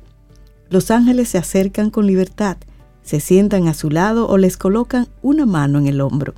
los 0.68 0.90
ángeles 0.90 1.28
se 1.28 1.38
acercan 1.38 1.90
con 1.90 2.06
libertad, 2.06 2.56
se 3.02 3.20
sientan 3.20 3.68
a 3.68 3.74
su 3.74 3.90
lado 3.90 4.28
o 4.28 4.36
les 4.36 4.56
colocan 4.56 5.08
una 5.22 5.46
mano 5.46 5.78
en 5.78 5.86
el 5.86 6.00
hombro. 6.00 6.34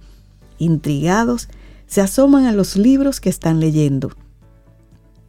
Intrigados, 0.58 1.48
se 1.86 2.02
asoman 2.02 2.44
a 2.44 2.52
los 2.52 2.76
libros 2.76 3.20
que 3.20 3.30
están 3.30 3.60
leyendo. 3.60 4.10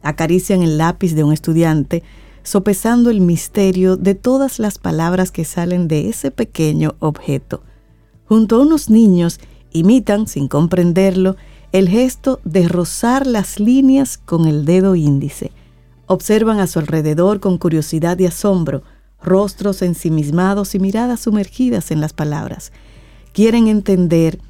Acarician 0.02 0.62
el 0.62 0.76
lápiz 0.76 1.14
de 1.14 1.24
un 1.24 1.32
estudiante, 1.32 2.02
sopesando 2.42 3.10
el 3.10 3.20
misterio 3.20 3.96
de 3.96 4.14
todas 4.14 4.58
las 4.58 4.78
palabras 4.78 5.30
que 5.30 5.44
salen 5.44 5.88
de 5.88 6.08
ese 6.08 6.30
pequeño 6.30 6.94
objeto. 6.98 7.62
Junto 8.26 8.56
a 8.56 8.60
unos 8.60 8.90
niños 8.90 9.40
imitan, 9.72 10.26
sin 10.26 10.48
comprenderlo, 10.48 11.36
el 11.72 11.88
gesto 11.88 12.40
de 12.44 12.68
rozar 12.68 13.26
las 13.26 13.60
líneas 13.60 14.18
con 14.18 14.46
el 14.46 14.64
dedo 14.64 14.96
índice. 14.96 15.52
Observan 16.06 16.58
a 16.58 16.66
su 16.66 16.80
alrededor 16.80 17.38
con 17.40 17.58
curiosidad 17.58 18.18
y 18.18 18.26
asombro, 18.26 18.82
rostros 19.22 19.82
ensimismados 19.82 20.74
y 20.74 20.80
miradas 20.80 21.20
sumergidas 21.20 21.90
en 21.90 22.00
las 22.00 22.12
palabras. 22.12 22.72
Quieren 23.32 23.68
entender 23.68 24.40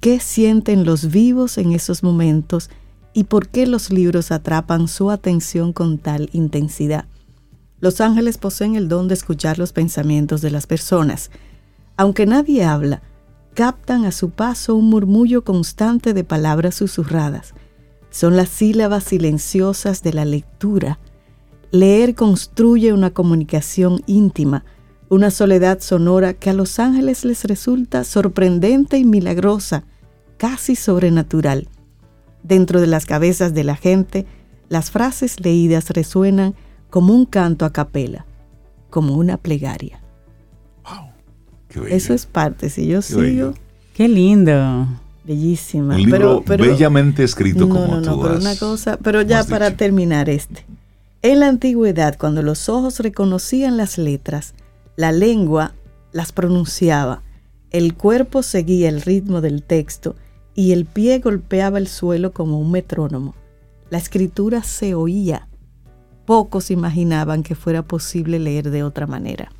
qué 0.00 0.20
sienten 0.20 0.84
los 0.84 1.10
vivos 1.10 1.56
en 1.56 1.72
esos 1.72 2.02
momentos 2.02 2.68
y 3.14 3.24
por 3.24 3.48
qué 3.48 3.66
los 3.66 3.90
libros 3.90 4.30
atrapan 4.30 4.88
su 4.88 5.10
atención 5.10 5.72
con 5.72 5.96
tal 5.96 6.28
intensidad. 6.32 7.06
Los 7.80 8.02
ángeles 8.02 8.36
poseen 8.36 8.76
el 8.76 8.88
don 8.88 9.08
de 9.08 9.14
escuchar 9.14 9.58
los 9.58 9.72
pensamientos 9.72 10.42
de 10.42 10.50
las 10.50 10.66
personas. 10.66 11.30
Aunque 11.96 12.26
nadie 12.26 12.64
habla, 12.64 13.02
captan 13.56 14.04
a 14.04 14.12
su 14.12 14.28
paso 14.28 14.76
un 14.76 14.90
murmullo 14.90 15.42
constante 15.42 16.12
de 16.12 16.24
palabras 16.24 16.74
susurradas. 16.74 17.54
Son 18.10 18.36
las 18.36 18.50
sílabas 18.50 19.04
silenciosas 19.04 20.02
de 20.02 20.12
la 20.12 20.26
lectura. 20.26 20.98
Leer 21.70 22.14
construye 22.14 22.92
una 22.92 23.12
comunicación 23.12 24.02
íntima, 24.04 24.66
una 25.08 25.30
soledad 25.30 25.80
sonora 25.80 26.34
que 26.34 26.50
a 26.50 26.52
los 26.52 26.78
ángeles 26.78 27.24
les 27.24 27.44
resulta 27.44 28.04
sorprendente 28.04 28.98
y 28.98 29.06
milagrosa, 29.06 29.84
casi 30.36 30.76
sobrenatural. 30.76 31.70
Dentro 32.42 32.82
de 32.82 32.88
las 32.88 33.06
cabezas 33.06 33.54
de 33.54 33.64
la 33.64 33.76
gente, 33.76 34.26
las 34.68 34.90
frases 34.90 35.40
leídas 35.40 35.88
resuenan 35.88 36.54
como 36.90 37.14
un 37.14 37.24
canto 37.24 37.64
a 37.64 37.72
capela, 37.72 38.26
como 38.90 39.14
una 39.14 39.38
plegaria. 39.38 40.05
Qué 41.76 41.80
bello. 41.84 41.94
Eso 41.96 42.14
es 42.14 42.26
parte, 42.26 42.70
si 42.70 42.86
yo 42.86 42.98
Qué 42.98 43.02
sigo, 43.02 43.20
bello. 43.20 43.54
Qué 43.94 44.08
lindo. 44.08 44.86
bellísima. 45.24 45.94
Un 45.94 46.02
libro 46.02 46.18
pero, 46.18 46.42
pero, 46.44 46.64
bellamente 46.64 47.22
escrito 47.24 47.66
no, 47.66 47.74
como 47.74 47.86
no, 47.96 48.00
no, 48.00 48.14
tú 48.16 48.22
pero 48.22 48.34
has- 48.34 48.40
una 48.40 48.56
cosa, 48.56 48.96
pero 49.02 49.22
ya 49.22 49.44
para 49.44 49.66
dicho. 49.66 49.78
terminar 49.78 50.28
este. 50.30 50.64
En 51.22 51.40
la 51.40 51.48
antigüedad, 51.48 52.16
cuando 52.18 52.42
los 52.42 52.68
ojos 52.68 53.00
reconocían 53.00 53.76
las 53.76 53.98
letras, 53.98 54.54
la 54.96 55.12
lengua 55.12 55.74
las 56.12 56.32
pronunciaba, 56.32 57.22
el 57.70 57.94
cuerpo 57.94 58.42
seguía 58.42 58.88
el 58.88 59.02
ritmo 59.02 59.40
del 59.40 59.62
texto 59.62 60.14
y 60.54 60.72
el 60.72 60.84
pie 60.86 61.18
golpeaba 61.18 61.78
el 61.78 61.88
suelo 61.88 62.32
como 62.32 62.58
un 62.60 62.70
metrónomo. 62.70 63.34
La 63.90 63.98
escritura 63.98 64.62
se 64.62 64.94
oía. 64.94 65.48
Pocos 66.24 66.70
imaginaban 66.70 67.42
que 67.42 67.54
fuera 67.54 67.82
posible 67.82 68.38
leer 68.38 68.70
de 68.70 68.82
otra 68.82 69.06
manera. 69.06 69.50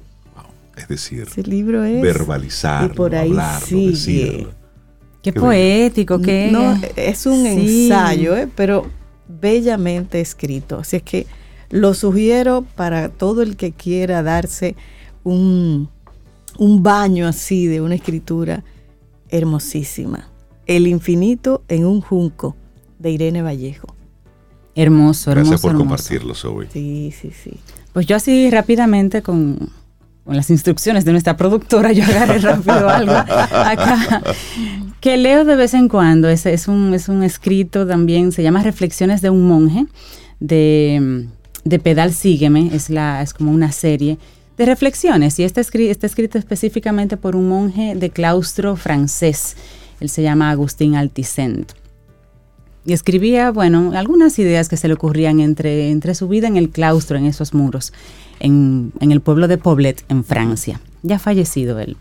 Es 0.77 0.89
decir, 0.89 1.23
Ese 1.23 1.43
libro 1.43 1.85
es. 1.85 2.03
verbalizar, 2.03 2.91
y 2.91 2.95
por 2.95 3.15
ahí 3.15 3.31
hablarlo, 3.31 3.67
sigue. 3.67 3.91
decirlo. 3.91 4.51
Qué, 5.23 5.33
Qué 5.33 5.41
poético, 5.41 6.21
qué. 6.21 6.51
No, 6.53 6.79
es 6.97 7.27
un 7.27 7.43
Sí. 7.43 7.85
ensayo, 7.87 8.37
¿eh? 8.37 8.49
pero 8.55 8.87
bellamente 9.29 10.21
escrito. 10.21 10.79
Así 10.79 10.97
es 10.97 11.03
que 11.03 11.27
lo 11.71 11.95
sugiero 11.95 12.65
para 12.77 13.09
todo 13.09 13.43
el 13.43 13.57
que 13.57 13.73
quiera 13.73 14.23
darse 14.23 14.77
un, 15.25 15.89
un 16.59 16.83
baño 16.83 17.27
así 17.27 17.67
de 17.67 17.81
una 17.81 17.97
escritura 17.97 18.63
hermosísima. 19.31 20.29
El 20.67 20.87
infinito 20.87 21.63
en 21.69 21.85
un 21.87 22.01
junco 22.01 22.57
de 22.99 23.11
Irene 23.11 23.43
Vallejo. 23.43 23.89
Hermoso, 24.75 25.31
hermoso. 25.31 25.51
Gracias 25.51 25.61
por 25.61 25.71
hermoso. 25.71 25.89
compartirlo, 25.89 26.35
Zoe. 26.35 26.69
Sí, 26.73 27.13
sí, 27.19 27.31
sí. 27.33 27.53
Pues 27.93 28.07
yo 28.07 28.15
así 28.17 28.51
rápidamente 28.51 29.23
con, 29.23 29.71
con 30.27 30.37
las 30.37 30.51
instrucciones 30.51 31.05
de 31.05 31.13
nuestra 31.13 31.37
productora, 31.37 31.93
yo 31.93 32.03
agarré 32.03 32.39
rápido 32.41 32.89
algo 32.89 33.13
acá, 33.13 34.23
que 35.01 35.17
leo 35.17 35.45
de 35.45 35.55
vez 35.55 35.73
en 35.73 35.89
cuando. 35.89 36.29
Es, 36.29 36.45
es, 36.47 36.67
un, 36.67 36.93
es 36.95 37.09
un 37.09 37.23
escrito 37.23 37.87
también, 37.87 38.33
se 38.33 38.43
llama 38.43 38.63
Reflexiones 38.65 39.23
de 39.23 39.31
un 39.31 39.47
monje, 39.47 39.87
de, 40.41 41.29
de 41.65 41.79
Pedal 41.79 42.13
Sígueme, 42.13 42.71
es, 42.73 42.91
la, 42.91 43.23
es 43.23 43.33
como 43.33 43.53
una 43.53 43.71
serie 43.71 44.19
de 44.59 44.67
reflexiones 44.67 45.39
y 45.39 45.45
está, 45.45 45.61
escri- 45.61 45.91
está 45.91 46.07
escrito 46.07 46.39
específicamente 46.39 47.17
por 47.17 47.37
un 47.37 47.49
monje 47.49 47.95
de 47.95 48.11
claustro 48.11 48.75
francés. 48.75 49.57
Él 50.01 50.09
se 50.09 50.23
llama 50.23 50.51
Agustín 50.51 50.97
Alticent. 50.97 51.73
Y 52.85 52.93
escribía, 52.93 53.51
bueno, 53.51 53.93
algunas 53.95 54.39
ideas 54.39 54.69
que 54.69 54.77
se 54.77 54.89
le 54.89 54.95
ocurrían 54.95 55.41
entre, 55.41 55.91
entre 55.91 56.15
su 56.15 56.29
vida 56.29 56.47
en 56.49 56.57
el 56.57 56.71
claustro, 56.71 57.17
en 57.17 57.27
esos 57.27 57.53
muros, 57.53 57.93
en, 58.41 58.93
en 59.01 59.13
el 59.13 59.21
pueblo 59.21 59.49
de 59.49 59.59
Poblet, 59.59 60.05
en 60.09 60.25
Francia. 60.25 60.81
Ya 61.03 61.19
fallecido 61.19 61.79
él. 61.79 61.97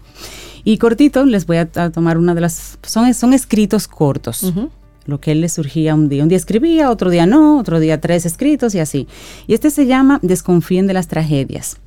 Y 0.64 0.78
cortito, 0.78 1.26
les 1.26 1.46
voy 1.46 1.58
a, 1.58 1.70
a 1.76 1.90
tomar 1.92 2.18
una 2.18 2.34
de 2.34 2.42
las... 2.42 2.78
Son, 2.84 3.14
son 3.14 3.34
escritos 3.34 3.88
cortos. 3.88 4.44
Ujú. 4.44 4.70
Lo 5.06 5.20
que 5.20 5.32
él 5.32 5.42
le 5.42 5.50
surgía 5.50 5.94
un 5.94 6.10
día. 6.10 6.24
Un 6.24 6.30
día 6.30 6.38
escribía, 6.38 6.90
otro 6.90 7.12
día 7.12 7.28
no, 7.28 7.60
otro 7.60 7.80
día 7.80 8.02
tres 8.02 8.26
escritos 8.26 8.74
y 8.74 8.80
así. 8.80 9.08
Y 9.46 9.54
este 9.54 9.70
se 9.70 9.86
llama 9.86 10.20
Desconfíen 10.24 10.88
de 10.88 10.94
las 10.94 11.08
tragedias. 11.08 11.78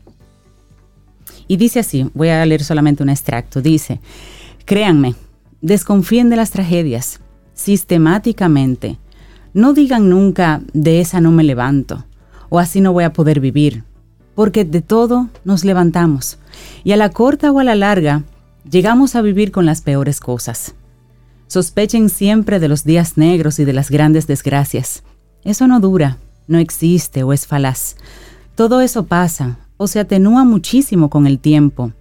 Y 1.48 1.56
dice 1.56 1.80
así, 1.80 2.08
voy 2.14 2.28
a 2.28 2.44
leer 2.46 2.62
solamente 2.62 3.02
un 3.02 3.08
extracto. 3.08 3.60
Dice, 3.60 4.00
créanme, 4.64 5.16
desconfíen 5.60 6.28
de 6.28 6.36
las 6.36 6.50
tragedias 6.50 7.20
sistemáticamente. 7.54 8.98
No 9.54 9.72
digan 9.72 10.08
nunca, 10.08 10.60
de 10.72 11.00
esa 11.00 11.20
no 11.20 11.32
me 11.32 11.42
levanto, 11.42 12.04
o 12.50 12.60
así 12.60 12.80
no 12.80 12.92
voy 12.92 13.02
a 13.02 13.12
poder 13.12 13.40
vivir, 13.40 13.82
porque 14.38 14.64
de 14.64 14.82
todo 14.82 15.30
nos 15.42 15.64
levantamos, 15.64 16.38
y 16.84 16.92
a 16.92 16.96
la 16.96 17.10
corta 17.10 17.50
o 17.50 17.58
a 17.58 17.64
la 17.64 17.74
larga, 17.74 18.22
llegamos 18.70 19.16
a 19.16 19.20
vivir 19.20 19.50
con 19.50 19.66
las 19.66 19.82
peores 19.82 20.20
cosas. 20.20 20.76
Sospechen 21.48 22.08
siempre 22.08 22.60
de 22.60 22.68
los 22.68 22.84
días 22.84 23.16
negros 23.16 23.58
y 23.58 23.64
de 23.64 23.72
las 23.72 23.90
grandes 23.90 24.28
desgracias. 24.28 25.02
Eso 25.42 25.66
no 25.66 25.80
dura, 25.80 26.18
no 26.46 26.58
existe 26.58 27.24
o 27.24 27.32
es 27.32 27.48
falaz. 27.48 27.96
Todo 28.54 28.80
eso 28.80 29.06
pasa 29.06 29.58
o 29.76 29.88
se 29.88 29.98
atenúa 29.98 30.44
muchísimo 30.44 31.10
con 31.10 31.26
el 31.26 31.40
tiempo. 31.40 31.92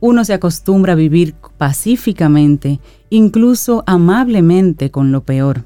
Uno 0.00 0.26
se 0.26 0.34
acostumbra 0.34 0.92
a 0.92 0.96
vivir 0.96 1.34
pacíficamente, 1.56 2.78
incluso 3.08 3.84
amablemente 3.86 4.90
con 4.90 5.12
lo 5.12 5.22
peor. 5.22 5.64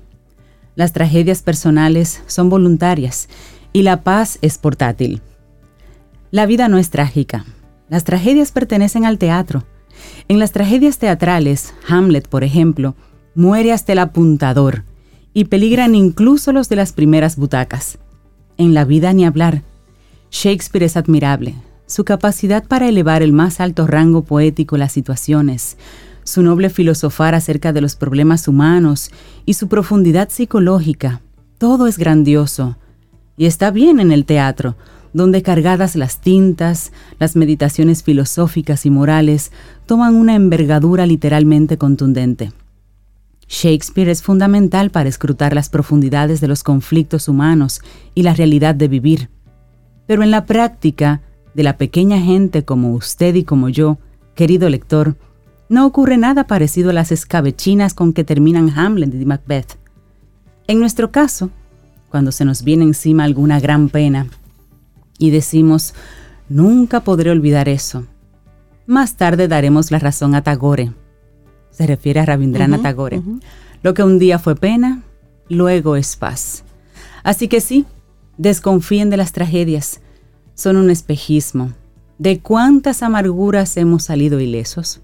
Las 0.76 0.92
tragedias 0.92 1.42
personales 1.42 2.22
son 2.28 2.51
voluntarias 2.51 3.28
y 3.72 3.82
la 3.82 4.05
paz 4.05 4.38
es 4.42 4.59
portátil. 4.59 5.22
La 6.31 6.45
vida 6.45 6.68
no 6.68 6.79
es 6.79 6.91
trágica. 6.91 7.45
Las 7.89 8.05
tragedias 8.05 8.53
pertenecen 8.53 9.07
al 9.07 9.18
teatro. 9.18 9.64
En 10.29 10.39
las 10.39 10.53
tragedias 10.53 10.99
teatrales, 10.99 11.72
Hamlet, 11.89 12.29
por 12.29 12.45
ejemplo, 12.45 12.95
muere 13.35 13.72
hasta 13.72 13.93
el 13.93 13.99
apuntador 13.99 14.85
y 15.33 15.45
peligran 15.45 15.95
incluso 15.95 16.53
los 16.53 16.68
de 16.68 16.76
las 16.76 16.93
primeras 16.93 17.37
butacas. 17.37 17.99
En 18.59 18.74
la 18.74 18.85
vida 18.85 19.12
ni 19.12 19.24
hablar. 19.24 19.62
Shakespeare 20.31 20.85
es 20.85 20.97
admirable. 20.97 21.55
Su 21.87 22.05
capacidad 22.05 22.66
para 22.66 22.89
elevar 22.89 23.22
el 23.22 23.33
más 23.33 23.61
alto 23.61 23.87
rango 23.87 24.22
poético 24.22 24.76
las 24.76 24.93
situaciones, 24.93 25.79
su 26.24 26.43
noble 26.43 26.68
filosofar 26.68 27.35
acerca 27.35 27.72
de 27.72 27.81
los 27.81 27.97
problemas 27.97 28.47
humanos 28.49 29.11
y 29.47 29.55
su 29.55 29.68
profundidad 29.68 30.29
psicológica, 30.29 31.22
todo 31.57 31.87
es 31.87 31.97
grandioso. 31.97 32.76
Y 33.39 33.47
está 33.47 33.70
bien 33.70 34.01
en 34.01 34.12
el 34.12 34.26
teatro, 34.26 34.76
donde 35.12 35.42
cargadas 35.42 35.96
las 35.96 36.20
tintas, 36.20 36.92
las 37.18 37.36
meditaciones 37.36 38.02
filosóficas 38.02 38.86
y 38.86 38.90
morales 38.90 39.52
toman 39.86 40.14
una 40.14 40.34
envergadura 40.34 41.06
literalmente 41.06 41.78
contundente. 41.78 42.52
Shakespeare 43.48 44.11
es 44.11 44.22
fundamental 44.22 44.90
para 44.90 45.09
escrutar 45.09 45.54
las 45.54 45.70
profundidades 45.70 46.40
de 46.40 46.48
los 46.48 46.62
conflictos 46.62 47.28
humanos 47.28 47.80
y 48.14 48.22
la 48.22 48.34
realidad 48.34 48.74
de 48.74 48.88
vivir. 48.88 49.30
Pero 50.06 50.22
en 50.22 50.30
la 50.30 50.44
práctica, 50.44 51.22
de 51.54 51.62
la 51.62 51.78
pequeña 51.78 52.20
gente 52.20 52.64
como 52.64 52.92
usted 52.92 53.34
y 53.34 53.44
como 53.44 53.70
yo, 53.70 53.98
querido 54.34 54.68
lector, 54.68 55.16
no 55.70 55.86
ocurre 55.86 56.16
nada 56.16 56.46
parecido 56.46 56.90
a 56.90 56.92
las 56.92 57.11
escabechinas 57.11 57.94
con 57.94 58.12
que 58.12 58.24
terminan 58.24 58.70
Hamlet 58.70 59.14
y 59.14 59.24
Macbeth. 59.24 59.78
En 60.66 60.78
nuestro 60.80 61.11
caso, 61.11 61.50
cuando 62.11 62.32
se 62.32 62.44
nos 62.44 62.62
viene 62.62 62.84
encima 62.84 63.24
alguna 63.24 63.61
gran 63.61 63.88
pena 63.88 64.26
y 65.19 65.31
decimos, 65.31 65.95
nunca 66.49 67.01
podré 67.01 67.31
olvidar 67.31 67.69
eso, 67.69 68.05
más 68.89 69.16
tarde 69.16 69.49
daremos 69.49 69.91
la 69.91 69.99
razón 69.99 70.35
a 70.35 70.43
Tagore. 70.43 70.95
Se 71.71 71.87
refiere 71.87 72.21
a 72.21 72.25
Rabindranath 72.25 72.79
Ujú, 72.79 72.83
Tagore. 72.83 73.23
Lo 73.83 73.93
que 73.93 74.03
un 74.03 74.19
día 74.19 74.39
fue 74.39 74.57
pena, 74.57 75.03
luego 75.51 75.95
es 75.95 76.16
paz. 76.16 76.64
Así 77.23 77.49
que 77.49 77.61
sí, 77.61 77.85
desconfíen 78.39 79.11
de 79.11 79.19
las 79.19 79.33
tragedias. 79.33 80.01
Son 80.55 80.77
un 80.79 80.89
espejismo. 80.89 81.75
¿De 82.16 82.41
cuántas 82.41 83.03
amarguras 83.03 83.77
hemos 83.77 84.05
salido 84.05 84.41
ilesos? 84.41 85.03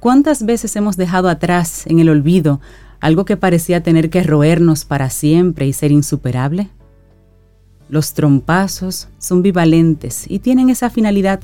¿Cuántas 0.00 0.44
veces 0.44 0.74
hemos 0.74 0.96
dejado 0.96 1.28
atrás, 1.28 1.86
en 1.86 2.00
el 2.00 2.08
olvido, 2.08 2.60
algo 2.98 3.24
que 3.24 3.36
parecía 3.36 3.84
tener 3.84 4.10
que 4.10 4.24
roernos 4.24 4.84
para 4.84 5.10
siempre 5.10 5.68
y 5.68 5.72
ser 5.72 5.92
insuperable? 5.92 6.70
Los 7.92 8.14
trompazos 8.14 9.08
son 9.18 9.42
bivalentes 9.42 10.24
y 10.26 10.38
tienen 10.38 10.70
esa 10.70 10.88
finalidad, 10.88 11.40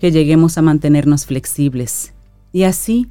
que 0.00 0.12
lleguemos 0.12 0.56
a 0.56 0.62
mantenernos 0.62 1.26
flexibles 1.26 2.14
y 2.54 2.62
así 2.62 3.10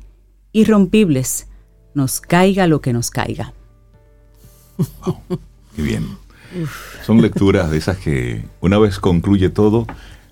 irrompibles, 0.54 1.46
nos 1.94 2.20
caiga 2.20 2.66
lo 2.66 2.82
que 2.82 2.92
nos 2.92 3.12
caiga. 3.12 3.54
Qué 5.76 5.84
bien. 5.84 6.18
Son 7.06 7.22
lecturas 7.22 7.70
de 7.70 7.78
esas 7.78 7.98
que 7.98 8.44
una 8.60 8.80
vez 8.80 8.98
concluye 8.98 9.50
todo, 9.50 9.86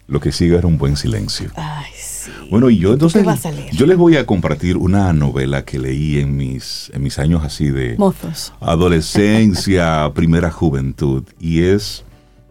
lo 0.08 0.20
que 0.20 0.32
sigue 0.32 0.58
era 0.58 0.66
un 0.66 0.80
buen 0.80 0.98
silencio. 0.98 1.52
Ay, 1.56 1.92
sí. 1.96 2.32
Bueno, 2.50 2.72
y 2.72 2.80
yo 2.80 2.98
¿Tú 2.98 3.06
entonces, 3.06 3.72
yo 3.72 3.86
les 3.86 4.00
voy 4.00 4.18
a 4.18 4.26
compartir 4.26 4.78
una 4.78 5.14
novela 5.14 5.64
que 5.64 5.78
leí 5.78 6.18
en 6.18 6.36
mis, 6.38 6.90
en 6.96 7.04
mis 7.04 7.20
años 7.20 7.44
así 7.46 7.70
de 7.70 7.98
Mozos. 8.00 8.52
adolescencia, 8.60 10.12
primera 10.16 10.50
juventud, 10.50 11.24
y 11.40 11.62
es 11.62 12.04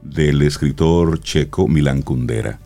del 0.03 0.43
escritor 0.43 1.21
checo 1.21 1.69
Milan 1.69 2.03
Kundera. 2.03 2.59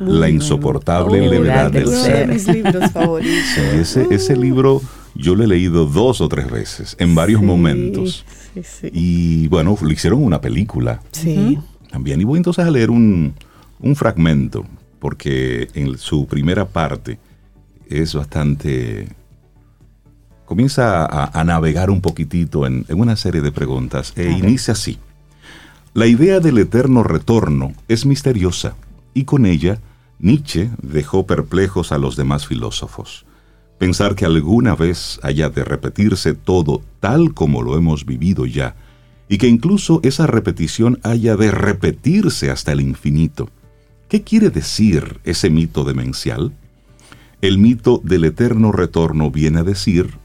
La 0.00 0.28
insoportable 0.30 1.20
Oh, 1.20 1.30
levedad 1.30 1.70
del 1.70 1.84
del 1.84 1.88
Uno 1.88 2.02
de 2.02 2.04
ser. 2.04 2.28
mis 2.28 2.48
libros 2.48 2.90
favoritos. 2.92 3.44
Sí, 3.54 3.60
ese, 3.80 4.06
ese 4.10 4.36
libro 4.36 4.80
yo 5.14 5.34
lo 5.34 5.44
he 5.44 5.46
leído 5.46 5.84
dos 5.86 6.20
o 6.22 6.28
tres 6.28 6.50
veces, 6.50 6.96
en 6.98 7.14
varios 7.14 7.40
Sí, 7.40 7.46
momentos. 7.46 8.24
Sí, 8.54 8.62
sí. 8.62 8.90
Y 8.92 9.48
bueno, 9.48 9.76
le 9.84 9.92
hicieron 9.92 10.24
una 10.24 10.40
película 10.40 11.02
Sí. 11.12 11.58
también. 11.90 12.20
Y 12.20 12.24
voy 12.24 12.38
entonces 12.38 12.64
a 12.64 12.70
leer 12.70 12.90
un, 12.90 13.34
un 13.78 13.94
fragmento, 13.96 14.64
porque 14.98 15.68
en 15.74 15.98
su 15.98 16.26
primera 16.26 16.64
parte 16.66 17.18
es 17.88 18.14
bastante... 18.14 19.08
Comienza 20.46 21.04
a, 21.04 21.38
a 21.38 21.44
navegar 21.44 21.90
un 21.90 22.00
poquitito 22.00 22.66
en, 22.66 22.84
en 22.88 22.98
una 22.98 23.14
serie 23.16 23.40
de 23.40 23.52
preguntas 23.52 24.12
e 24.16 24.30
inicia 24.30 24.72
así. 24.72 24.98
La 25.92 26.06
idea 26.06 26.38
del 26.38 26.58
eterno 26.58 27.02
retorno 27.02 27.72
es 27.88 28.06
misteriosa 28.06 28.76
y 29.12 29.24
con 29.24 29.44
ella 29.44 29.80
Nietzsche 30.20 30.70
dejó 30.82 31.26
perplejos 31.26 31.90
a 31.90 31.98
los 31.98 32.14
demás 32.14 32.46
filósofos. 32.46 33.26
Pensar 33.76 34.14
que 34.14 34.24
alguna 34.24 34.76
vez 34.76 35.18
haya 35.24 35.48
de 35.50 35.64
repetirse 35.64 36.34
todo 36.34 36.82
tal 37.00 37.34
como 37.34 37.62
lo 37.62 37.76
hemos 37.76 38.06
vivido 38.06 38.46
ya, 38.46 38.76
y 39.28 39.38
que 39.38 39.48
incluso 39.48 40.00
esa 40.04 40.28
repetición 40.28 41.00
haya 41.02 41.36
de 41.36 41.50
repetirse 41.50 42.52
hasta 42.52 42.70
el 42.70 42.82
infinito. 42.82 43.48
¿Qué 44.08 44.22
quiere 44.22 44.50
decir 44.50 45.18
ese 45.24 45.50
mito 45.50 45.82
demencial? 45.82 46.52
El 47.40 47.58
mito 47.58 48.00
del 48.04 48.26
eterno 48.26 48.70
retorno 48.70 49.30
viene 49.32 49.60
a 49.60 49.64
decir 49.64 50.18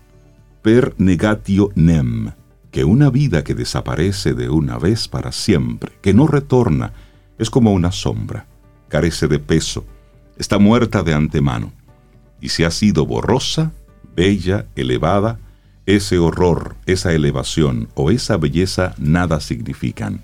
per 0.62 0.94
negatio 0.98 1.72
nem, 1.76 2.32
que 2.76 2.84
una 2.84 3.10
vida 3.10 3.46
que 3.46 3.56
desaparece 3.56 4.34
de 4.34 4.50
una 4.50 4.78
vez 4.78 5.08
para 5.08 5.32
siempre, 5.32 5.94
que 6.02 6.14
no 6.14 6.28
retorna, 6.28 6.92
es 7.38 7.50
como 7.50 7.72
una 7.72 7.94
sombra, 7.94 8.48
carece 8.90 9.30
de 9.30 9.40
peso, 9.40 9.86
está 10.38 10.60
muerta 10.60 11.02
de 11.02 11.14
antemano. 11.14 11.72
Y 12.42 12.50
si 12.50 12.66
ha 12.66 12.72
sido 12.72 13.06
borrosa, 13.06 13.72
bella, 14.14 14.66
elevada, 14.76 15.40
ese 15.86 16.18
horror, 16.18 16.76
esa 16.86 17.14
elevación 17.14 17.88
o 17.96 18.12
esa 18.12 18.36
belleza 18.36 18.94
nada 18.98 19.40
significan. 19.40 20.22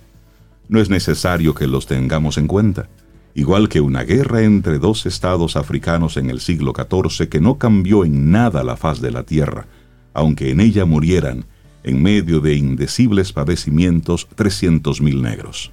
No 0.68 0.82
es 0.82 0.90
necesario 0.90 1.56
que 1.56 1.68
los 1.68 1.88
tengamos 1.88 2.38
en 2.38 2.48
cuenta, 2.48 2.90
igual 3.34 3.70
que 3.70 3.80
una 3.80 4.04
guerra 4.04 4.42
entre 4.42 4.78
dos 4.78 5.06
estados 5.06 5.56
africanos 5.56 6.18
en 6.18 6.30
el 6.30 6.42
siglo 6.42 6.74
XIV 6.76 7.30
que 7.30 7.40
no 7.40 7.58
cambió 7.58 8.04
en 8.04 8.30
nada 8.30 8.62
la 8.66 8.76
faz 8.76 9.00
de 9.00 9.12
la 9.12 9.24
tierra, 9.24 9.68
aunque 10.14 10.52
en 10.52 10.60
ella 10.60 10.84
murieran, 10.84 11.46
en 11.84 12.02
medio 12.02 12.40
de 12.40 12.56
indecibles 12.56 13.34
padecimientos, 13.34 14.28
300.000 14.36 15.22
negros. 15.22 15.72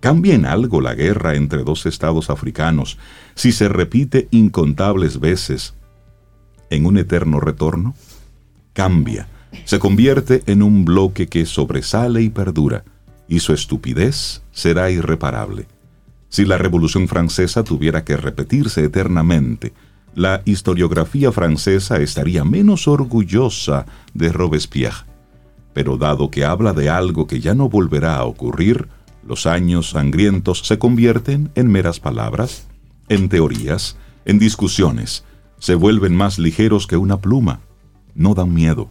¿Cambia 0.00 0.34
en 0.34 0.46
algo 0.46 0.80
la 0.80 0.94
guerra 0.94 1.36
entre 1.36 1.62
dos 1.62 1.86
estados 1.86 2.28
africanos 2.28 2.98
si 3.34 3.52
se 3.52 3.68
repite 3.68 4.26
incontables 4.32 5.20
veces 5.20 5.74
en 6.70 6.86
un 6.86 6.98
eterno 6.98 7.38
retorno? 7.38 7.94
Cambia, 8.72 9.28
se 9.64 9.78
convierte 9.78 10.42
en 10.46 10.62
un 10.62 10.84
bloque 10.84 11.28
que 11.28 11.46
sobresale 11.46 12.22
y 12.22 12.30
perdura, 12.30 12.84
y 13.28 13.40
su 13.40 13.52
estupidez 13.52 14.42
será 14.50 14.90
irreparable. 14.90 15.66
Si 16.28 16.44
la 16.44 16.58
Revolución 16.58 17.08
Francesa 17.08 17.62
tuviera 17.62 18.04
que 18.04 18.16
repetirse 18.16 18.82
eternamente, 18.84 19.72
la 20.14 20.42
historiografía 20.44 21.30
francesa 21.30 21.98
estaría 21.98 22.44
menos 22.44 22.88
orgullosa 22.88 23.86
de 24.14 24.32
Robespierre. 24.32 25.11
Pero 25.72 25.96
dado 25.96 26.30
que 26.30 26.44
habla 26.44 26.72
de 26.72 26.90
algo 26.90 27.26
que 27.26 27.40
ya 27.40 27.54
no 27.54 27.68
volverá 27.68 28.16
a 28.16 28.24
ocurrir, 28.24 28.88
los 29.26 29.46
años 29.46 29.90
sangrientos 29.90 30.60
se 30.64 30.78
convierten 30.78 31.50
en 31.54 31.70
meras 31.70 32.00
palabras, 32.00 32.66
en 33.08 33.28
teorías, 33.28 33.96
en 34.24 34.38
discusiones, 34.38 35.24
se 35.58 35.74
vuelven 35.74 36.16
más 36.16 36.38
ligeros 36.38 36.86
que 36.86 36.96
una 36.96 37.20
pluma, 37.20 37.60
no 38.14 38.34
dan 38.34 38.52
miedo. 38.52 38.90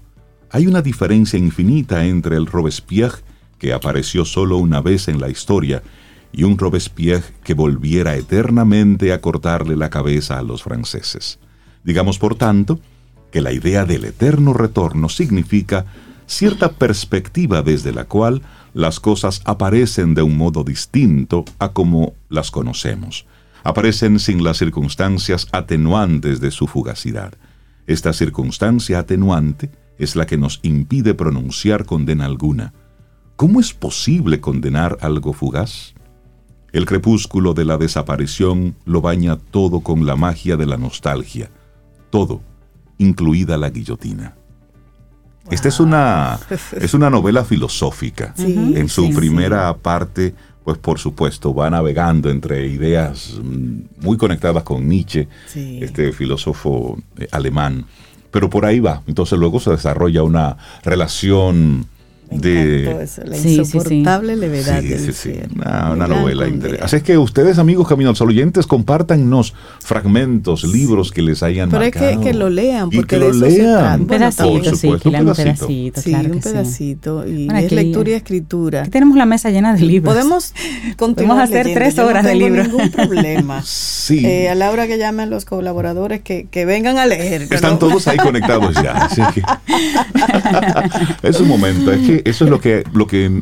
Hay 0.49 0.67
una 0.67 0.81
diferencia 0.81 1.37
infinita 1.37 2.05
entre 2.05 2.37
el 2.37 2.45
Robespierre 2.45 3.19
que 3.57 3.73
apareció 3.73 4.25
solo 4.25 4.57
una 4.57 4.81
vez 4.81 5.07
en 5.07 5.19
la 5.19 5.29
historia 5.29 5.83
y 6.31 6.43
un 6.43 6.57
Robespierre 6.57 7.33
que 7.43 7.53
volviera 7.53 8.15
eternamente 8.15 9.13
a 9.13 9.21
cortarle 9.21 9.75
la 9.75 9.89
cabeza 9.89 10.39
a 10.39 10.43
los 10.43 10.63
franceses. 10.63 11.39
Digamos, 11.83 12.19
por 12.19 12.35
tanto, 12.35 12.79
que 13.31 13.41
la 13.41 13.53
idea 13.53 13.85
del 13.85 14.05
eterno 14.05 14.53
retorno 14.53 15.09
significa 15.09 15.85
cierta 16.31 16.71
perspectiva 16.71 17.61
desde 17.61 17.91
la 17.91 18.05
cual 18.05 18.41
las 18.73 18.99
cosas 18.99 19.41
aparecen 19.45 20.13
de 20.13 20.21
un 20.21 20.37
modo 20.37 20.63
distinto 20.63 21.43
a 21.59 21.73
como 21.73 22.13
las 22.29 22.51
conocemos. 22.51 23.25
Aparecen 23.63 24.17
sin 24.17 24.43
las 24.43 24.57
circunstancias 24.57 25.47
atenuantes 25.51 26.39
de 26.39 26.51
su 26.51 26.67
fugacidad. 26.67 27.33
Esta 27.85 28.13
circunstancia 28.13 28.99
atenuante 28.99 29.71
es 29.97 30.15
la 30.15 30.25
que 30.25 30.37
nos 30.37 30.59
impide 30.63 31.13
pronunciar 31.13 31.85
condena 31.85 32.25
alguna. 32.25 32.73
¿Cómo 33.35 33.59
es 33.59 33.73
posible 33.73 34.39
condenar 34.39 34.97
algo 35.01 35.33
fugaz? 35.33 35.93
El 36.71 36.85
crepúsculo 36.85 37.53
de 37.53 37.65
la 37.65 37.77
desaparición 37.77 38.77
lo 38.85 39.01
baña 39.01 39.37
todo 39.37 39.81
con 39.81 40.05
la 40.05 40.15
magia 40.15 40.55
de 40.55 40.65
la 40.65 40.77
nostalgia, 40.77 41.51
todo, 42.09 42.41
incluida 42.97 43.57
la 43.57 43.69
guillotina. 43.69 44.40
Esta 45.51 45.67
es 45.67 45.79
una, 45.79 46.39
es 46.79 46.93
una 46.93 47.09
novela 47.09 47.43
filosófica. 47.43 48.33
en 48.37 48.89
su 48.89 49.13
primera 49.13 49.75
parte, 49.75 50.33
pues 50.63 50.77
por 50.77 50.97
supuesto, 50.97 51.53
va 51.53 51.69
navegando 51.69 52.29
entre 52.29 52.67
ideas 52.67 53.39
mm, 53.43 54.05
muy 54.05 54.17
conectadas 54.17 54.63
con 54.63 54.87
Nietzsche, 54.87 55.27
este 55.53 56.13
filósofo 56.13 56.97
eh, 57.17 57.27
alemán. 57.31 57.85
Pero 58.31 58.49
por 58.49 58.65
ahí 58.65 58.79
va. 58.79 59.03
Entonces 59.07 59.37
luego 59.37 59.59
se 59.59 59.71
desarrolla 59.71 60.23
una 60.23 60.57
relación 60.83 61.85
de 62.31 63.07
la 63.25 63.37
insoportable 63.37 64.35
levedad 64.35 64.81
sí, 64.81 65.11
sí, 65.13 65.33
Una, 65.55 66.07
novela 66.07 66.47
interesante. 66.47 66.85
Así 66.85 66.95
es 66.97 67.03
que 67.03 67.17
ustedes, 67.17 67.59
amigos 67.59 67.87
Camino 67.87 68.09
al 68.09 68.15
Sol 68.15 68.29
oyentes, 68.29 68.65
compártanos 68.67 69.53
fragmentos, 69.79 70.63
libros 70.63 71.11
que 71.11 71.21
les 71.21 71.43
hayan 71.43 71.69
Pero 71.69 71.81
marcado. 71.81 72.09
es 72.09 72.17
que, 72.17 72.23
que 72.23 72.33
lo 72.33 72.49
lean, 72.49 72.89
porque 72.89 73.15
y 73.15 73.19
que 73.19 73.25
lo 73.25 73.33
lean. 73.33 74.01
Un 74.01 74.07
pedacito, 74.07 74.75
sí, 74.75 74.87
un 74.87 74.99
pedacito. 74.99 75.67
sí, 75.67 75.91
claro 76.03 76.33
un 76.33 76.39
pedacito. 76.39 77.27
Y 77.27 77.47
es 77.53 77.71
lectura 77.71 78.09
y 78.09 78.13
escritura. 78.13 78.81
Aquí 78.81 78.91
tenemos 78.91 79.17
la 79.17 79.25
mesa 79.25 79.49
llena 79.49 79.73
de 79.73 79.81
libros. 79.81 80.13
Podemos 80.13 80.53
continuar 80.97 81.21
Podemos 81.21 81.49
hacer 81.49 81.73
tres 81.73 81.99
horas 81.99 82.23
Yo 82.23 82.29
no 82.29 82.39
de 82.39 82.39
tengo 82.39 82.47
libros. 82.47 82.67
ningún 82.67 82.91
problema. 82.91 83.63
Sí. 84.01 84.25
Eh, 84.25 84.49
a 84.49 84.55
la 84.55 84.71
hora 84.71 84.87
que 84.87 84.97
llamen 84.97 85.29
los 85.29 85.45
colaboradores, 85.45 86.21
que, 86.21 86.47
que 86.49 86.65
vengan 86.65 86.97
a 86.97 87.05
leer. 87.05 87.47
que 87.47 87.53
Están 87.55 87.73
no- 87.73 87.77
todos 87.77 88.07
ahí 88.07 88.17
conectados 88.17 88.73
ya. 88.81 88.93
así 89.05 89.21
que- 89.33 89.43
es 91.27 91.39
un 91.39 91.47
momento, 91.47 91.91
es 91.91 91.99
que 92.07 92.21
eso 92.29 92.45
es 92.45 92.49
lo 92.49 92.59
que, 92.59 92.83
lo 92.93 93.05
que, 93.07 93.41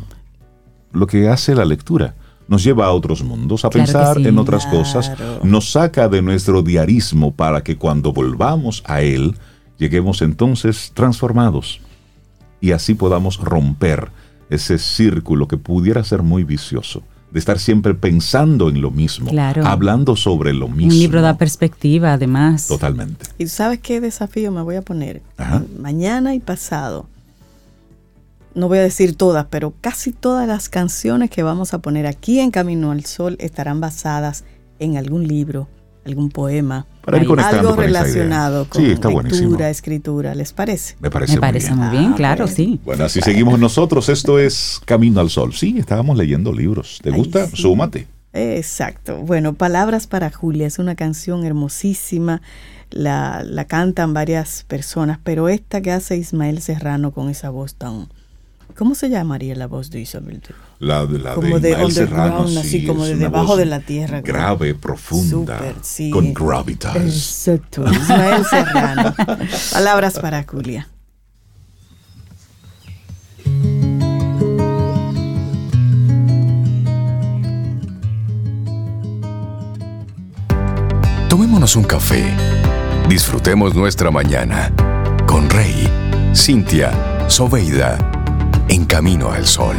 lo 0.92 1.08
que 1.08 1.30
hace 1.30 1.56
la 1.56 1.66
lectura. 1.66 2.16
Nos 2.48 2.64
lleva 2.64 2.88
a 2.88 2.92
otros 2.92 3.24
mundos, 3.24 3.64
a 3.64 3.70
Claro 3.70 3.86
pensar 3.86 4.18
sí. 4.18 4.28
en 4.28 4.38
otras 4.40 4.66
cosas, 4.66 5.12
Claro. 5.12 5.40
nos 5.44 5.72
saca 5.72 6.10
de 6.10 6.22
nuestro 6.22 6.62
diarismo 6.64 7.32
para 7.34 7.62
que 7.64 7.78
cuando 7.78 8.12
volvamos 8.12 8.82
a 8.86 9.02
él, 9.02 9.36
lleguemos 9.78 10.22
entonces 10.24 10.92
transformados 10.94 11.80
y 12.60 12.72
así 12.72 12.96
podamos 12.96 13.38
romper 13.38 14.10
ese 14.50 14.80
círculo 14.80 15.48
que 15.48 15.58
pudiera 15.58 16.04
ser 16.04 16.24
muy 16.24 16.44
vicioso, 16.44 17.04
de 17.32 17.40
estar 17.40 17.60
siempre 17.60 17.94
pensando 17.94 18.70
en 18.70 18.82
lo 18.82 18.90
mismo, 18.92 19.30
Claro. 19.30 19.66
hablando 19.68 20.16
sobre 20.16 20.54
lo 20.54 20.68
mismo. 20.68 20.94
Un 20.94 21.00
libro 21.00 21.22
da 21.22 21.38
perspectiva, 21.38 22.14
además. 22.14 22.68
Totalmente. 22.68 23.26
¿Y 23.38 23.48
sabes 23.48 23.80
qué 23.80 24.02
desafío 24.02 24.52
me 24.52 24.62
voy 24.64 24.76
a 24.78 24.82
poner? 24.82 25.22
Ajá. 25.38 25.64
Mañana 25.80 26.34
y 26.34 26.40
pasado. 26.40 27.06
No 28.56 28.68
voy 28.68 28.80
a 28.80 28.82
decir 28.84 29.16
todas, 29.16 29.46
pero 29.50 29.74
casi 29.80 30.12
todas 30.12 30.48
las 30.48 30.70
canciones 30.70 31.30
que 31.30 31.44
vamos 31.44 31.74
a 31.74 31.80
poner 31.80 32.08
aquí 32.08 32.40
en 32.40 32.50
Camino 32.50 32.92
al 32.92 33.06
Sol 33.06 33.36
estarán 33.40 33.80
basadas 33.80 34.44
en 34.80 34.98
algún 34.98 35.28
libro, 35.28 35.68
algún 36.10 36.30
poema, 36.30 36.86
Para 37.06 37.18
ir 37.18 37.22
Ahí. 37.22 37.28
conectando 37.28 37.60
algo 37.70 37.76
con 37.76 37.84
esa 37.86 37.92
idea. 37.92 38.02
relacionado 38.04 38.66
con 38.68 38.82
Sí, 38.84 38.92
está 38.92 39.08
buenísimo. 39.08 39.50
lectura, 39.50 39.70
escritura. 39.70 40.36
¿Les 40.36 40.52
parece? 40.54 40.96
Me 41.00 41.10
parece, 41.10 41.36
Me 41.36 41.42
parece 41.42 41.74
muy 41.74 41.88
muy 41.88 41.98
bien. 41.98 42.12
Ah, 42.14 42.16
claro, 42.18 42.44
bueno. 42.46 42.56
sí. 42.56 42.80
Bueno, 42.84 43.06
así 43.06 43.22
seguimos 43.22 43.58
nosotros. 43.60 44.10
Esto 44.10 44.38
es 44.40 44.82
Camino 44.86 45.20
al 45.22 45.30
Sol. 45.30 45.54
Sí, 45.54 45.76
estábamos 45.80 46.18
leyendo 46.18 46.52
libros. 46.54 47.00
¿Te 47.02 47.10
Ay, 47.10 47.16
gusta? 47.16 47.48
sí. 47.48 47.56
Súmate. 47.58 48.08
Exacto. 48.34 49.18
Bueno, 49.18 49.54
Palabras 49.54 50.06
para 50.08 50.30
Julia 50.32 50.68
es 50.68 50.78
una 50.80 50.96
canción 50.96 51.46
hermosísima. 51.46 52.42
La, 52.92 53.44
la 53.44 53.66
cantan 53.66 54.14
varias 54.14 54.64
personas, 54.68 55.20
pero 55.24 55.48
esta 55.50 55.82
que 55.82 55.92
hace 55.92 56.18
Ismael 56.18 56.62
Serrano 56.62 57.12
con 57.12 57.30
esa 57.30 57.50
voz 57.52 57.76
tan... 57.76 58.08
¿Cómo 58.78 58.96
se 58.96 59.10
llamaría 59.10 59.56
la 59.56 59.68
voz 59.68 59.90
de 59.90 60.00
Isabel? 60.00 60.42
La, 60.80 61.06
de- 61.06 61.20
la 61.20 61.34
Como 61.36 61.60
de 61.60 61.76
de 61.76 61.92
Serrano, 61.92 62.24
underground, 62.44 62.58
así 62.60 62.70
sí, 62.82 62.86
como 62.86 63.06
de 63.06 63.16
debajo 63.16 63.58
de 63.58 63.66
la 63.66 63.82
tierra. 63.82 64.22
Grave, 64.22 64.74
profunda. 64.74 65.58
Súper, 65.58 65.76
sí. 65.82 66.10
Con 66.12 66.34
gravitas. 66.34 66.96
Exacto. 66.96 67.84
Ismael 67.92 68.46
Serrano. 68.46 69.14
Palabras 69.74 70.20
para 70.20 70.44
Julia. 70.44 70.88
Tomémonos 81.30 81.76
un 81.76 81.84
café. 81.84 82.24
Disfrutemos 83.08 83.76
nuestra 83.76 84.12
mañana 84.12 84.72
con 85.28 85.50
Rey, 85.50 85.88
Cintia, 86.36 86.92
Soveida, 87.28 87.98
en 88.70 88.86
camino 88.86 89.32
al 89.32 89.46
sol. 89.48 89.76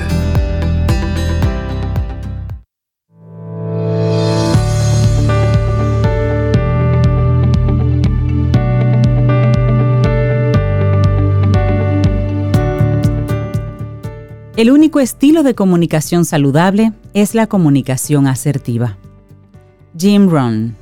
El 14.57 14.71
único 14.71 15.01
estilo 15.01 15.43
de 15.43 15.55
comunicación 15.55 16.27
saludable 16.27 16.93
es 17.15 17.35
la 17.35 17.47
comunicación 17.47 18.27
asertiva. 18.27 18.99
Jim 19.97 20.29
Rohn. 20.29 20.77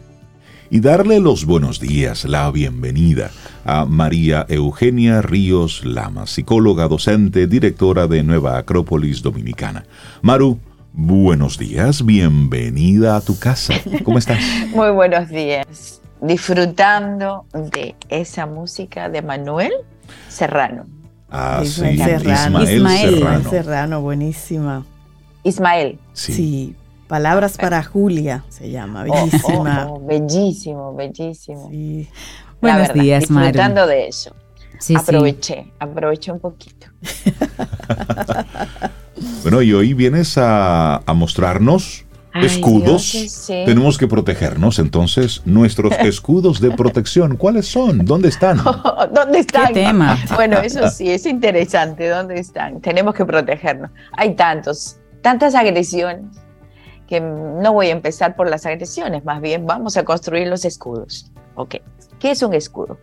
Y 0.70 0.80
darle 0.80 1.20
los 1.20 1.44
buenos 1.44 1.78
días, 1.78 2.24
la 2.24 2.50
bienvenida 2.50 3.30
a 3.68 3.84
María 3.84 4.46
Eugenia 4.48 5.20
Ríos 5.20 5.84
Lama, 5.84 6.26
psicóloga, 6.26 6.88
docente, 6.88 7.46
directora 7.46 8.06
de 8.06 8.22
Nueva 8.22 8.56
Acrópolis 8.56 9.20
Dominicana. 9.20 9.84
Maru, 10.22 10.58
buenos 10.94 11.58
días, 11.58 12.06
bienvenida 12.06 13.16
a 13.16 13.20
tu 13.20 13.38
casa. 13.38 13.74
¿Cómo 14.04 14.16
estás? 14.16 14.40
Muy 14.74 14.90
buenos 14.92 15.28
días. 15.28 16.00
Disfrutando 16.22 17.44
de 17.52 17.94
esa 18.08 18.46
música 18.46 19.10
de 19.10 19.20
Manuel 19.20 19.72
Serrano. 20.28 20.86
Ah, 21.30 21.60
sí, 21.62 21.84
Ismael 21.84 21.98
Serrano. 22.22 22.62
Ismael, 22.62 22.76
Ismael. 22.78 23.14
Serrano. 23.18 23.50
Serrano, 23.50 24.00
buenísima. 24.00 24.86
Ismael. 25.44 25.98
Sí. 26.14 26.32
Sí. 26.32 26.76
Palabras 27.06 27.56
para 27.58 27.82
Julia 27.82 28.44
se 28.48 28.70
llama, 28.70 29.04
Oh, 29.08 29.26
bellísima. 29.26 29.86
oh, 29.88 29.94
oh, 29.94 30.06
bellísimo, 30.06 30.94
bellísimo. 30.94 31.68
Sí. 31.70 32.08
La 32.60 32.72
Buenos 32.72 32.88
verdad, 32.88 33.02
días, 33.02 33.30
Maru. 33.30 33.46
Disfrutando 33.46 33.86
de 33.86 34.08
eso. 34.08 34.34
Sí, 34.78 34.94
sí. 34.94 34.96
aproveché, 34.96 35.72
aproveché 35.78 36.32
un 36.32 36.40
poquito. 36.40 36.86
Bueno, 39.42 39.62
y 39.62 39.72
hoy 39.72 39.94
vienes 39.94 40.38
a, 40.38 40.96
a 40.96 41.12
mostrarnos 41.14 42.04
Ay, 42.32 42.46
escudos. 42.46 43.02
Sí. 43.02 43.62
Tenemos 43.66 43.98
que 43.98 44.06
protegernos, 44.06 44.78
entonces, 44.78 45.42
nuestros 45.44 45.92
escudos 46.00 46.60
de 46.60 46.70
protección, 46.70 47.36
¿cuáles 47.36 47.66
son? 47.66 48.04
¿Dónde 48.04 48.28
están? 48.28 48.58
¿Dónde 49.12 49.40
están? 49.40 49.72
tema? 49.72 50.18
Bueno, 50.34 50.58
eso 50.58 50.88
sí, 50.88 51.10
es 51.10 51.26
interesante. 51.26 52.08
¿Dónde 52.08 52.38
están? 52.38 52.80
Tenemos 52.80 53.14
que 53.14 53.24
protegernos. 53.24 53.90
Hay 54.12 54.34
tantos, 54.34 54.98
tantas 55.22 55.54
agresiones 55.54 56.24
que 57.06 57.20
no 57.20 57.72
voy 57.72 57.88
a 57.88 57.92
empezar 57.92 58.36
por 58.36 58.50
las 58.50 58.66
agresiones, 58.66 59.24
más 59.24 59.40
bien 59.40 59.66
vamos 59.66 59.96
a 59.96 60.04
construir 60.04 60.46
los 60.46 60.64
escudos. 60.66 61.32
Ok, 61.54 61.76
¿qué 62.18 62.32
es 62.32 62.42
un 62.42 62.54
escudo? 62.54 62.98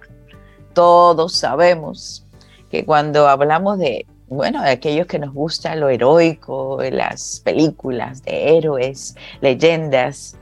Todos 0.73 1.33
sabemos 1.33 2.25
que 2.69 2.85
cuando 2.85 3.27
hablamos 3.27 3.77
de, 3.79 4.05
bueno, 4.27 4.61
de 4.61 4.71
aquellos 4.71 5.07
que 5.07 5.19
nos 5.19 5.33
gusta 5.33 5.75
lo 5.75 5.89
heroico, 5.89 6.79
las 6.91 7.41
películas 7.43 8.23
de 8.23 8.57
héroes, 8.57 9.15
leyendas, 9.41 10.35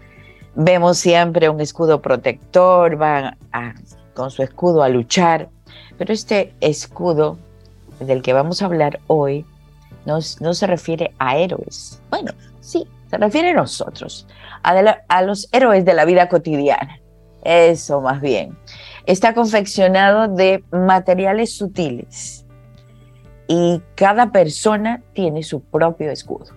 vemos 0.55 0.97
siempre 0.97 1.49
un 1.49 1.61
escudo 1.61 2.01
protector, 2.01 2.95
van 2.95 3.37
con 4.13 4.31
su 4.31 4.43
escudo 4.43 4.83
a 4.83 4.89
luchar, 4.89 5.49
pero 5.97 6.13
este 6.13 6.53
escudo 6.61 7.37
del 7.99 8.21
que 8.21 8.33
vamos 8.33 8.61
a 8.61 8.65
hablar 8.65 8.99
hoy 9.07 9.45
no, 10.05 10.21
se 10.21 10.67
refiere 10.67 11.13
a 11.19 11.37
héroes. 11.37 12.01
Bueno, 12.09 12.31
sí, 12.59 12.87
se 13.09 13.17
refiere 13.17 13.51
a 13.51 13.53
nosotros, 13.53 14.27
a 14.63 15.21
los 15.21 15.47
héroes 15.51 15.85
de 15.85 15.93
la 15.93 16.05
vida 16.05 16.27
cotidiana. 16.27 16.99
Eso 17.43 17.99
más 18.01 18.21
bien. 18.21 18.57
Está 19.05 19.33
confeccionado 19.33 20.29
de 20.29 20.63
materiales 20.71 21.55
sutiles 21.57 22.45
y 23.47 23.81
cada 23.95 24.31
persona 24.31 25.03
tiene 25.13 25.43
su 25.43 25.61
propio 25.61 26.09
escudo. 26.09 26.53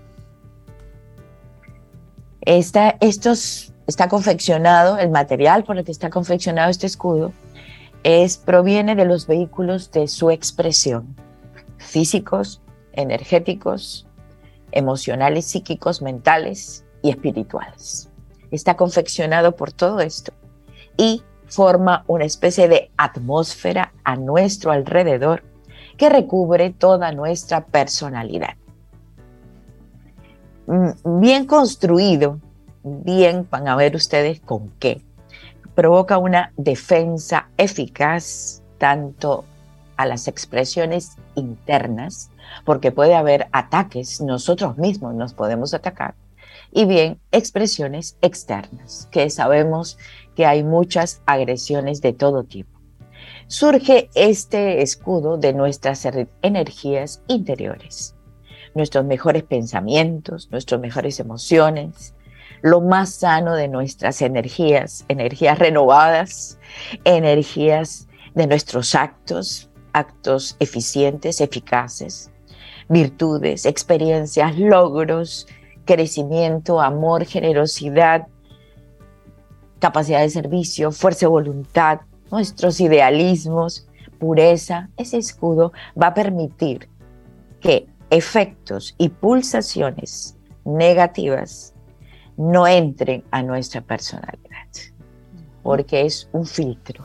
Está, 2.42 2.96
estos, 3.00 3.74
está 3.88 4.08
confeccionado, 4.08 4.98
el 4.98 5.10
material 5.10 5.64
por 5.64 5.76
el 5.76 5.84
que 5.84 5.90
está 5.90 6.10
confeccionado 6.10 6.70
este 6.70 6.86
escudo 6.86 7.32
es, 8.04 8.36
proviene 8.36 8.94
de 8.94 9.04
los 9.04 9.26
vehículos 9.26 9.90
de 9.90 10.06
su 10.06 10.30
expresión, 10.30 11.16
físicos, 11.78 12.62
energéticos, 12.92 14.06
emocionales, 14.70 15.46
psíquicos, 15.46 16.00
mentales 16.00 16.84
y 17.02 17.10
espirituales. 17.10 18.08
Está 18.52 18.76
confeccionado 18.76 19.56
por 19.56 19.72
todo 19.72 19.98
esto 19.98 20.32
y 20.96 21.22
forma 21.46 22.04
una 22.06 22.24
especie 22.24 22.68
de 22.68 22.90
atmósfera 22.96 23.92
a 24.04 24.16
nuestro 24.16 24.72
alrededor 24.72 25.42
que 25.96 26.08
recubre 26.08 26.70
toda 26.70 27.12
nuestra 27.12 27.64
personalidad. 27.64 28.56
Mm, 30.66 31.20
Bien 31.20 31.46
construido, 31.46 32.40
bien, 32.82 33.46
van 33.50 33.68
a 33.68 33.76
ver 33.76 33.96
ustedes 33.96 34.40
con 34.40 34.70
qué, 34.78 35.02
provoca 35.74 36.18
una 36.18 36.52
defensa 36.56 37.48
eficaz 37.56 38.62
tanto 38.78 39.44
a 39.96 40.06
las 40.06 40.28
expresiones 40.28 41.16
internas, 41.34 42.30
porque 42.64 42.92
puede 42.92 43.14
haber 43.14 43.48
ataques, 43.52 44.20
nosotros 44.20 44.76
mismos 44.76 45.14
nos 45.14 45.34
podemos 45.34 45.72
atacar, 45.74 46.14
y 46.72 46.84
bien 46.84 47.20
expresiones 47.32 48.16
externas, 48.20 49.08
que 49.10 49.30
sabemos 49.30 49.98
que 50.36 50.46
hay 50.46 50.62
muchas 50.62 51.22
agresiones 51.26 52.00
de 52.00 52.12
todo 52.12 52.44
tipo. 52.44 52.78
Surge 53.48 54.10
este 54.14 54.82
escudo 54.82 55.38
de 55.38 55.52
nuestras 55.52 56.04
er- 56.04 56.28
energías 56.42 57.22
interiores, 57.26 58.14
nuestros 58.74 59.04
mejores 59.04 59.42
pensamientos, 59.42 60.48
nuestras 60.50 60.80
mejores 60.80 61.18
emociones, 61.18 62.14
lo 62.62 62.80
más 62.80 63.14
sano 63.14 63.54
de 63.54 63.68
nuestras 63.68 64.20
energías, 64.22 65.04
energías 65.08 65.58
renovadas, 65.58 66.58
energías 67.04 68.08
de 68.34 68.46
nuestros 68.46 68.94
actos, 68.94 69.70
actos 69.92 70.56
eficientes, 70.58 71.40
eficaces, 71.40 72.30
virtudes, 72.88 73.64
experiencias, 73.64 74.58
logros, 74.58 75.46
crecimiento, 75.84 76.80
amor, 76.80 77.24
generosidad, 77.24 78.26
capacidad 79.86 80.20
de 80.20 80.30
servicio, 80.30 80.90
fuerza 80.90 81.26
de 81.26 81.30
voluntad, 81.30 82.00
nuestros 82.32 82.80
idealismos, 82.80 83.86
pureza. 84.18 84.88
Ese 84.96 85.16
escudo 85.16 85.72
va 86.00 86.08
a 86.08 86.14
permitir 86.14 86.88
que 87.60 87.86
efectos 88.10 88.96
y 88.98 89.10
pulsaciones 89.10 90.36
negativas 90.64 91.72
no 92.36 92.66
entren 92.66 93.22
a 93.30 93.44
nuestra 93.44 93.80
personalidad, 93.80 94.66
porque 95.62 96.04
es 96.04 96.28
un 96.32 96.46
filtro. 96.46 97.04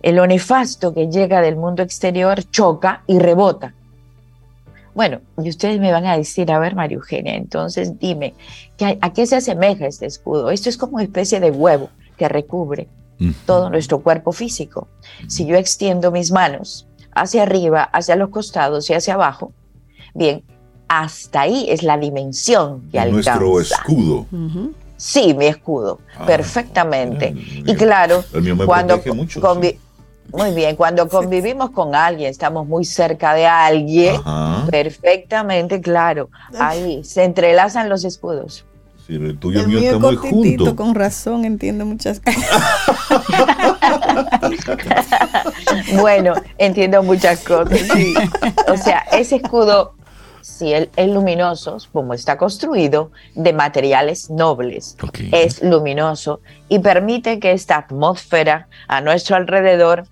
El 0.00 0.16
lo 0.16 0.26
nefasto 0.26 0.94
que 0.94 1.08
llega 1.08 1.42
del 1.42 1.56
mundo 1.56 1.82
exterior 1.82 2.42
choca 2.50 3.04
y 3.06 3.18
rebota. 3.18 3.74
Bueno, 4.94 5.20
y 5.42 5.48
ustedes 5.48 5.80
me 5.80 5.90
van 5.90 6.04
a 6.06 6.16
decir, 6.16 6.50
a 6.52 6.58
ver, 6.58 6.74
María 6.74 6.96
Eugenia, 6.96 7.34
entonces 7.34 7.98
dime, 7.98 8.34
¿qué- 8.76 8.98
¿a 9.00 9.12
qué 9.12 9.26
se 9.26 9.36
asemeja 9.36 9.86
este 9.86 10.06
escudo? 10.06 10.50
Esto 10.50 10.68
es 10.68 10.76
como 10.76 10.94
una 10.94 11.04
especie 11.04 11.40
de 11.40 11.50
huevo 11.50 11.88
que 12.16 12.28
recubre 12.28 12.88
todo 13.46 13.70
nuestro 13.70 14.00
cuerpo 14.00 14.32
físico. 14.32 14.88
Si 15.28 15.46
yo 15.46 15.56
extiendo 15.56 16.10
mis 16.10 16.30
manos 16.32 16.86
hacia 17.14 17.42
arriba, 17.44 17.82
hacia 17.84 18.16
los 18.16 18.30
costados 18.30 18.90
y 18.90 18.94
hacia 18.94 19.14
abajo, 19.14 19.52
bien, 20.14 20.42
hasta 20.88 21.42
ahí 21.42 21.66
es 21.70 21.82
la 21.82 21.96
dimensión 21.96 22.82
que 22.90 22.98
alcanza. 22.98 23.38
Nuestro 23.38 23.60
escudo. 23.60 24.26
Sí, 24.98 25.34
mi 25.34 25.46
escudo, 25.46 26.00
Ah, 26.16 26.26
perfectamente. 26.26 27.30
bien, 27.32 27.64
Y 27.66 27.74
claro, 27.76 28.24
El 28.32 28.42
mío 28.42 28.56
me 28.56 28.66
cuando 28.66 29.00
mucho, 29.14 29.40
muy 30.30 30.52
bien, 30.54 30.76
cuando 30.76 31.08
convivimos 31.08 31.70
con 31.70 31.94
alguien, 31.94 32.30
estamos 32.30 32.66
muy 32.66 32.84
cerca 32.84 33.34
de 33.34 33.46
alguien, 33.46 34.16
Ajá. 34.24 34.66
perfectamente 34.70 35.80
claro, 35.80 36.30
ahí 36.58 37.02
se 37.04 37.24
entrelazan 37.24 37.88
los 37.88 38.04
escudos. 38.04 38.64
Sí, 39.06 39.16
el 39.16 39.36
tuyo 39.36 39.58
y 39.60 39.62
El 39.62 39.68
mío 39.68 39.80
mío 39.80 39.92
está 40.10 40.26
es 40.28 40.32
muy 40.32 40.56
junto. 40.56 40.76
con 40.76 40.94
razón, 40.94 41.44
entiendo 41.44 41.84
muchas 41.84 42.20
cosas. 42.20 42.44
Bueno, 46.00 46.34
entiendo 46.58 47.02
muchas 47.02 47.40
cosas. 47.40 47.78
sí. 47.92 48.14
O 48.68 48.76
sea, 48.76 49.04
ese 49.12 49.36
escudo, 49.36 49.94
si 50.40 50.72
él 50.72 50.90
es 50.96 51.08
luminoso, 51.08 51.78
como 51.92 52.14
está 52.14 52.36
construido, 52.38 53.10
de 53.34 53.52
materiales 53.52 54.30
nobles, 54.30 54.96
Ok. 55.02 55.18
es 55.32 55.62
luminoso 55.62 56.40
y 56.68 56.78
permite 56.78 57.38
que 57.40 57.52
esta 57.52 57.76
atmósfera 57.78 58.68
a 58.88 59.00
nuestro 59.00 59.36
alrededor 59.36 60.04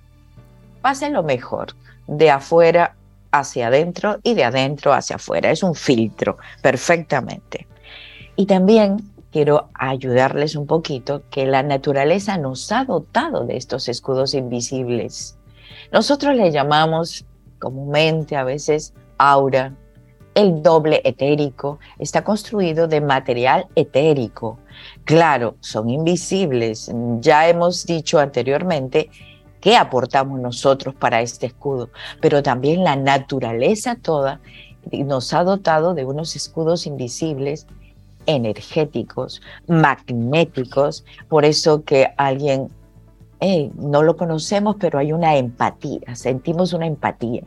pase 0.80 1.10
lo 1.10 1.22
mejor, 1.22 1.74
de 2.06 2.30
afuera 2.30 2.96
hacia 3.32 3.68
adentro 3.68 4.18
y 4.22 4.34
de 4.34 4.44
adentro 4.44 4.92
hacia 4.92 5.16
afuera. 5.16 5.50
Es 5.50 5.62
un 5.62 5.74
filtro, 5.74 6.38
perfectamente. 6.62 7.66
Y 8.36 8.46
también 8.46 9.10
quiero 9.30 9.68
ayudarles 9.74 10.56
un 10.56 10.66
poquito 10.66 11.22
que 11.30 11.46
la 11.46 11.62
naturaleza 11.62 12.36
nos 12.38 12.70
ha 12.72 12.84
dotado 12.84 13.44
de 13.44 13.56
estos 13.56 13.88
escudos 13.88 14.34
invisibles. 14.34 15.36
Nosotros 15.92 16.34
le 16.34 16.50
llamamos 16.50 17.24
comúnmente 17.58 18.36
a 18.36 18.44
veces 18.44 18.92
aura. 19.18 19.74
El 20.34 20.62
doble 20.62 21.00
etérico 21.04 21.78
está 21.98 22.22
construido 22.22 22.86
de 22.86 23.00
material 23.00 23.66
etérico. 23.74 24.58
Claro, 25.04 25.56
son 25.60 25.90
invisibles. 25.90 26.90
Ya 27.20 27.48
hemos 27.48 27.84
dicho 27.84 28.18
anteriormente 28.18 29.10
qué 29.60 29.76
aportamos 29.76 30.40
nosotros 30.40 30.94
para 30.94 31.20
este 31.20 31.46
escudo, 31.46 31.90
pero 32.20 32.42
también 32.42 32.84
la 32.84 32.96
naturaleza 32.96 33.96
toda 33.96 34.40
nos 34.92 35.32
ha 35.34 35.44
dotado 35.44 35.94
de 35.94 36.04
unos 36.04 36.36
escudos 36.36 36.86
invisibles 36.86 37.66
energéticos, 38.26 39.40
magnéticos, 39.66 41.04
por 41.28 41.44
eso 41.44 41.84
que 41.84 42.08
alguien, 42.16 42.68
no 43.76 44.02
lo 44.02 44.16
conocemos, 44.16 44.76
pero 44.78 44.98
hay 44.98 45.12
una 45.12 45.36
empatía, 45.36 46.14
sentimos 46.14 46.72
una 46.72 46.86
empatía. 46.86 47.42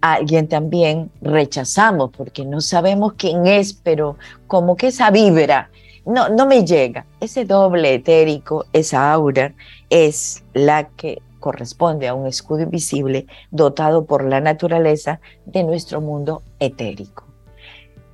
Alguien 0.00 0.48
también 0.48 1.10
rechazamos 1.22 2.10
porque 2.16 2.44
no 2.44 2.60
sabemos 2.60 3.14
quién 3.14 3.46
es, 3.46 3.72
pero 3.72 4.16
como 4.46 4.76
que 4.76 4.88
esa 4.88 5.10
vibra 5.10 5.70
no, 6.04 6.28
no 6.28 6.46
me 6.46 6.64
llega. 6.64 7.06
Ese 7.20 7.44
doble 7.44 7.94
etérico, 7.94 8.66
esa 8.72 9.12
aura, 9.12 9.54
es 9.88 10.44
la 10.52 10.88
que 10.88 11.22
corresponde 11.44 12.08
a 12.08 12.14
un 12.14 12.26
escudo 12.26 12.62
invisible 12.62 13.26
dotado 13.50 14.06
por 14.06 14.24
la 14.24 14.40
naturaleza 14.40 15.20
de 15.44 15.62
nuestro 15.62 16.00
mundo 16.00 16.40
etérico. 16.58 17.24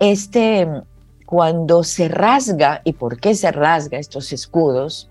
Este 0.01 0.67
cuando 1.27 1.85
se 1.85 2.09
rasga, 2.09 2.83
¿y 2.83 2.95
por 2.95 3.21
qué 3.21 3.37
se 3.37 3.53
rasga 3.53 4.01
estos 4.01 4.33
escudos? 4.33 5.09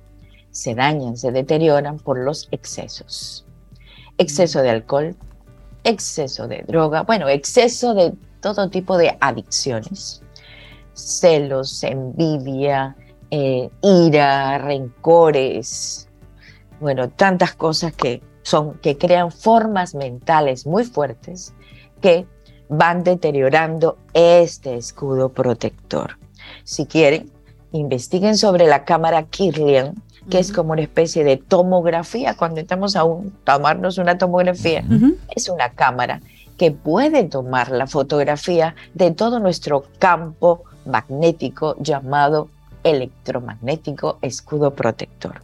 Se 0.51 0.75
dañan, 0.75 1.15
se 1.15 1.31
deterioran 1.31 1.97
por 1.97 2.19
los 2.19 2.49
excesos. 2.51 3.45
Exceso 4.17 4.61
de 4.61 4.69
alcohol, 4.69 5.15
exceso 5.85 6.49
de 6.49 6.65
droga, 6.67 7.03
bueno, 7.03 7.29
exceso 7.29 7.93
de 7.93 8.11
todo 8.41 8.69
tipo 8.69 8.97
de 8.97 9.17
adicciones, 9.21 10.21
celos, 10.93 11.81
envidia, 11.83 12.97
eh, 13.31 13.69
ira, 13.81 14.57
rencores, 14.57 16.08
bueno, 16.79 17.09
tantas 17.09 17.53
cosas 17.53 17.93
que 17.93 18.21
son 18.41 18.75
que 18.79 18.97
crean 18.97 19.31
formas 19.31 19.95
mentales 19.95 20.65
muy 20.65 20.83
fuertes 20.83 21.53
que 22.01 22.25
van 22.69 23.03
deteriorando 23.03 23.97
este 24.13 24.75
escudo 24.75 25.29
protector. 25.29 26.17
Si 26.63 26.85
quieren, 26.85 27.29
investiguen 27.71 28.37
sobre 28.37 28.67
la 28.67 28.85
cámara 28.85 29.23
Kirlian, 29.23 29.95
que 30.29 30.39
es 30.39 30.51
como 30.51 30.73
una 30.73 30.81
especie 30.81 31.23
de 31.23 31.37
tomografía. 31.37 32.35
Cuando 32.37 32.61
estamos 32.61 32.95
a 32.95 33.03
tomarnos 33.43 33.97
una 33.97 34.17
tomografía, 34.17 34.83
es 35.35 35.49
una 35.49 35.69
cámara 35.69 36.21
que 36.57 36.71
puede 36.71 37.23
tomar 37.23 37.71
la 37.71 37.87
fotografía 37.87 38.75
de 38.93 39.11
todo 39.11 39.39
nuestro 39.39 39.85
campo 39.97 40.63
magnético 40.85 41.75
llamado 41.79 42.49
electromagnético 42.83 44.19
escudo 44.21 44.73
protector. 44.73 45.41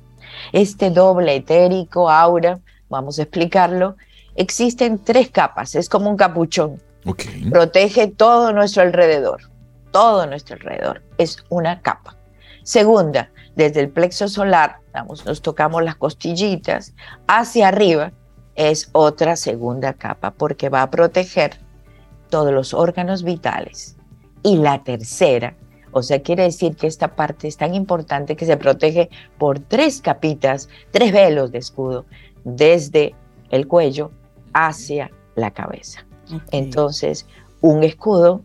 Este 0.51 0.89
doble 0.89 1.35
etérico 1.35 2.09
aura, 2.09 2.59
vamos 2.89 3.19
a 3.19 3.23
explicarlo, 3.23 3.95
existen 4.35 4.99
tres 5.03 5.29
capas, 5.29 5.75
es 5.75 5.89
como 5.89 6.09
un 6.09 6.17
capuchón. 6.17 6.81
Protege 7.51 8.07
todo 8.07 8.51
nuestro 8.51 8.81
alrededor, 8.81 9.41
todo 9.91 10.25
nuestro 10.25 10.55
alrededor, 10.55 11.03
es 11.17 11.37
una 11.49 11.81
capa. 11.81 12.15
Segunda, 12.63 13.29
desde 13.55 13.81
el 13.81 13.89
plexo 13.89 14.27
solar, 14.27 14.77
nos 15.07 15.41
tocamos 15.41 15.83
las 15.83 15.95
costillitas, 15.95 16.93
hacia 17.27 17.67
arriba 17.67 18.11
es 18.55 18.89
otra 18.93 19.35
segunda 19.35 19.93
capa 19.93 20.31
porque 20.31 20.69
va 20.69 20.81
a 20.81 20.89
proteger 20.89 21.59
todos 22.29 22.53
los 22.53 22.73
órganos 22.73 23.23
vitales. 23.23 23.97
Y 24.43 24.57
la 24.57 24.83
tercera, 24.83 25.55
o 25.97 26.03
sea, 26.03 26.21
quiere 26.21 26.43
decir 26.43 26.75
que 26.75 26.87
esta 26.87 27.15
parte 27.15 27.47
es 27.47 27.55
tan 27.55 27.73
importante 27.73 28.35
que 28.35 28.45
se 28.45 28.57
protege 28.57 29.09
por 29.37 29.59
tres 29.59 30.01
capitas, 30.01 30.67
tres 30.91 31.13
velos 31.13 31.53
de 31.53 31.59
escudo, 31.59 32.05
desde 32.43 33.15
el 33.49 33.65
cuello 33.65 34.11
hacia 34.51 35.09
la 35.35 35.51
cabeza. 35.51 36.05
Entonces, 36.51 37.25
un 37.61 37.85
escudo 37.85 38.43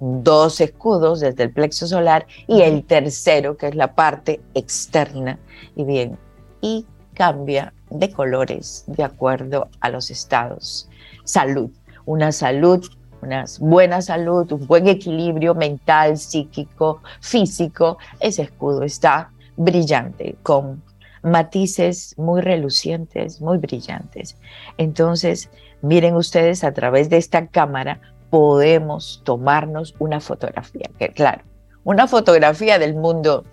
dos 0.00 0.58
escudos 0.62 1.20
desde 1.20 1.42
el 1.42 1.52
plexo 1.52 1.86
solar 1.86 2.26
y 2.46 2.62
el 2.62 2.82
tercero, 2.82 3.58
que 3.58 3.68
es 3.68 3.74
la 3.74 3.94
parte 3.94 4.40
externa. 4.54 5.38
Y 5.74 5.84
bien, 5.84 6.18
y 6.62 6.86
cambia 7.12 7.74
de 7.90 8.10
colores 8.10 8.84
de 8.86 9.04
acuerdo 9.04 9.68
a 9.80 9.90
los 9.90 10.10
estados. 10.10 10.88
Salud, 11.24 11.68
una 12.06 12.32
salud, 12.32 12.88
una 13.22 13.44
buena 13.60 14.02
salud, 14.02 14.50
un 14.52 14.66
buen 14.66 14.88
equilibrio 14.88 15.54
mental, 15.54 16.16
psíquico, 16.18 17.02
físico. 17.20 17.98
Ese 18.20 18.42
escudo 18.42 18.82
está 18.82 19.30
brillante, 19.56 20.36
con 20.42 20.82
matices 21.22 22.14
muy 22.16 22.40
relucientes, 22.40 23.40
muy 23.40 23.58
brillantes. 23.58 24.36
Entonces, 24.78 25.50
miren 25.82 26.14
ustedes 26.14 26.62
a 26.64 26.72
través 26.72 27.10
de 27.10 27.16
esta 27.16 27.48
cámara 27.48 28.00
podemos 28.30 29.22
tomarnos 29.24 29.94
una 29.98 30.20
fotografía, 30.20 30.90
que 30.98 31.08
claro, 31.10 31.42
una 31.84 32.06
fotografía 32.06 32.78
del 32.78 32.94
mundo 32.94 33.44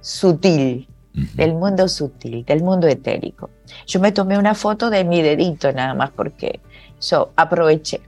sutil, 0.00 0.88
del 1.34 1.54
mundo 1.54 1.88
sutil, 1.88 2.44
del 2.44 2.62
mundo 2.62 2.86
etérico. 2.86 3.50
Yo 3.86 4.00
me 4.00 4.12
tomé 4.12 4.38
una 4.38 4.54
foto 4.54 4.90
de 4.90 5.04
mi 5.04 5.22
dedito 5.22 5.72
nada 5.72 5.94
más 5.94 6.10
porque 6.10 6.60
yo 7.00 7.30
aproveché. 7.36 8.00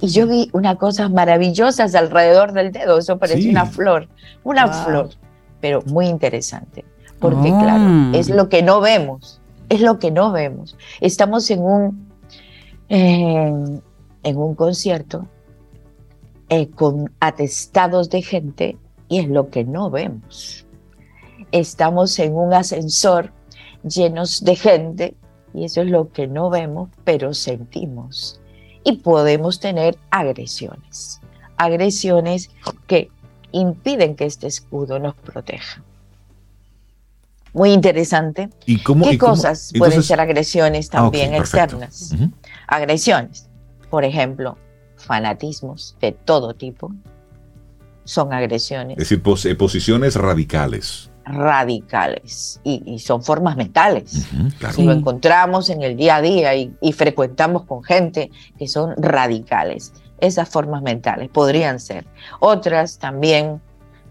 Y 0.00 0.08
yo 0.08 0.26
vi 0.26 0.50
unas 0.52 0.76
cosas 0.76 1.10
maravillosas 1.10 1.94
alrededor 1.94 2.52
del 2.52 2.72
dedo, 2.72 2.98
eso 2.98 3.18
parecía 3.18 3.50
una 3.50 3.66
flor, 3.66 4.08
una 4.42 4.68
flor, 4.68 5.10
pero 5.60 5.82
muy 5.86 6.06
interesante, 6.06 6.84
porque 7.20 7.48
claro, 7.48 7.84
ah. 7.86 8.12
es 8.14 8.28
lo 8.28 8.48
que 8.48 8.62
no 8.62 8.80
vemos, 8.80 9.40
es 9.68 9.80
lo 9.80 9.98
que 9.98 10.10
no 10.10 10.32
vemos. 10.32 10.76
Estamos 11.00 11.50
en 11.50 11.62
un, 11.62 12.10
en 12.88 13.82
un 14.36 14.54
concierto 14.54 15.26
eh, 16.50 16.68
con 16.68 17.10
atestados 17.20 18.10
de 18.10 18.20
gente 18.20 18.76
y 19.08 19.20
es 19.20 19.28
lo 19.28 19.48
que 19.48 19.64
no 19.64 19.90
vemos. 19.90 20.66
Estamos 21.52 22.18
en 22.18 22.34
un 22.36 22.52
ascensor 22.52 23.32
llenos 23.82 24.44
de 24.44 24.56
gente 24.56 25.14
y 25.54 25.64
eso 25.64 25.82
es 25.82 25.88
lo 25.88 26.10
que 26.10 26.26
no 26.26 26.50
vemos, 26.50 26.90
pero 27.04 27.32
sentimos. 27.32 28.40
Y 28.84 28.98
podemos 28.98 29.60
tener 29.60 29.96
agresiones, 30.10 31.20
agresiones 31.56 32.50
que 32.86 33.10
impiden 33.52 34.14
que 34.14 34.26
este 34.26 34.46
escudo 34.46 34.98
nos 34.98 35.14
proteja. 35.14 35.82
Muy 37.54 37.70
interesante. 37.70 38.50
¿Y 38.66 38.82
cómo, 38.82 39.08
¿Qué 39.08 39.16
cosas 39.16 39.72
pueden 39.78 40.02
ser 40.02 40.20
agresiones 40.20 40.88
ah, 40.88 40.98
también 40.98 41.34
externas? 41.34 42.14
Agresiones. 42.66 43.48
Por 43.90 44.04
ejemplo, 44.04 44.58
fanatismos 44.96 45.96
de 46.00 46.12
todo 46.12 46.54
tipo, 46.54 46.92
son 48.04 48.32
agresiones. 48.32 48.98
Es 48.98 49.08
decir, 49.08 49.22
eh, 49.50 49.54
posiciones 49.54 50.16
radicales. 50.16 51.10
Radicales 51.24 52.60
y, 52.64 52.98
son 52.98 53.22
formas 53.22 53.56
mentales. 53.56 54.26
Si 54.74 54.82
lo 54.82 54.92
encontramos 54.92 55.70
en 55.70 55.82
el 55.82 55.96
día 55.96 56.16
a 56.16 56.20
día 56.20 56.54
y, 56.54 56.74
y 56.80 56.92
frecuentamos 56.92 57.64
con 57.64 57.82
gente 57.82 58.30
que 58.58 58.68
son 58.68 58.94
radicales, 58.96 59.92
esas 60.20 60.48
formas 60.48 60.82
mentales 60.82 61.30
podrían 61.30 61.80
ser. 61.80 62.06
Otras 62.40 62.98
también, 62.98 63.60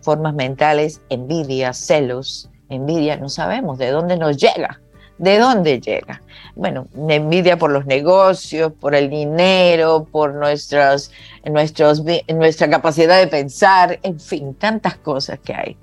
formas 0.02 0.34
mentales, 0.34 1.02
envidia, 1.10 1.74
celos. 1.74 2.50
Envidia, 2.70 3.18
no 3.18 3.30
sabemos 3.30 3.78
de 3.78 3.92
dónde 3.92 4.18
nos 4.18 4.38
llega 4.38 4.80
¿De 5.18 5.38
dónde 5.38 5.80
llega? 5.80 6.22
Bueno, 6.56 6.88
envidia 7.08 7.58
por 7.58 7.72
los 7.72 7.86
negocios, 7.86 8.74
por 8.74 8.96
el 8.96 9.10
dinero, 9.10 10.08
por 10.12 10.34
nuestros, 10.34 11.12
nuestros, 11.46 12.04
nuestra 12.28 12.70
capacidad 12.70 13.20
de 13.20 13.28
pensar, 13.28 14.00
en 14.02 14.20
fin, 14.20 14.56
tantas 14.56 14.98
cosas 14.98 15.40
que 15.40 15.54
hay. 15.54 15.78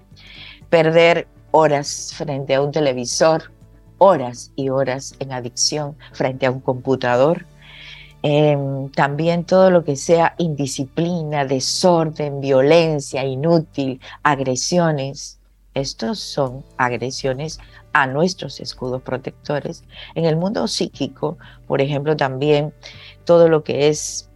Perder 0.70 1.26
horas 1.50 2.14
frente 2.16 2.54
a 2.54 2.62
un 2.62 2.72
televisor, 2.72 3.52
horas 3.98 4.52
y 4.56 4.70
horas 4.70 5.14
en 5.18 5.32
adicción 5.32 5.96
frente 6.12 6.46
a 6.46 6.50
un 6.50 6.60
computador. 6.60 7.44
Em, 8.22 8.90
también 8.90 9.44
todo 9.44 9.70
lo 9.70 9.84
que 9.84 9.96
sea 9.96 10.34
indisciplina, 10.38 11.44
desorden, 11.44 12.40
violencia 12.40 13.24
inútil, 13.24 14.00
agresiones. 14.22 15.38
Estos 15.74 16.18
son 16.18 16.64
agresiones 16.76 17.58
a 17.92 18.06
nuestros 18.06 18.60
escudos 18.60 19.02
protectores. 19.02 19.84
En 20.14 20.24
el 20.24 20.36
mundo 20.36 20.68
psíquico, 20.68 21.38
por 21.66 21.80
ejemplo, 21.80 22.16
también 22.16 22.72
todo 23.24 23.48
lo 23.48 23.64
que 23.64 23.88
es, 23.88 24.28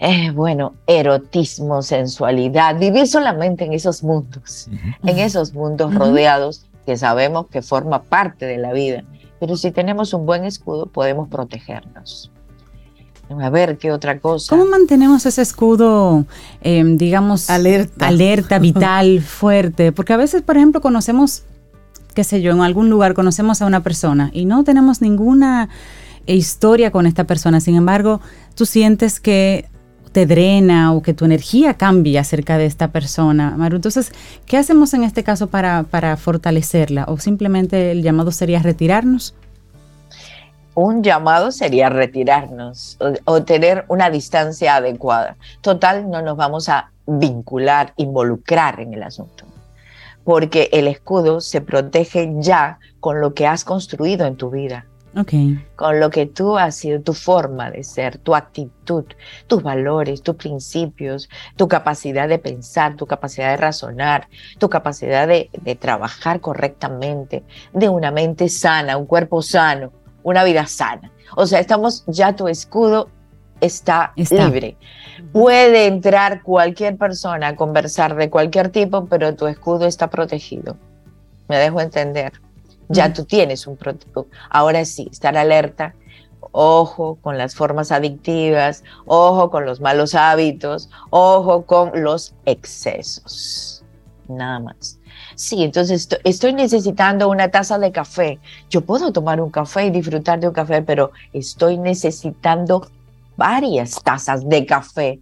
eh, 0.00 0.30
bueno, 0.30 0.74
erotismo, 0.86 1.82
sensualidad, 1.82 2.78
vivir 2.78 3.06
solamente 3.06 3.66
en 3.66 3.74
esos 3.74 4.02
mundos, 4.02 4.68
en 5.04 5.18
esos 5.18 5.52
mundos 5.52 5.94
rodeados 5.94 6.66
que 6.86 6.96
sabemos 6.96 7.48
que 7.48 7.60
forma 7.60 8.02
parte 8.02 8.46
de 8.46 8.56
la 8.56 8.72
vida. 8.72 9.04
Pero 9.38 9.56
si 9.56 9.70
tenemos 9.70 10.14
un 10.14 10.24
buen 10.24 10.46
escudo, 10.46 10.86
podemos 10.86 11.28
protegernos. 11.28 12.32
A 13.28 13.50
ver, 13.50 13.76
¿qué 13.76 13.92
otra 13.92 14.18
cosa? 14.18 14.56
¿Cómo 14.56 14.64
mantenemos 14.64 15.24
ese 15.26 15.42
escudo, 15.42 16.24
em, 16.62 16.96
digamos, 16.96 17.50
alerta, 17.50 18.08
alerta 18.08 18.58
vital, 18.58 19.20
fuerte? 19.20 19.92
Porque 19.92 20.14
a 20.14 20.16
veces, 20.16 20.42
por 20.42 20.56
ejemplo, 20.56 20.80
conocemos 20.80 21.44
qué 22.14 22.24
sé 22.24 22.42
yo, 22.42 22.52
en 22.52 22.60
algún 22.60 22.90
lugar 22.90 23.14
conocemos 23.14 23.62
a 23.62 23.66
una 23.66 23.82
persona 23.82 24.30
y 24.32 24.46
no 24.46 24.64
tenemos 24.64 25.00
ninguna 25.00 25.68
historia 26.26 26.90
con 26.90 27.06
esta 27.06 27.24
persona, 27.24 27.60
sin 27.60 27.76
embargo, 27.76 28.20
tú 28.54 28.66
sientes 28.66 29.20
que 29.20 29.68
te 30.12 30.26
drena 30.26 30.92
o 30.92 31.02
que 31.02 31.14
tu 31.14 31.24
energía 31.24 31.74
cambia 31.74 32.22
acerca 32.22 32.58
de 32.58 32.66
esta 32.66 32.88
persona, 32.88 33.54
Maru. 33.56 33.76
Entonces, 33.76 34.12
¿qué 34.46 34.56
hacemos 34.56 34.94
en 34.94 35.04
este 35.04 35.24
caso 35.24 35.48
para, 35.48 35.84
para 35.84 36.16
fortalecerla? 36.16 37.04
¿O 37.08 37.18
simplemente 37.18 37.92
el 37.92 38.02
llamado 38.02 38.32
sería 38.32 38.60
retirarnos? 38.60 39.34
Un 40.74 41.02
llamado 41.02 41.52
sería 41.52 41.88
retirarnos 41.88 42.96
o 43.24 43.42
tener 43.42 43.84
una 43.88 44.08
distancia 44.08 44.76
adecuada. 44.76 45.36
Total, 45.60 46.08
no 46.08 46.22
nos 46.22 46.36
vamos 46.36 46.68
a 46.68 46.90
vincular, 47.06 47.92
involucrar 47.96 48.80
en 48.80 48.94
el 48.94 49.02
asunto 49.02 49.44
porque 50.24 50.68
el 50.72 50.86
escudo 50.86 51.40
se 51.40 51.60
protege 51.60 52.32
ya 52.38 52.78
con 53.00 53.20
lo 53.20 53.34
que 53.34 53.46
has 53.46 53.64
construido 53.64 54.26
en 54.26 54.36
tu 54.36 54.50
vida. 54.50 54.86
Con 55.76 56.00
lo 56.00 56.10
que 56.10 56.26
tú 56.26 56.56
has 56.56 56.76
sido, 56.76 57.00
tu 57.00 57.14
forma 57.14 57.70
de 57.70 57.82
ser, 57.82 58.18
tu 58.18 58.34
actitud, 58.34 59.04
tus 59.46 59.62
valores, 59.62 60.22
tus 60.22 60.36
principios, 60.36 61.28
tu 61.56 61.66
capacidad 61.66 62.28
de 62.28 62.38
pensar, 62.38 62.96
tu 62.96 63.06
capacidad 63.06 63.50
de 63.50 63.56
razonar, 63.56 64.28
tu 64.58 64.68
capacidad 64.68 65.26
de, 65.26 65.50
trabajar 65.80 66.40
correctamente, 66.40 67.42
de 67.72 67.88
una 67.88 68.10
mente 68.10 68.48
sana, 68.48 68.96
un 68.96 69.06
cuerpo 69.06 69.42
sano, 69.42 69.92
una 70.22 70.44
vida 70.44 70.66
sana. 70.66 71.10
O 71.36 71.46
sea, 71.46 71.60
estamos, 71.60 72.04
ya 72.06 72.36
tu 72.36 72.46
escudo 72.46 73.08
está, 73.60 74.12
está, 74.16 74.46
libre. 74.46 74.76
Puede 75.32 75.86
entrar 75.86 76.42
cualquier 76.42 76.96
persona 76.96 77.48
a 77.48 77.56
conversar 77.56 78.14
de 78.14 78.30
cualquier 78.30 78.68
tipo, 78.68 79.06
pero 79.06 79.34
tu 79.34 79.46
escudo 79.46 79.86
está 79.86 80.08
protegido. 80.08 80.76
Me 81.48 81.56
dejo 81.56 81.80
entender 81.80 82.32
ya 82.90 83.12
tú 83.12 83.24
tienes 83.24 83.66
un 83.66 83.76
protocolo. 83.76 84.28
Ahora 84.50 84.84
sí, 84.84 85.08
estar 85.10 85.36
alerta, 85.36 85.94
ojo 86.52 87.18
con 87.22 87.38
las 87.38 87.54
formas 87.54 87.92
adictivas, 87.92 88.82
ojo 89.06 89.50
con 89.50 89.64
los 89.64 89.80
malos 89.80 90.14
hábitos, 90.14 90.90
ojo 91.10 91.64
con 91.64 92.02
los 92.02 92.34
excesos. 92.44 93.84
Nada 94.28 94.60
más. 94.60 94.98
Sí, 95.34 95.62
entonces 95.62 96.08
estoy 96.24 96.52
necesitando 96.52 97.28
una 97.28 97.50
taza 97.50 97.78
de 97.78 97.92
café. 97.92 98.38
Yo 98.68 98.82
puedo 98.82 99.12
tomar 99.12 99.40
un 99.40 99.50
café 99.50 99.86
y 99.86 99.90
disfrutar 99.90 100.40
de 100.40 100.48
un 100.48 100.54
café, 100.54 100.82
pero 100.82 101.12
estoy 101.32 101.78
necesitando 101.78 102.86
varias 103.36 104.02
tazas 104.02 104.48
de 104.48 104.66
café. 104.66 105.20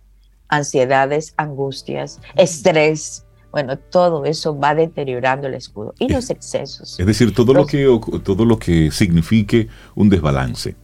Ansiedades, 0.48 1.34
angustias, 1.36 2.20
estrés, 2.34 3.24
bueno, 3.50 3.78
todo 3.78 4.24
eso 4.24 4.58
va 4.58 4.74
deteriorando 4.74 5.46
el 5.46 5.54
escudo. 5.54 5.94
Y 5.98 6.08
los 6.08 6.30
excesos. 6.30 6.98
Es 7.00 7.06
decir, 7.06 7.34
todo, 7.34 7.54
lo, 7.54 7.66
que, 7.66 7.86
todo 8.22 8.44
lo 8.44 8.58
que 8.58 8.90
signifique 8.90 9.68
un 9.94 10.08
desbalance. 10.08 10.76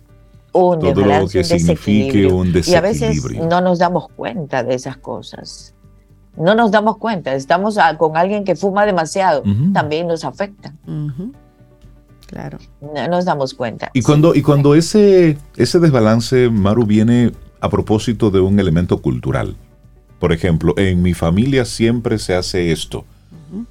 Un 0.53 0.79
todo 0.79 0.95
desbalance, 0.95 1.23
lo 1.23 1.29
que 1.29 1.45
signifique 1.45 2.27
un 2.27 2.53
desequilibrio. 2.53 2.73
Y 2.73 2.75
a 2.75 2.81
veces 2.81 3.49
no 3.49 3.61
nos 3.61 3.79
damos 3.79 4.09
cuenta 4.09 4.63
de 4.63 4.75
esas 4.75 4.97
cosas. 4.97 5.75
No 6.37 6.55
nos 6.55 6.71
damos 6.71 6.97
cuenta. 6.97 7.35
Estamos 7.35 7.79
con 7.99 8.17
alguien 8.17 8.45
que 8.45 8.57
fuma 8.57 8.87
demasiado. 8.87 9.43
También 9.73 10.09
nos 10.09 10.25
afecta. 10.25 10.75
Claro. 12.27 12.59
No 12.81 13.09
nos 13.09 13.25
damos 13.25 13.55
cuenta. 13.55 13.91
Y 13.93 14.03
cuando, 14.03 14.35
y 14.35 14.43
cuando 14.43 14.75
ese, 14.75 15.37
ese 15.57 15.79
desbalance, 15.79 16.49
Maru, 16.49 16.87
viene 16.87 17.33
a 17.61 17.69
propósito 17.69 18.31
de 18.31 18.41
un 18.41 18.59
elemento 18.59 19.01
cultural. 19.01 19.55
Por 20.19 20.33
ejemplo, 20.33 20.75
en 20.77 21.03
mi 21.03 21.15
familia 21.15 21.65
siempre 21.65 22.19
se 22.19 22.35
hace 22.35 22.73
esto, 22.73 23.05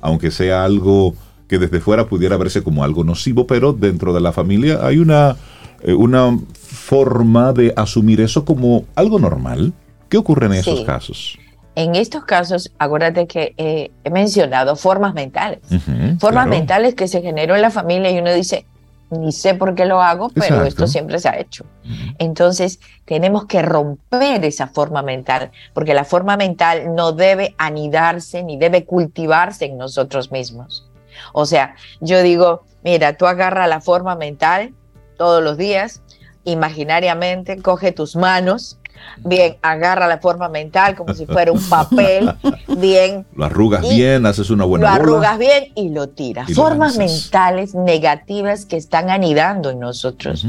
aunque 0.01 0.31
sea 0.31 0.63
algo 0.63 1.15
que 1.47 1.59
desde 1.59 1.79
fuera 1.79 2.07
pudiera 2.07 2.37
verse 2.37 2.63
como 2.63 2.83
algo 2.83 3.03
nocivo, 3.03 3.47
pero 3.47 3.73
dentro 3.73 4.13
de 4.13 4.21
la 4.21 4.31
familia 4.31 4.85
hay 4.85 4.97
una, 4.97 5.35
eh, 5.81 5.93
una 5.93 6.37
forma 6.53 7.53
de 7.53 7.73
asumir 7.75 8.21
eso 8.21 8.45
como 8.45 8.85
algo 8.95 9.19
normal. 9.19 9.73
¿Qué 10.09 10.17
ocurre 10.17 10.45
en 10.47 10.53
esos 10.53 10.83
casos? 10.83 11.37
En 11.75 11.95
estos 11.95 12.23
casos, 12.25 12.71
acuérdate 12.77 13.25
que 13.25 13.55
eh, 13.57 13.91
he 14.03 14.09
mencionado 14.11 14.75
formas 14.75 15.15
mentales. 15.15 15.59
formas 16.19 16.47
mentales 16.47 16.93
que 16.93 17.07
se 17.07 17.21
generó 17.21 17.55
en 17.55 17.63
la 17.63 17.71
familia 17.71 18.11
y 18.11 18.19
uno 18.19 18.31
dice, 18.31 18.65
ni 19.20 19.32
sé 19.32 19.55
por 19.55 19.76
qué 19.76 19.86
lo 19.86 20.01
hago, 20.01 20.30
pero 20.30 20.64
esto 20.64 20.88
siempre 20.88 21.20
se 21.20 21.30
ha 21.30 21.39
hecho. 21.39 21.66
Entonces, 22.20 22.80
tenemos 23.05 23.45
que 23.45 23.61
romper 23.61 24.43
esa 24.45 24.68
forma 24.68 25.01
mental, 25.01 25.51
porque 25.74 25.93
la 25.93 26.05
forma 26.05 26.38
mental 26.38 26.95
no 26.95 27.11
debe 27.11 27.55
anidarse 27.57 28.43
ni 28.43 28.57
debe 28.57 28.86
cultivarse 28.86 29.66
en 29.66 29.78
nosotros 29.78 30.32
mismos. 30.32 30.89
O 31.34 31.45
sea, 31.45 31.76
yo 32.01 32.22
digo, 32.22 32.64
mira, 32.84 33.18
tú 33.18 33.26
agarra 33.26 33.68
la 33.68 33.82
forma 33.82 34.16
mental 34.16 34.74
todos 35.18 35.43
los 35.43 35.57
días, 35.57 36.01
imaginariamente, 36.43 37.61
coge 37.61 37.91
tus 37.91 38.16
manos, 38.16 38.80
bien, 39.17 39.57
agarra 39.61 40.07
la 40.07 40.19
forma 40.19 40.49
mental 40.49 40.95
como 40.95 41.13
si 41.13 41.25
fuera 41.25 41.51
un 41.51 41.61
papel, 41.69 42.33
bien. 42.77 43.25
Lo 43.35 43.45
arrugas 43.45 43.81
bien, 43.81 44.25
haces 44.25 44.49
una 44.49 44.65
buena 44.65 44.87
Lo 44.87 44.93
arrugas 44.93 45.37
bien 45.37 45.71
y 45.75 45.89
lo 45.89 46.09
tiras. 46.09 46.51
Formas 46.53 46.97
mentales 46.97 47.75
negativas 47.75 48.65
que 48.65 48.77
están 48.77 49.09
anidando 49.09 49.69
en 49.69 49.79
nosotros. 49.79 50.45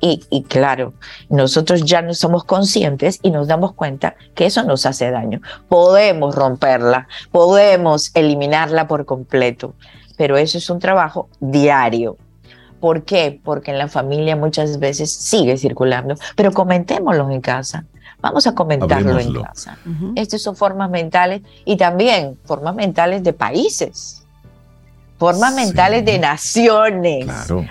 y, 0.00 0.20
y, 0.30 0.42
claro, 0.42 0.94
nosotros 1.28 1.84
ya 1.84 2.02
no 2.02 2.14
somos 2.14 2.44
conscientes 2.44 3.18
y 3.22 3.30
nos 3.30 3.46
damos 3.46 3.72
cuenta 3.72 4.16
que 4.34 4.46
eso 4.46 4.62
nos 4.64 4.86
hace 4.86 5.10
daño. 5.10 5.40
Podemos 5.68 6.34
romperla, 6.34 7.08
podemos 7.30 8.10
eliminarla 8.14 8.88
por 8.88 9.04
completo, 9.04 9.74
pero 10.16 10.36
eso 10.36 10.58
es 10.58 10.68
un 10.70 10.78
trabajo 10.78 11.28
diario. 11.40 12.16
¿Por 12.82 13.04
qué? 13.04 13.40
Porque 13.44 13.70
en 13.70 13.78
la 13.78 13.86
familia 13.86 14.34
muchas 14.34 14.80
veces 14.80 15.12
sigue 15.12 15.56
circulando, 15.56 16.16
pero 16.34 16.50
comentémoslo 16.50 17.30
en 17.30 17.40
casa. 17.40 17.84
Vamos 18.20 18.44
a 18.48 18.56
comentarlo 18.56 19.20
en 19.20 19.40
casa. 19.40 19.78
Estas 20.16 20.42
son 20.42 20.56
formas 20.56 20.90
mentales 20.90 21.42
y 21.64 21.76
también 21.76 22.36
formas 22.44 22.74
mentales 22.74 23.22
de 23.22 23.32
países, 23.32 24.26
formas 25.16 25.54
mentales 25.54 26.04
de 26.04 26.18
naciones. 26.18 27.28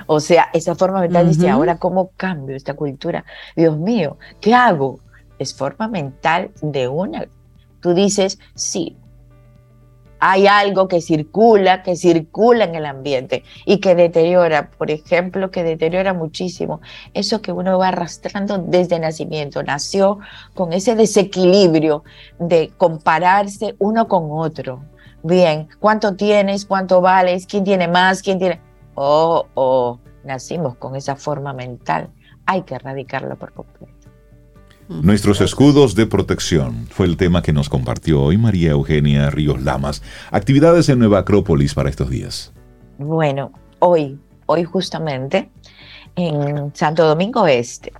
O 0.08 0.22
sea, 0.22 0.48
esa 0.54 0.76
forma 0.76 1.02
mental 1.02 1.28
dice, 1.28 1.50
ahora 1.50 1.76
cómo 1.76 2.12
cambio 2.16 2.56
esta 2.56 2.74
cultura. 2.74 3.26
Dios 3.58 3.78
mío, 3.78 4.18
¿qué 4.40 4.54
hago? 4.54 5.02
Es 5.40 5.54
forma 5.54 5.90
mental 5.90 6.52
de 6.62 6.88
una. 6.88 7.28
Tú 7.82 7.94
dices, 7.94 8.40
sí, 8.56 8.96
hay 10.24 10.46
algo 10.46 10.88
que 10.88 11.02
circula, 11.02 11.82
que 11.82 11.96
circula 11.96 12.66
en 12.66 12.76
el 12.76 12.86
ambiente 12.86 13.44
y 13.66 13.80
que 13.80 13.96
deteriora, 13.96 14.70
por 14.70 14.92
ejemplo, 14.92 15.50
que 15.50 15.64
deteriora 15.64 16.14
muchísimo 16.14 16.80
eso 17.16 17.42
que 17.42 17.52
uno 17.52 17.80
va 17.80 17.88
arrastrando 17.88 18.60
desde 18.60 19.00
nacimiento. 19.00 19.64
Nació 19.64 20.20
con 20.54 20.74
ese 20.74 20.94
desequilibrio 20.94 22.04
de 22.38 22.72
compararse 22.78 23.76
uno 23.80 24.08
con 24.08 24.28
otro. 24.30 24.84
Bien, 25.24 25.68
¿cuánto 25.80 26.16
tienes? 26.16 26.68
¿Cuánto 26.68 27.02
vales? 27.02 27.48
¿Quién 27.48 27.64
tiene 27.64 27.88
más? 27.88 28.22
¿Quién 28.22 28.38
tiene? 28.38 28.62
Oh, 28.94 29.48
oh, 29.56 30.00
nacimos 30.24 30.76
con 30.76 30.96
esa 30.96 31.16
forma 31.16 31.52
mental. 31.52 32.12
Hay 32.46 32.62
que 32.62 32.76
erradicarla 32.76 33.36
por 33.36 33.54
completo. 33.54 34.01
Nuestros 34.92 35.40
escudos 35.40 35.96
de 35.96 36.06
protección 36.06 36.86
fue 36.90 37.06
el 37.06 37.16
tema 37.16 37.42
que 37.42 37.54
nos 37.54 37.70
compartió 37.70 38.22
hoy 38.22 38.38
María 38.38 38.72
Eugenia 38.72 39.30
Ríos 39.30 39.62
Lamas. 39.62 40.04
Actividades 40.32 40.90
en 40.90 41.00
Nueva 41.00 41.20
Acrópolis 41.20 41.74
para 41.74 41.90
estos 41.90 42.10
días. 42.10 42.52
Bueno, 42.98 43.54
hoy, 43.80 44.20
hoy 44.48 44.66
justamente 44.66 45.50
en 46.16 46.76
Santo 46.76 47.06
Domingo 47.06 47.48
Este. 47.48 47.94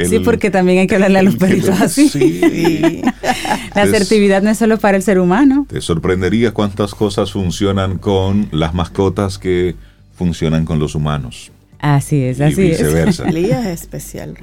sí, 0.08 0.20
porque 0.20 0.50
también 0.50 0.78
hay 0.78 0.86
que 0.86 0.94
hablarle 0.94 1.18
a 1.18 1.22
los 1.22 1.36
perritos 1.36 1.82
así. 1.82 2.08
Sí. 2.08 3.02
La 3.74 3.82
asertividad 3.82 4.40
no 4.40 4.48
es 4.48 4.56
solo 4.56 4.78
para 4.78 4.96
el 4.96 5.02
ser 5.02 5.18
humano. 5.18 5.66
Te 5.68 5.82
sorprendería 5.82 6.54
cuántas 6.54 6.94
cosas 6.94 7.32
funcionan 7.32 7.98
con 7.98 8.48
las 8.52 8.72
mascotas 8.72 9.38
que 9.38 9.76
funcionan 10.14 10.64
con 10.64 10.78
los 10.78 10.94
humanos. 10.94 11.52
Así 11.78 12.22
es, 12.22 12.40
así 12.40 12.60
y 12.60 12.68
viceversa. 12.70 13.24
es. 13.28 13.34
es 13.36 13.66
especial. 13.66 14.34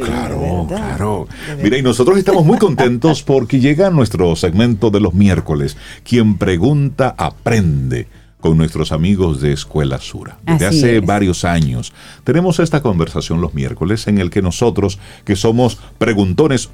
claro, 0.00 0.66
claro. 0.68 1.28
Mira, 1.62 1.78
y 1.78 1.82
nosotros 1.82 2.18
estamos 2.18 2.44
muy 2.44 2.58
contentos 2.58 3.22
porque 3.22 3.60
llega 3.60 3.90
nuestro 3.90 4.34
segmento 4.36 4.90
de 4.90 5.00
los 5.00 5.14
miércoles. 5.14 5.76
Quien 6.04 6.38
pregunta, 6.38 7.14
aprende 7.16 8.08
con 8.40 8.56
nuestros 8.56 8.92
amigos 8.92 9.40
de 9.40 9.52
Escuela 9.52 9.98
Sura. 9.98 10.38
Desde 10.46 10.66
hace 10.66 11.00
varios 11.00 11.44
años 11.44 11.92
tenemos 12.24 12.60
esta 12.60 12.82
conversación 12.82 13.40
los 13.40 13.54
miércoles 13.54 14.06
en 14.06 14.18
el 14.18 14.30
que 14.30 14.42
nosotros, 14.42 14.98
que 15.24 15.36
somos 15.36 15.78
preguntones 15.98 16.70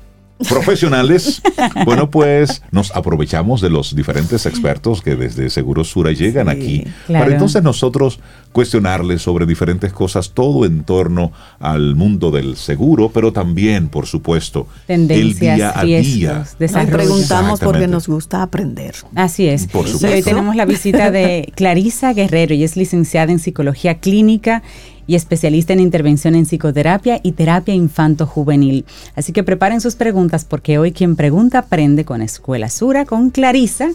profesionales, 0.49 1.41
bueno, 1.85 2.11
pues 2.11 2.63
nos 2.71 2.95
aprovechamos 2.95 3.61
de 3.61 3.71
los 3.71 3.95
diferentes 3.95 4.47
expertos 4.47 5.01
que 5.01 5.17
desde 5.17 5.51
Seguro 5.51 5.85
Sura 5.85 6.13
llegan 6.13 6.49
aquí 6.49 6.85
para 7.07 7.27
entonces 7.27 7.63
nosotros 7.63 8.21
cuestionarles 8.53 9.23
sobre 9.23 9.47
diferentes 9.47 9.93
cosas, 9.93 10.31
todo 10.31 10.65
en 10.65 10.85
torno 10.85 11.33
al 11.59 11.97
mundo 11.97 12.31
del 12.31 12.57
seguro, 12.57 13.11
pero 13.13 13.33
también, 13.33 13.89
por 13.89 14.07
supuesto, 14.07 14.69
el 14.87 15.09
día 15.09 15.73
a 15.75 15.85
día. 15.85 16.47
Nos 16.59 16.87
preguntamos 16.87 17.61
porque 17.61 17.89
nos 17.89 18.07
gusta 18.07 18.43
aprender. 18.43 18.95
Así 19.15 19.49
es. 19.49 19.67
Por 19.67 19.87
supuesto. 19.89 20.17
Hoy 20.17 20.23
tenemos 20.23 20.55
la 20.57 20.67
visita 20.67 21.11
de 21.11 21.53
Clarisa 21.57 22.13
Guerrero, 22.13 22.55
y 22.55 22.63
es 22.63 22.77
licenciada 22.77 23.33
en 23.33 23.39
psicología 23.39 23.99
clínica 23.99 24.63
y 25.07 25.15
especialista 25.15 25.73
en 25.73 25.81
intervención 25.81 26.35
en 26.35 26.47
psicoterapia 26.47 27.21
y 27.23 27.33
terapia 27.33 27.75
infanto-juvenil. 27.75 28.85
Así 29.15 29.33
que 29.33 29.43
preparen 29.43 29.81
sus 29.81 29.97
preguntas 29.97 30.45
porque 30.45 30.79
hoy 30.79 30.93
quien 30.93 31.17
pregunta 31.17 31.59
aprende 31.59 32.05
con 32.05 32.23
Escuela 32.23 32.69
Sura, 32.69 33.05
con 33.05 33.31
Clarisa. 33.31 33.91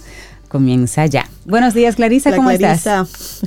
Comienza 0.48 1.06
ya. 1.06 1.30
Buenos 1.46 1.74
días, 1.74 1.96
Clarisa, 1.96 2.36
¿cómo 2.36 2.50
estás? 2.50 3.42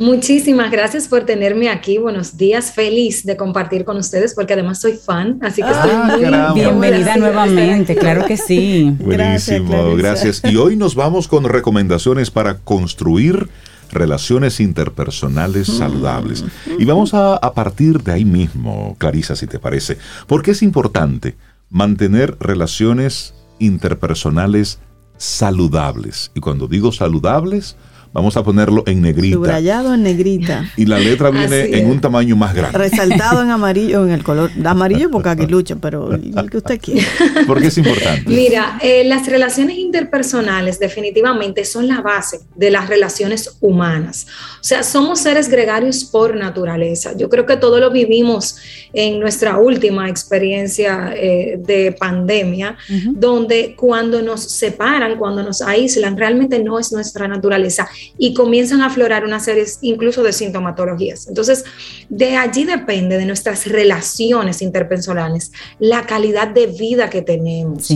Muchísimas 0.00 0.70
gracias 0.70 1.06
por 1.08 1.26
tenerme 1.26 1.68
aquí. 1.68 1.98
Buenos 1.98 2.38
días, 2.38 2.72
feliz 2.72 3.22
de 3.26 3.36
compartir 3.36 3.84
con 3.84 3.98
ustedes 3.98 4.34
porque 4.34 4.54
además 4.54 4.80
soy 4.80 4.94
fan, 4.94 5.38
así 5.42 5.62
que 5.62 5.70
estoy 5.70 5.90
ah, 5.92 6.52
muy 6.52 6.58
bienvenida 6.58 7.18
nuevamente, 7.18 7.94
claro 7.94 8.24
que 8.24 8.38
sí. 8.38 8.96
Buenísimo, 8.98 9.94
gracias. 9.96 10.40
Y 10.42 10.56
hoy 10.56 10.76
nos 10.76 10.94
vamos 10.94 11.28
con 11.28 11.44
recomendaciones 11.44 12.30
para 12.30 12.60
construir 12.60 13.50
relaciones 13.92 14.60
interpersonales 14.60 15.68
mm. 15.68 15.78
saludables. 15.78 16.44
Y 16.78 16.84
vamos 16.84 17.14
a, 17.14 17.34
a 17.34 17.54
partir 17.54 18.02
de 18.02 18.12
ahí 18.12 18.24
mismo, 18.24 18.96
Clarisa, 18.98 19.36
si 19.36 19.46
te 19.46 19.58
parece, 19.58 19.98
porque 20.26 20.52
es 20.52 20.62
importante 20.62 21.36
mantener 21.70 22.36
relaciones 22.40 23.34
interpersonales 23.58 24.78
saludables. 25.16 26.32
Y 26.34 26.40
cuando 26.40 26.66
digo 26.66 26.92
saludables, 26.92 27.76
Vamos 28.12 28.36
a 28.36 28.42
ponerlo 28.42 28.82
en 28.86 29.02
negrita. 29.02 29.36
Subrayado 29.36 29.94
en 29.94 30.02
negrita. 30.02 30.68
Y 30.76 30.86
la 30.86 30.98
letra 30.98 31.30
viene 31.30 31.78
en 31.78 31.88
un 31.88 32.00
tamaño 32.00 32.34
más 32.34 32.54
grande. 32.54 32.76
Resaltado 32.76 33.40
en 33.40 33.50
amarillo, 33.50 34.04
en 34.04 34.10
el 34.10 34.24
color 34.24 34.50
amarillo 34.64 35.10
porque 35.12 35.28
aquí 35.28 35.46
lucha, 35.46 35.76
pero 35.80 36.12
el 36.12 36.50
que 36.50 36.56
usted 36.56 36.80
quiera. 36.80 37.06
¿Por 37.46 37.60
qué 37.60 37.68
es 37.68 37.78
importante? 37.78 38.24
Mira, 38.26 38.80
eh, 38.82 39.04
las 39.04 39.28
relaciones 39.28 39.78
interpersonales 39.78 40.80
definitivamente 40.80 41.64
son 41.64 41.86
la 41.86 42.00
base 42.00 42.40
de 42.56 42.70
las 42.72 42.88
relaciones 42.88 43.56
humanas. 43.60 44.26
O 44.60 44.64
sea, 44.64 44.82
somos 44.82 45.20
seres 45.20 45.48
gregarios 45.48 46.04
por 46.04 46.34
naturaleza. 46.34 47.16
Yo 47.16 47.28
creo 47.28 47.46
que 47.46 47.56
todo 47.58 47.78
lo 47.78 47.92
vivimos 47.92 48.56
en 48.92 49.20
nuestra 49.20 49.58
última 49.58 50.08
experiencia 50.08 51.14
eh, 51.16 51.60
de 51.64 51.92
pandemia, 51.92 52.76
donde 53.12 53.76
cuando 53.76 54.20
nos 54.20 54.42
separan, 54.42 55.16
cuando 55.16 55.44
nos 55.44 55.62
aíslan, 55.62 56.16
realmente 56.16 56.58
no 56.58 56.78
es 56.80 56.92
nuestra 56.92 57.28
naturaleza 57.28 57.88
y 58.18 58.34
comienzan 58.34 58.80
a 58.80 58.86
aflorar 58.86 59.24
una 59.24 59.40
serie 59.40 59.64
incluso 59.82 60.22
de 60.22 60.32
sintomatologías. 60.32 61.28
Entonces, 61.28 61.64
de 62.08 62.36
allí 62.36 62.64
depende 62.64 63.18
de 63.18 63.26
nuestras 63.26 63.66
relaciones 63.66 64.62
interpersonales, 64.62 65.52
la 65.78 66.06
calidad 66.06 66.48
de 66.48 66.66
vida 66.66 67.10
que 67.10 67.22
tenemos. 67.22 67.90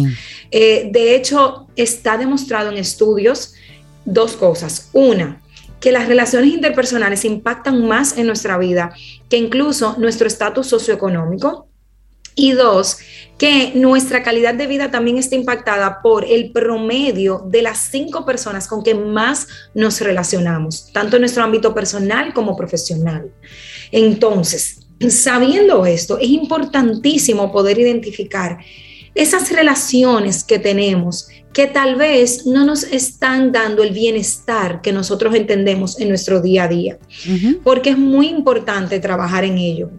Eh, 0.50 0.88
de 0.92 1.14
hecho, 1.14 1.68
está 1.76 2.16
demostrado 2.16 2.70
en 2.70 2.78
estudios 2.78 3.54
dos 4.04 4.36
cosas. 4.36 4.90
Una, 4.92 5.40
que 5.80 5.92
las 5.92 6.08
relaciones 6.08 6.50
interpersonales 6.50 7.24
impactan 7.24 7.86
más 7.86 8.16
en 8.16 8.26
nuestra 8.26 8.56
vida 8.56 8.94
que 9.28 9.36
incluso 9.36 9.96
nuestro 9.98 10.26
estatus 10.26 10.66
socioeconómico. 10.66 11.68
Y 12.34 12.52
dos, 12.52 12.98
que 13.38 13.72
nuestra 13.74 14.22
calidad 14.22 14.54
de 14.54 14.66
vida 14.66 14.90
también 14.90 15.18
está 15.18 15.34
impactada 15.36 16.00
por 16.02 16.24
el 16.24 16.52
promedio 16.52 17.44
de 17.48 17.62
las 17.62 17.78
cinco 17.90 18.24
personas 18.24 18.66
con 18.66 18.82
que 18.82 18.94
más 18.94 19.46
nos 19.74 20.00
relacionamos, 20.00 20.92
tanto 20.92 21.16
en 21.16 21.22
nuestro 21.22 21.44
ámbito 21.44 21.74
personal 21.74 22.32
como 22.32 22.56
profesional. 22.56 23.32
Entonces, 23.92 24.80
sabiendo 25.08 25.86
esto, 25.86 26.18
es 26.18 26.28
importantísimo 26.28 27.52
poder 27.52 27.78
identificar 27.78 28.58
esas 29.14 29.50
relaciones 29.52 30.42
que 30.42 30.58
tenemos 30.58 31.28
que 31.52 31.68
tal 31.68 31.94
vez 31.94 32.46
no 32.46 32.66
nos 32.66 32.82
están 32.82 33.52
dando 33.52 33.84
el 33.84 33.92
bienestar 33.92 34.80
que 34.80 34.92
nosotros 34.92 35.34
entendemos 35.36 36.00
en 36.00 36.08
nuestro 36.08 36.42
día 36.42 36.64
a 36.64 36.68
día, 36.68 36.98
porque 37.62 37.90
es 37.90 37.98
muy 37.98 38.26
importante 38.26 38.98
trabajar 38.98 39.44
en 39.44 39.58
ello. 39.58 39.90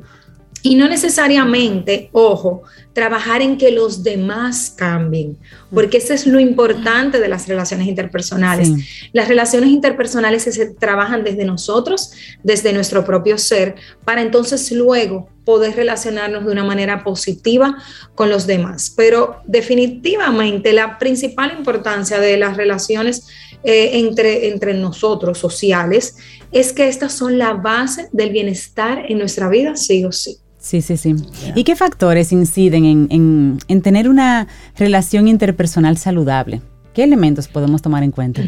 Y 0.65 0.73
no 0.73 0.87
necesariamente, 0.87 2.09
ojo, 2.11 2.63
trabajar 2.91 3.43
en 3.43 3.55
que 3.55 3.69
los 3.69 4.01
demás 4.01 4.73
cambien, 4.75 5.37
porque 5.71 5.97
eso 5.97 6.11
es 6.11 6.25
lo 6.25 6.39
importante 6.39 7.19
de 7.19 7.27
las 7.27 7.47
relaciones 7.47 7.87
interpersonales. 7.87 8.71
Las 9.13 9.27
relaciones 9.27 9.69
interpersonales 9.69 10.41
se 10.41 10.65
trabajan 10.73 11.23
desde 11.23 11.45
nosotros, 11.45 12.13
desde 12.41 12.73
nuestro 12.73 13.05
propio 13.05 13.37
ser, 13.37 13.75
para 14.05 14.23
entonces 14.23 14.71
luego 14.71 15.29
poder 15.45 15.75
relacionarnos 15.75 16.45
de 16.45 16.51
una 16.53 16.63
manera 16.63 17.03
positiva 17.03 17.77
con 18.15 18.31
los 18.31 18.47
demás. 18.47 18.91
Pero 18.97 19.41
definitivamente 19.45 20.73
la 20.73 20.97
principal 20.97 21.53
importancia 21.55 22.17
de 22.19 22.37
las 22.37 22.57
relaciones 22.57 23.27
eh, 23.63 23.99
entre, 23.99 24.47
entre 24.47 24.73
nosotros 24.73 25.37
sociales 25.37 26.15
es 26.51 26.73
que 26.73 26.87
estas 26.87 27.13
son 27.13 27.37
la 27.37 27.53
base 27.53 28.09
del 28.11 28.31
bienestar 28.31 29.05
en 29.07 29.19
nuestra 29.19 29.47
vida, 29.47 29.75
sí 29.75 30.03
o 30.03 30.11
sí. 30.11 30.39
Sí, 30.65 30.81
sí, 30.81 30.97
sí. 30.97 31.13
¿Y 31.53 31.63
qué 31.63 31.75
factores 31.75 32.31
inciden 32.31 32.85
en, 32.85 33.59
en, 33.67 33.81
tener 33.83 34.09
una 34.09 34.47
relación 34.75 35.27
interpersonal 35.27 35.99
saludable? 35.99 36.59
¿Qué 36.95 37.03
elementos 37.03 37.47
podemos 37.47 37.83
tomar 37.83 38.01
en 38.01 38.09
cuenta? 38.09 38.41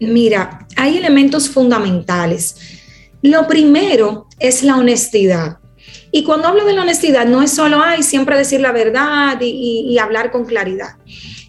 Mira, 0.00 0.66
hay 0.76 0.96
elementos 0.96 1.50
fundamentales. 1.50 2.56
Lo 3.20 3.46
primero 3.46 4.28
es 4.38 4.62
la 4.62 4.78
honestidad. 4.78 5.58
Y 6.10 6.24
cuando 6.24 6.48
hablo 6.48 6.64
de 6.64 6.72
la 6.72 6.80
honestidad, 6.80 7.26
no 7.26 7.42
es 7.42 7.50
solo, 7.50 7.82
ay, 7.84 8.02
siempre 8.02 8.38
decir 8.38 8.62
la 8.62 8.72
verdad 8.72 9.38
y, 9.38 9.88
y 9.90 9.98
hablar 9.98 10.30
con 10.30 10.46
claridad. 10.46 10.96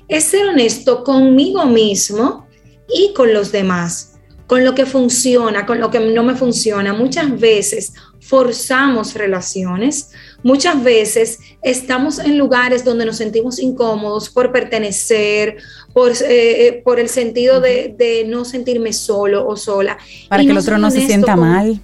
Es 0.10 0.26
ser 0.26 0.48
honesto 0.48 1.06
conmigo 1.06 1.66
mismo 1.66 2.46
y 2.94 3.14
con 3.14 3.34
los 3.34 3.54
demás, 3.54 4.20
con 4.48 4.66
lo 4.66 4.76
que 4.76 4.86
funciona, 4.86 5.66
con 5.66 5.80
lo 5.80 5.90
que 5.90 6.02
no 6.02 6.24
me 6.24 6.36
funciona. 6.36 6.92
Muchas 6.92 7.40
veces 7.40 7.94
forzamos 8.30 9.16
relaciones, 9.16 10.12
muchas 10.44 10.84
veces 10.84 11.40
estamos 11.64 12.20
en 12.20 12.38
lugares 12.38 12.86
donde 12.86 13.04
nos 13.04 13.18
sentimos 13.18 13.58
incómodos 13.58 14.30
por 14.30 14.52
pertenecer, 14.52 15.58
por, 15.94 16.12
eh, 16.12 16.68
eh, 16.68 16.82
por 16.86 17.00
el 17.00 17.10
sentido 17.10 17.60
de, 17.60 18.26
no 18.28 18.46
sentirme 18.46 18.94
solo 18.94 19.48
o 19.48 19.58
sola. 19.58 19.98
Para 20.30 20.44
que 20.44 20.52
el 20.52 20.58
otro 20.60 20.78
no 20.78 20.92
se 20.92 21.08
sienta 21.08 21.36
mal. 21.36 21.82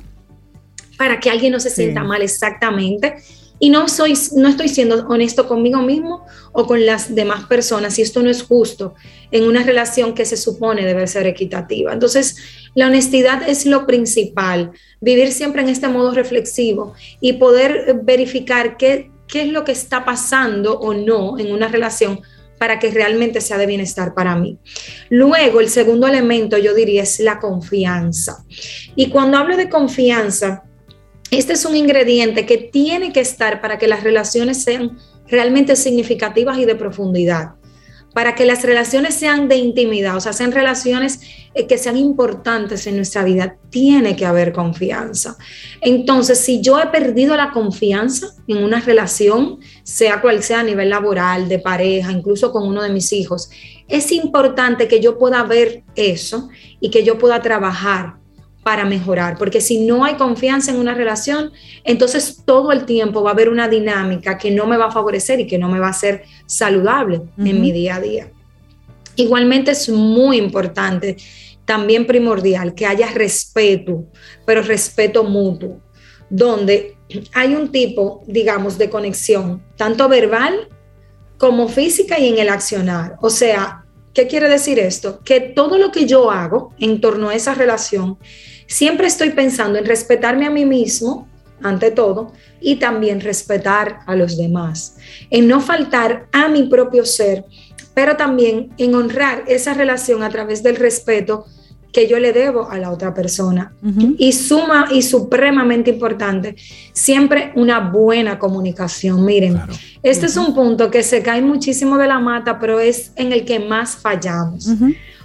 Para 1.00 1.20
que 1.20 1.32
alguien 1.32 1.52
no 1.52 1.60
se 1.60 1.72
sienta 1.72 2.04
mal, 2.04 2.22
exactamente 2.22 3.16
y 3.58 3.70
no, 3.70 3.88
soy, 3.88 4.14
no 4.34 4.50
estoy 4.50 4.68
siendo 4.68 5.08
honesto 5.08 5.48
conmigo 5.48 5.82
mismo 5.82 6.26
o 6.52 6.66
con 6.68 6.86
las 6.86 7.16
demás 7.16 7.46
personas 7.46 7.98
y 7.98 8.02
esto 8.02 8.22
no 8.22 8.30
es 8.30 8.44
justo 8.44 8.96
en 9.32 9.46
una 9.46 9.64
relación 9.64 10.14
que 10.14 10.26
se 10.26 10.38
supone 10.38 10.86
debe 10.86 11.08
ser 11.08 11.26
equitativa. 11.26 11.94
Entonces, 11.94 12.36
la 12.76 12.88
honestidad 12.88 13.48
es 13.48 13.66
lo 13.66 13.88
principal, 13.88 14.72
vivir 15.02 15.32
siempre 15.32 15.62
en 15.62 15.70
este 15.70 15.88
modo 15.88 16.12
reflexivo 16.12 16.94
y 17.22 17.34
poder 17.34 18.02
verificar 18.04 18.78
qué, 18.78 19.10
qué 19.28 19.44
es 19.44 19.48
lo 19.48 19.64
que 19.64 19.72
está 19.72 20.06
pasando 20.06 20.78
o 20.78 20.94
no 20.94 21.40
en 21.40 21.52
una 21.52 21.70
relación 21.70 22.22
para 22.60 22.80
que 22.80 22.92
realmente 22.92 23.42
sea 23.42 23.58
de 23.58 23.66
bienestar 23.66 24.14
para 24.14 24.36
mí. 24.36 24.58
Luego, 25.10 25.60
el 25.60 25.70
segundo 25.70 26.08
elemento 26.08 26.58
yo 26.58 26.74
diría 26.74 27.04
es 27.04 27.20
la 27.20 27.40
confianza. 27.40 28.46
Y 28.96 29.10
cuando 29.10 29.38
hablo 29.38 29.58
de 29.58 29.70
confianza, 29.70 30.64
este 31.32 31.54
es 31.54 31.66
un 31.66 31.76
ingrediente 31.76 32.46
que 32.46 32.58
tiene 32.58 33.12
que 33.12 33.20
estar 33.20 33.62
para 33.62 33.78
que 33.78 33.88
las 33.88 34.04
relaciones 34.04 34.64
sean 34.64 34.98
realmente 35.28 35.76
significativas 35.76 36.58
y 36.60 36.66
de 36.66 36.76
profundidad. 36.76 37.56
Para 38.16 38.34
que 38.34 38.46
las 38.46 38.64
relaciones 38.64 39.14
sean 39.14 39.50
de 39.50 39.58
intimidad, 39.58 40.16
o 40.16 40.22
sea, 40.22 40.32
sean 40.32 40.54
relaciones 40.54 41.20
eh, 41.54 41.68
que 41.68 41.78
sean 41.78 41.98
importantes 41.98 42.88
en 42.88 42.96
nuestra 42.96 43.26
vida, 43.26 43.58
tiene 43.70 44.16
que 44.16 44.26
haber 44.26 44.54
confianza. 44.54 45.36
Entonces, 45.82 46.40
si 46.40 46.62
yo 46.62 46.80
he 46.80 46.88
perdido 46.88 47.36
la 47.36 47.52
confianza 47.52 48.28
en 48.48 48.64
una 48.64 48.80
relación, 48.80 49.60
sea 49.84 50.22
cual 50.22 50.44
sea 50.44 50.62
a 50.62 50.64
nivel 50.64 50.92
laboral, 50.92 51.50
de 51.50 51.60
pareja, 51.60 52.10
incluso 52.10 52.54
con 52.54 52.66
uno 52.66 52.82
de 52.84 52.90
mis 52.90 53.12
hijos, 53.12 53.50
es 53.90 54.14
importante 54.14 54.88
que 54.88 55.02
yo 55.02 55.20
pueda 55.20 55.44
ver 55.44 55.84
eso 55.98 56.48
y 56.80 56.92
que 56.92 57.04
yo 57.04 57.18
pueda 57.18 57.42
trabajar 57.42 58.16
para 58.66 58.84
mejorar, 58.84 59.38
porque 59.38 59.62
si 59.62 59.86
no 59.86 60.06
hay 60.06 60.16
confianza 60.16 60.72
en 60.72 60.78
una 60.78 60.96
relación, 60.96 61.52
entonces 61.84 62.42
todo 62.46 62.72
el 62.72 62.86
tiempo 62.86 63.22
va 63.22 63.30
a 63.30 63.34
haber 63.34 63.48
una 63.48 63.68
dinámica 63.68 64.40
que 64.40 64.50
no 64.50 64.66
me 64.66 64.76
va 64.76 64.86
a 64.86 64.92
favorecer 64.92 65.40
y 65.40 65.46
que 65.46 65.60
no 65.60 65.70
me 65.70 65.78
va 65.78 65.90
a 65.90 65.94
ser 65.94 66.24
saludable 66.48 67.22
en 67.38 67.62
mi 67.62 67.72
día 67.72 67.98
a 67.98 68.02
día. 68.02 68.32
Igualmente 69.18 69.70
es 69.70 69.88
muy 69.88 70.38
importante, 70.38 71.16
también 71.64 72.08
primordial, 72.08 72.74
que 72.74 72.88
haya 72.88 73.12
respeto, 73.12 74.06
pero 74.48 74.64
respeto 74.64 75.24
mutuo, 75.24 75.80
donde 76.32 76.98
hay 77.34 77.54
un 77.54 77.72
tipo, 77.72 78.24
digamos, 78.26 78.80
de 78.80 78.90
conexión, 78.90 79.64
tanto 79.78 80.10
verbal 80.10 80.70
como 81.38 81.68
física 81.68 82.18
y 82.18 82.30
en 82.30 82.40
el 82.40 82.50
accionar. 82.50 83.18
O 83.22 83.30
sea, 83.30 83.86
¿qué 84.12 84.26
quiere 84.26 84.50
decir 84.50 84.80
esto? 84.80 85.20
Que 85.24 85.40
todo 85.40 85.78
lo 85.78 85.92
que 85.92 86.08
yo 86.08 86.32
hago 86.32 86.74
en 86.80 87.00
torno 87.00 87.30
a 87.30 87.36
esa 87.36 87.54
relación, 87.54 88.18
siempre 88.68 89.08
estoy 89.08 89.32
pensando 89.32 89.80
en 89.80 89.86
respetarme 89.86 90.46
a 90.46 90.50
mí 90.50 90.66
mismo, 90.66 91.28
ante 91.62 91.92
todo, 91.92 92.34
y 92.60 92.76
también 92.76 93.22
respetar 93.22 94.00
a 94.06 94.16
los 94.16 94.38
demás, 94.38 94.98
en 95.30 95.48
no 95.48 95.62
faltar 95.62 96.28
a 96.32 96.48
mi 96.48 96.64
propio 96.64 97.06
ser, 97.06 97.46
pero 97.94 98.18
también 98.18 98.70
en 98.78 98.94
honrar 98.94 99.44
esa 99.48 99.74
relación 99.74 100.22
a 100.24 100.30
través 100.30 100.62
del 100.64 100.76
respeto 100.76 101.46
que 101.96 102.10
yo 102.10 102.20
le 102.20 102.34
debo 102.34 102.70
a 102.70 102.78
la 102.78 102.92
otra 102.92 103.14
persona. 103.14 103.74
Y 104.18 104.34
suma 104.34 104.90
y 104.92 105.02
supremamente 105.02 105.92
importante, 105.92 106.58
siempre 106.92 107.54
una 107.56 107.80
buena 107.80 108.38
comunicación. 108.38 109.24
Miren, 109.24 109.62
este 110.04 110.26
es 110.26 110.36
un 110.36 110.54
punto 110.54 110.92
que 110.92 111.04
se 111.04 111.24
cae 111.24 111.42
muchísimo 111.42 111.98
de 111.98 112.08
la 112.08 112.20
mata, 112.20 112.60
pero 112.60 112.82
es 112.82 113.14
en 113.16 113.32
el 113.32 113.46
que 113.46 113.60
más 113.60 113.96
fallamos. 113.96 114.68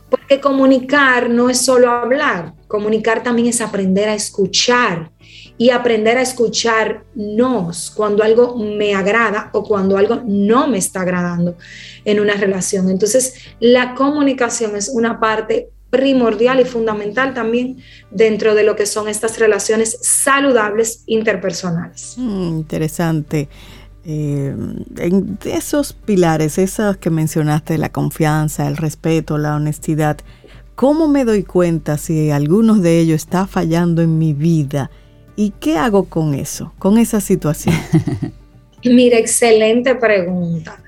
Porque 0.08 0.40
comunicar 0.40 1.28
no 1.28 1.50
es 1.50 1.60
solo 1.60 1.90
hablar, 1.90 2.54
comunicar 2.70 3.24
también 3.24 3.48
es 3.48 3.60
aprender 3.60 4.08
a 4.08 4.14
escuchar 4.14 5.10
y 5.58 5.70
aprender 5.70 6.16
a 6.16 6.22
escucharnos 6.22 7.90
cuando 7.90 8.22
algo 8.22 8.56
me 8.56 8.94
agrada 8.94 9.50
o 9.52 9.64
cuando 9.64 9.98
algo 9.98 10.22
no 10.24 10.68
me 10.68 10.78
está 10.78 11.00
agradando 11.00 11.56
en 12.04 12.20
una 12.20 12.34
relación. 12.34 12.88
Entonces, 12.88 13.34
la 13.58 13.96
comunicación 13.96 14.76
es 14.76 14.88
una 14.88 15.18
parte 15.18 15.70
primordial 15.90 16.60
y 16.60 16.64
fundamental 16.64 17.34
también 17.34 17.78
dentro 18.12 18.54
de 18.54 18.62
lo 18.62 18.76
que 18.76 18.86
son 18.86 19.08
estas 19.08 19.40
relaciones 19.40 19.98
saludables 20.02 21.02
interpersonales. 21.06 22.14
Mm, 22.18 22.58
interesante. 22.58 23.48
Eh, 24.04 24.54
en 24.96 25.38
esos 25.44 25.92
pilares, 25.92 26.56
esos 26.56 26.96
que 26.98 27.10
mencionaste, 27.10 27.76
la 27.78 27.90
confianza, 27.90 28.68
el 28.68 28.76
respeto, 28.76 29.38
la 29.38 29.56
honestidad, 29.56 30.18
¿cómo 30.80 31.08
me 31.08 31.26
doy 31.26 31.42
cuenta 31.42 31.98
si 31.98 32.30
algunos 32.30 32.80
de 32.80 33.00
ellos 33.00 33.16
está 33.16 33.46
fallando 33.46 34.00
en 34.00 34.16
mi 34.16 34.32
vida? 34.32 34.90
¿Y 35.36 35.50
qué 35.60 35.76
hago 35.76 36.04
con 36.04 36.32
eso, 36.32 36.72
con 36.78 36.96
esa 36.96 37.20
situación? 37.20 37.74
Mira, 38.84 39.18
excelente 39.18 39.94
pregunta. 39.96 40.82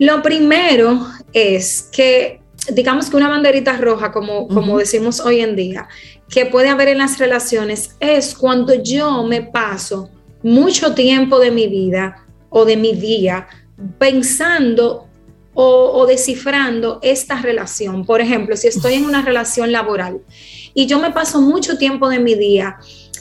Lo 0.00 0.20
primero 0.20 1.06
es 1.32 1.88
que, 1.92 2.40
digamos 2.74 3.08
que 3.08 3.18
una 3.18 3.28
banderita 3.28 3.76
roja, 3.76 4.10
como, 4.10 4.48
como 4.48 4.78
decimos 4.78 5.20
hoy 5.20 5.42
en 5.42 5.54
día, 5.54 5.86
que 6.28 6.46
puede 6.46 6.68
haber 6.68 6.88
en 6.88 6.98
las 6.98 7.18
relaciones 7.18 7.94
es 8.00 8.34
cuando 8.34 8.82
yo 8.82 9.22
me 9.22 9.42
paso 9.42 10.10
mucho 10.42 10.92
tiempo 10.92 11.38
de 11.38 11.52
mi 11.52 11.68
vida 11.68 12.26
o 12.48 12.64
de 12.64 12.76
mi 12.76 12.94
día 12.94 13.46
pensando 13.96 15.06
o, 15.54 16.06
descifrando 16.06 16.98
esta 17.02 17.40
relación. 17.40 18.04
Por 18.04 18.20
ejemplo, 18.20 18.56
si 18.56 18.68
estoy 18.68 18.94
en 18.94 19.04
una 19.04 19.22
relación 19.22 19.72
laboral 19.72 20.20
y 20.74 20.86
yo 20.86 20.98
me 20.98 21.10
paso 21.10 21.40
mucho 21.40 21.76
tiempo 21.76 22.08
de 22.08 22.20
mi 22.20 22.34
día 22.34 22.78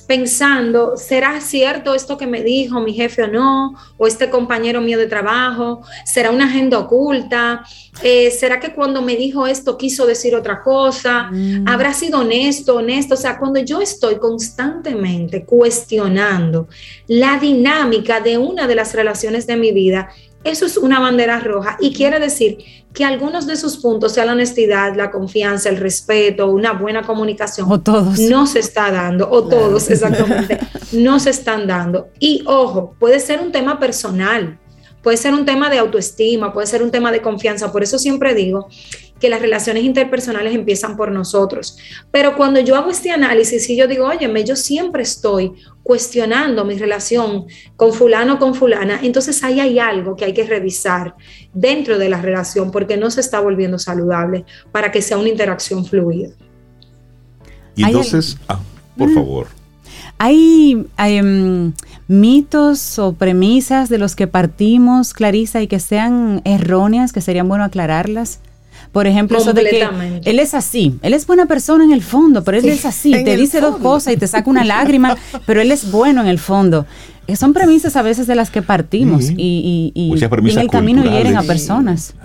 pensando, 0.09 0.97
¿será 0.97 1.39
cierto 1.39 1.93
esto 1.93 2.17
que 2.17 2.25
me 2.25 2.41
dijo 2.41 2.81
mi 2.81 2.93
jefe 2.93 3.21
o 3.23 3.27
no? 3.27 3.75
¿O 3.97 4.07
este 4.07 4.31
compañero 4.31 4.81
mío 4.81 4.97
de 4.97 5.05
trabajo? 5.05 5.83
¿Será 6.03 6.31
una 6.31 6.45
agenda 6.45 6.79
oculta? 6.79 7.63
Eh, 8.01 8.31
¿Será 8.31 8.59
que 8.59 8.73
cuando 8.73 9.03
me 9.03 9.15
dijo 9.15 9.45
esto 9.45 9.77
quiso 9.77 10.07
decir 10.07 10.33
otra 10.33 10.63
cosa? 10.63 11.29
Mm. 11.31 11.67
¿Habrá 11.67 11.93
sido 11.93 12.21
honesto, 12.21 12.77
honesto? 12.77 13.13
O 13.13 13.17
sea, 13.17 13.37
cuando 13.37 13.59
yo 13.59 13.81
estoy 13.81 14.17
constantemente 14.17 15.45
cuestionando 15.45 16.67
la 17.05 17.37
dinámica 17.37 18.19
de 18.19 18.39
una 18.39 18.65
de 18.65 18.73
las 18.73 18.95
relaciones 18.95 19.45
de 19.45 19.57
mi 19.57 19.71
vida, 19.71 20.09
eso 20.43 20.65
es 20.65 20.77
una 20.77 20.99
bandera 20.99 21.39
roja 21.39 21.77
y 21.79 21.93
quiere 21.93 22.19
decir 22.19 22.57
que 22.93 23.05
algunos 23.05 23.45
de 23.45 23.55
sus 23.55 23.77
puntos, 23.77 24.13
sea 24.13 24.25
la 24.25 24.31
honestidad, 24.31 24.95
la 24.95 25.11
confianza, 25.11 25.69
el 25.69 25.77
respeto, 25.77 26.49
una 26.49 26.73
buena 26.73 27.03
comunicación, 27.03 27.71
o 27.71 27.79
todos. 27.79 28.17
no 28.19 28.47
se 28.47 28.59
está 28.59 28.91
dando, 28.91 29.29
o 29.29 29.47
todos 29.47 29.89
exactamente, 29.89 30.59
no 30.91 31.19
se 31.19 31.29
están 31.29 31.67
dando. 31.67 32.07
Y 32.19 32.43
ojo, 32.47 32.95
puede 32.99 33.19
ser 33.19 33.41
un 33.41 33.51
tema 33.51 33.79
personal, 33.79 34.57
puede 35.03 35.17
ser 35.17 35.33
un 35.33 35.45
tema 35.45 35.69
de 35.69 35.77
autoestima, 35.77 36.51
puede 36.51 36.67
ser 36.67 36.81
un 36.81 36.91
tema 36.91 37.11
de 37.11 37.21
confianza. 37.21 37.71
Por 37.71 37.83
eso 37.83 37.99
siempre 37.99 38.33
digo 38.33 38.67
que 39.19 39.29
las 39.29 39.41
relaciones 39.41 39.83
interpersonales 39.83 40.55
empiezan 40.55 40.95
por 40.95 41.11
nosotros. 41.11 41.77
Pero 42.11 42.35
cuando 42.35 42.59
yo 42.59 42.75
hago 42.75 42.89
este 42.89 43.11
análisis 43.11 43.69
y 43.69 43.75
yo 43.75 43.87
digo, 43.87 44.05
óyeme, 44.05 44.43
yo 44.43 44.55
siempre 44.55 45.03
estoy 45.03 45.53
cuestionando 45.83 46.65
mi 46.65 46.77
relación 46.77 47.45
con 47.75 47.93
fulano 47.93 48.35
o 48.35 48.39
con 48.39 48.53
fulana, 48.53 48.99
entonces 49.01 49.43
ahí 49.43 49.59
hay 49.59 49.79
algo 49.79 50.15
que 50.15 50.25
hay 50.25 50.33
que 50.33 50.43
revisar 50.43 51.15
dentro 51.53 51.97
de 51.97 52.09
la 52.09 52.21
relación 52.21 52.71
porque 52.71 52.97
no 52.97 53.09
se 53.11 53.21
está 53.21 53.39
volviendo 53.39 53.79
saludable 53.79 54.45
para 54.71 54.91
que 54.91 55.01
sea 55.01 55.17
una 55.17 55.29
interacción 55.29 55.85
fluida. 55.85 56.29
Y 57.75 57.83
entonces, 57.83 58.37
ah, 58.47 58.59
por 58.97 59.13
favor. 59.13 59.47
Hay, 60.17 60.85
em, 60.97 61.71
mitos 62.09 62.99
o 62.99 63.13
premisas 63.13 63.87
de 63.87 63.97
los 63.97 64.15
que 64.15 64.27
partimos, 64.27 65.13
Clarisa, 65.13 65.61
y 65.61 65.67
que 65.67 65.79
sean 65.79 66.41
erróneas, 66.43 67.13
que 67.13 67.21
serían 67.21 67.47
bueno 67.47 67.63
aclararlas. 67.63 68.41
Por 68.91 69.05
ejemplo, 69.05 69.37
eso 69.37 69.53
de 69.53 69.63
que 69.65 69.87
él 70.25 70.39
es 70.39 70.53
así, 70.55 70.97
él 71.03 71.13
es 71.13 71.27
buena 71.27 71.45
persona 71.45 71.83
en 71.83 71.91
el 71.91 72.01
fondo, 72.01 72.43
pero 72.43 72.57
él 72.57 72.67
es 72.69 72.85
así, 72.85 73.11
te 73.23 73.37
dice 73.37 73.61
dos 73.61 73.77
cosas 73.77 74.13
y 74.13 74.17
te 74.17 74.27
saca 74.27 74.49
una 74.49 74.63
lágrima, 74.63 75.15
pero 75.45 75.61
él 75.61 75.71
es 75.71 75.91
bueno 75.91 76.21
en 76.21 76.27
el 76.27 76.39
fondo. 76.39 76.85
Eh, 77.27 77.35
son 77.35 77.53
premisas 77.53 77.95
a 77.95 78.01
veces 78.01 78.25
de 78.25 78.33
las 78.33 78.49
que 78.49 78.63
partimos 78.63 79.29
y, 79.37 79.93
en 79.95 80.57
el 80.57 80.69
camino 80.69 81.03
hieren 81.03 81.37
a 81.37 81.43
personas. 81.43 82.15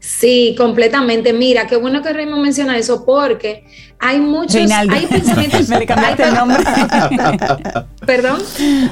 Sí, 0.00 0.54
completamente. 0.58 1.32
Mira, 1.32 1.66
qué 1.66 1.76
bueno 1.76 2.02
que 2.02 2.12
Raymond 2.12 2.42
menciona 2.42 2.76
eso 2.76 3.06
porque 3.06 3.64
hay 3.98 4.20
muchos 4.20 4.70
hay 4.70 5.06
pensamientos. 5.06 5.68
me 5.68 5.78
le 5.78 5.86
cambiaste 5.86 6.24
el 6.24 6.34
nombre. 6.34 6.58
¿Perdón? 8.06 8.42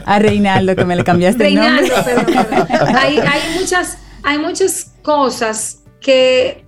A 0.06 0.18
Reinaldo, 0.18 0.74
que 0.74 0.84
me 0.86 0.96
le 0.96 1.04
cambiaste 1.04 1.48
el 1.48 1.56
nombre. 1.56 1.92
Perdón, 2.04 2.46
perdón. 2.68 2.96
Hay, 2.96 3.18
hay, 3.18 3.58
muchas, 3.58 3.98
hay 4.22 4.38
muchas 4.38 4.92
cosas 5.02 5.80
que 6.00 6.61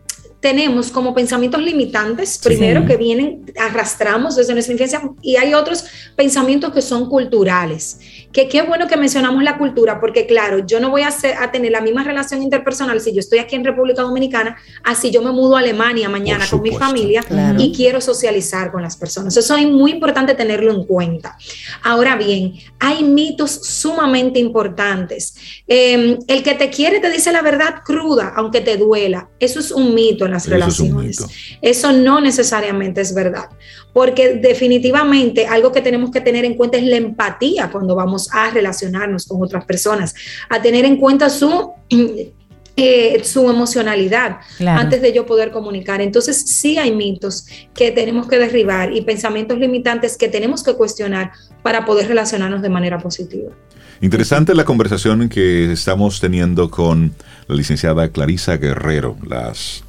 tenemos 0.44 0.90
como 0.90 1.14
pensamientos 1.14 1.62
limitantes, 1.62 2.36
primero 2.36 2.84
que 2.84 2.98
vienen, 2.98 3.50
arrastramos 3.58 4.36
desde 4.36 4.52
nuestra 4.52 4.74
infancia, 4.74 5.00
y 5.22 5.36
hay 5.36 5.54
otros 5.54 5.86
pensamientos 6.16 6.70
que 6.70 6.82
son 6.82 7.08
culturales. 7.08 7.98
Que 8.30 8.46
qué 8.46 8.60
bueno 8.60 8.86
que 8.86 8.98
mencionamos 8.98 9.42
la 9.42 9.56
cultura, 9.56 10.00
porque 10.00 10.26
claro, 10.26 10.58
yo 10.66 10.80
no 10.80 10.90
voy 10.90 11.00
a, 11.00 11.08
a 11.40 11.50
tener 11.50 11.72
la 11.72 11.80
misma 11.80 12.04
relación 12.04 12.42
interpersonal 12.42 13.00
si 13.00 13.14
yo 13.14 13.20
estoy 13.20 13.38
aquí 13.38 13.56
en 13.56 13.64
República 13.64 14.02
Dominicana, 14.02 14.58
así 14.82 15.10
yo 15.10 15.22
me 15.22 15.32
mudo 15.32 15.56
a 15.56 15.60
Alemania 15.60 16.10
mañana 16.10 16.44
con 16.50 16.60
mi 16.60 16.72
familia 16.72 17.24
y 17.56 17.72
quiero 17.74 18.02
socializar 18.02 18.70
con 18.70 18.82
las 18.82 18.98
personas. 18.98 19.34
Eso 19.34 19.56
es 19.56 19.66
muy 19.66 19.92
importante 19.92 20.34
tenerlo 20.34 20.72
en 20.72 20.84
cuenta. 20.84 21.38
Ahora 21.82 22.16
bien, 22.16 22.52
hay 22.78 23.02
mitos 23.02 23.50
sumamente 23.50 24.40
importantes. 24.40 25.36
Em, 25.66 26.18
el 26.28 26.42
que 26.42 26.52
te 26.52 26.68
quiere 26.68 27.00
te 27.00 27.08
dice 27.08 27.32
la 27.32 27.40
verdad 27.40 27.76
cruda, 27.82 28.34
aunque 28.36 28.60
te 28.60 28.76
duela. 28.76 29.30
Eso 29.40 29.58
es 29.58 29.70
un 29.70 29.94
mito 29.94 30.28
las 30.35 30.48
relaciones. 30.48 31.19
Eso 31.62 31.93
no 31.93 32.20
necesariamente 32.20 33.01
es 33.01 33.15
verdad, 33.15 33.48
porque 33.93 34.35
definitivamente 34.35 35.47
algo 35.47 35.73
que 35.73 35.81
tenemos 35.81 36.11
que 36.11 36.20
tener 36.20 36.44
en 36.44 36.55
cuenta 36.55 36.77
es 36.77 36.85
la 36.85 36.97
empatía 36.97 37.70
cuando 37.70 37.94
vamos 37.94 38.28
a 38.32 38.51
relacionarnos 38.51 39.27
con 39.27 39.43
otras 39.43 39.65
personas, 39.65 40.15
a 40.48 40.61
tener 40.61 40.85
en 40.85 40.97
cuenta 40.98 41.31
su... 41.31 41.73
Eh, 42.77 43.23
su 43.23 43.48
emocionalidad 43.48 44.39
antes 44.66 45.01
de 45.01 45.12
yo 45.12 45.27
poder 45.27 45.52
comunicar. 45.52 46.01
Entonces 46.01 46.40
sí 46.40 46.77
hay 46.77 46.90
mitos 46.90 47.47
que 47.73 47.93
tenemos 47.93 48.27
que 48.27 48.36
derribar 48.36 48.93
y 48.93 49.02
pensamientos 49.02 49.61
limitantes 49.61 50.16
que 50.16 50.27
tenemos 50.27 50.65
que 50.65 50.74
cuestionar 50.74 51.31
para 51.62 51.85
poder 51.85 52.09
relacionarnos 52.09 52.62
de 52.62 52.70
manera 52.70 52.98
positiva. 52.98 53.52
Interesante 54.01 54.55
la 54.55 54.65
conversación 54.65 55.28
que 55.28 55.70
estamos 55.73 56.19
teniendo 56.19 56.69
con 56.69 57.15
la 57.47 57.55
licenciada 57.55 58.09
Clarisa 58.09 58.56
Guerrero, 58.56 59.16
las 59.24 59.85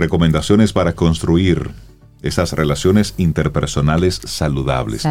recomendaciones 0.00 0.72
para 0.72 0.94
construir 0.94 1.70
esas 2.22 2.52
relaciones 2.52 3.14
interpersonales 3.18 4.20
saludables. 4.24 5.06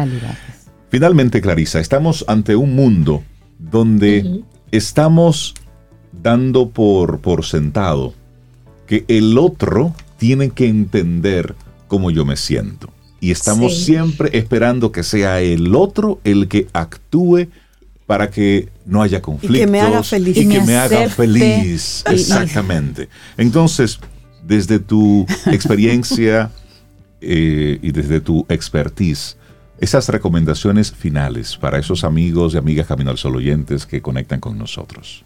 Finalmente, 0.90 1.40
Clarisa, 1.40 1.80
estamos 1.80 2.24
ante 2.28 2.56
un 2.56 2.74
mundo 2.74 3.22
donde 3.58 4.42
estamos 4.70 5.54
dando 6.12 6.70
por, 6.70 7.20
por 7.20 7.44
sentado 7.44 8.14
que 8.86 9.04
el 9.08 9.38
otro 9.38 9.94
tiene 10.18 10.50
que 10.50 10.66
entender 10.66 11.54
cómo 11.86 12.10
yo 12.10 12.24
me 12.24 12.36
siento. 12.36 12.90
Y 13.20 13.30
estamos 13.30 13.84
siempre 13.84 14.30
esperando 14.36 14.92
que 14.92 15.02
sea 15.02 15.40
el 15.40 15.74
otro 15.74 16.20
el 16.24 16.48
que 16.48 16.68
actúe 16.72 17.48
para 18.06 18.30
que 18.30 18.68
no 18.86 19.02
haya 19.02 19.22
conflictos. 19.22 19.56
Y 19.56 19.60
que 19.60 19.66
me 19.66 19.80
haga 19.80 20.02
feliz. 20.02 20.36
Y, 20.36 20.48
que 20.48 20.60
me 20.62 20.76
haga 20.76 21.08
feliz. 21.08 22.02
Exactamente. 22.06 23.08
Entonces, 23.36 24.00
desde 24.50 24.80
tu 24.80 25.24
experiencia 25.46 26.50
eh, 27.20 27.78
y 27.80 27.92
desde 27.92 28.20
tu 28.20 28.44
expertise, 28.48 29.36
esas 29.78 30.08
recomendaciones 30.08 30.90
finales 30.90 31.56
para 31.56 31.78
esos 31.78 32.02
amigos 32.02 32.52
y 32.52 32.58
amigas 32.58 32.88
Camino 32.88 33.12
al 33.12 33.16
Sol 33.16 33.36
oyentes 33.36 33.86
que 33.86 34.02
conectan 34.02 34.40
con 34.40 34.58
nosotros. 34.58 35.24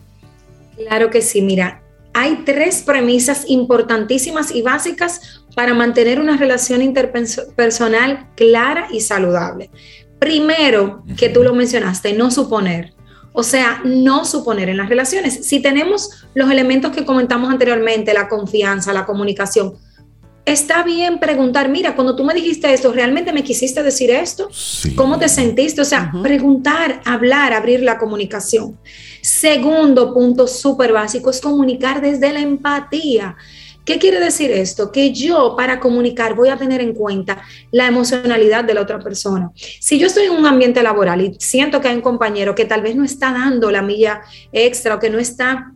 Claro 0.76 1.08
que 1.08 1.22
sí, 1.22 1.40
mira, 1.40 1.82
hay 2.12 2.42
tres 2.44 2.82
premisas 2.82 3.46
importantísimas 3.48 4.54
y 4.54 4.60
básicas 4.60 5.42
para 5.56 5.72
mantener 5.72 6.20
una 6.20 6.36
relación 6.36 6.82
interpersonal 6.82 8.28
clara 8.36 8.88
y 8.92 9.00
saludable. 9.00 9.70
Primero, 10.18 11.02
que 11.16 11.30
tú 11.30 11.42
lo 11.42 11.54
mencionaste, 11.54 12.12
no 12.12 12.30
suponer. 12.30 12.92
O 13.36 13.42
sea, 13.42 13.82
no 13.84 14.24
suponer 14.24 14.68
en 14.68 14.76
las 14.76 14.88
relaciones. 14.88 15.44
Si 15.44 15.60
tenemos 15.60 16.24
los 16.34 16.48
elementos 16.52 16.92
que 16.92 17.04
comentamos 17.04 17.50
anteriormente, 17.50 18.14
la 18.14 18.28
confianza, 18.28 18.92
la 18.92 19.04
comunicación, 19.04 19.74
está 20.44 20.84
bien 20.84 21.18
preguntar, 21.18 21.68
mira, 21.68 21.96
cuando 21.96 22.14
tú 22.14 22.22
me 22.22 22.32
dijiste 22.32 22.72
esto, 22.72 22.92
¿realmente 22.92 23.32
me 23.32 23.42
quisiste 23.42 23.82
decir 23.82 24.12
esto? 24.12 24.48
¿Cómo 24.94 25.18
te 25.18 25.28
sentiste? 25.28 25.80
O 25.80 25.84
sea, 25.84 26.12
preguntar, 26.22 27.00
hablar, 27.04 27.52
abrir 27.52 27.82
la 27.82 27.98
comunicación. 27.98 28.78
Segundo 29.20 30.14
punto 30.14 30.46
súper 30.46 30.92
básico 30.92 31.30
es 31.30 31.40
comunicar 31.40 32.00
desde 32.00 32.32
la 32.32 32.40
empatía. 32.40 33.36
¿Qué 33.84 33.98
quiere 33.98 34.18
decir 34.18 34.50
esto? 34.50 34.90
Que 34.90 35.12
yo 35.12 35.54
para 35.56 35.78
comunicar 35.78 36.34
voy 36.34 36.48
a 36.48 36.56
tener 36.56 36.80
en 36.80 36.94
cuenta 36.94 37.42
la 37.70 37.86
emocionalidad 37.86 38.64
de 38.64 38.74
la 38.74 38.80
otra 38.80 38.98
persona. 38.98 39.50
Si 39.54 39.98
yo 39.98 40.06
estoy 40.06 40.24
en 40.24 40.32
un 40.32 40.46
ambiente 40.46 40.82
laboral 40.82 41.20
y 41.20 41.36
siento 41.38 41.80
que 41.80 41.88
hay 41.88 41.96
un 41.96 42.00
compañero 42.00 42.54
que 42.54 42.64
tal 42.64 42.82
vez 42.82 42.96
no 42.96 43.04
está 43.04 43.32
dando 43.32 43.70
la 43.70 43.82
milla 43.82 44.22
extra 44.52 44.94
o 44.94 44.98
que 44.98 45.10
no 45.10 45.18
está 45.18 45.74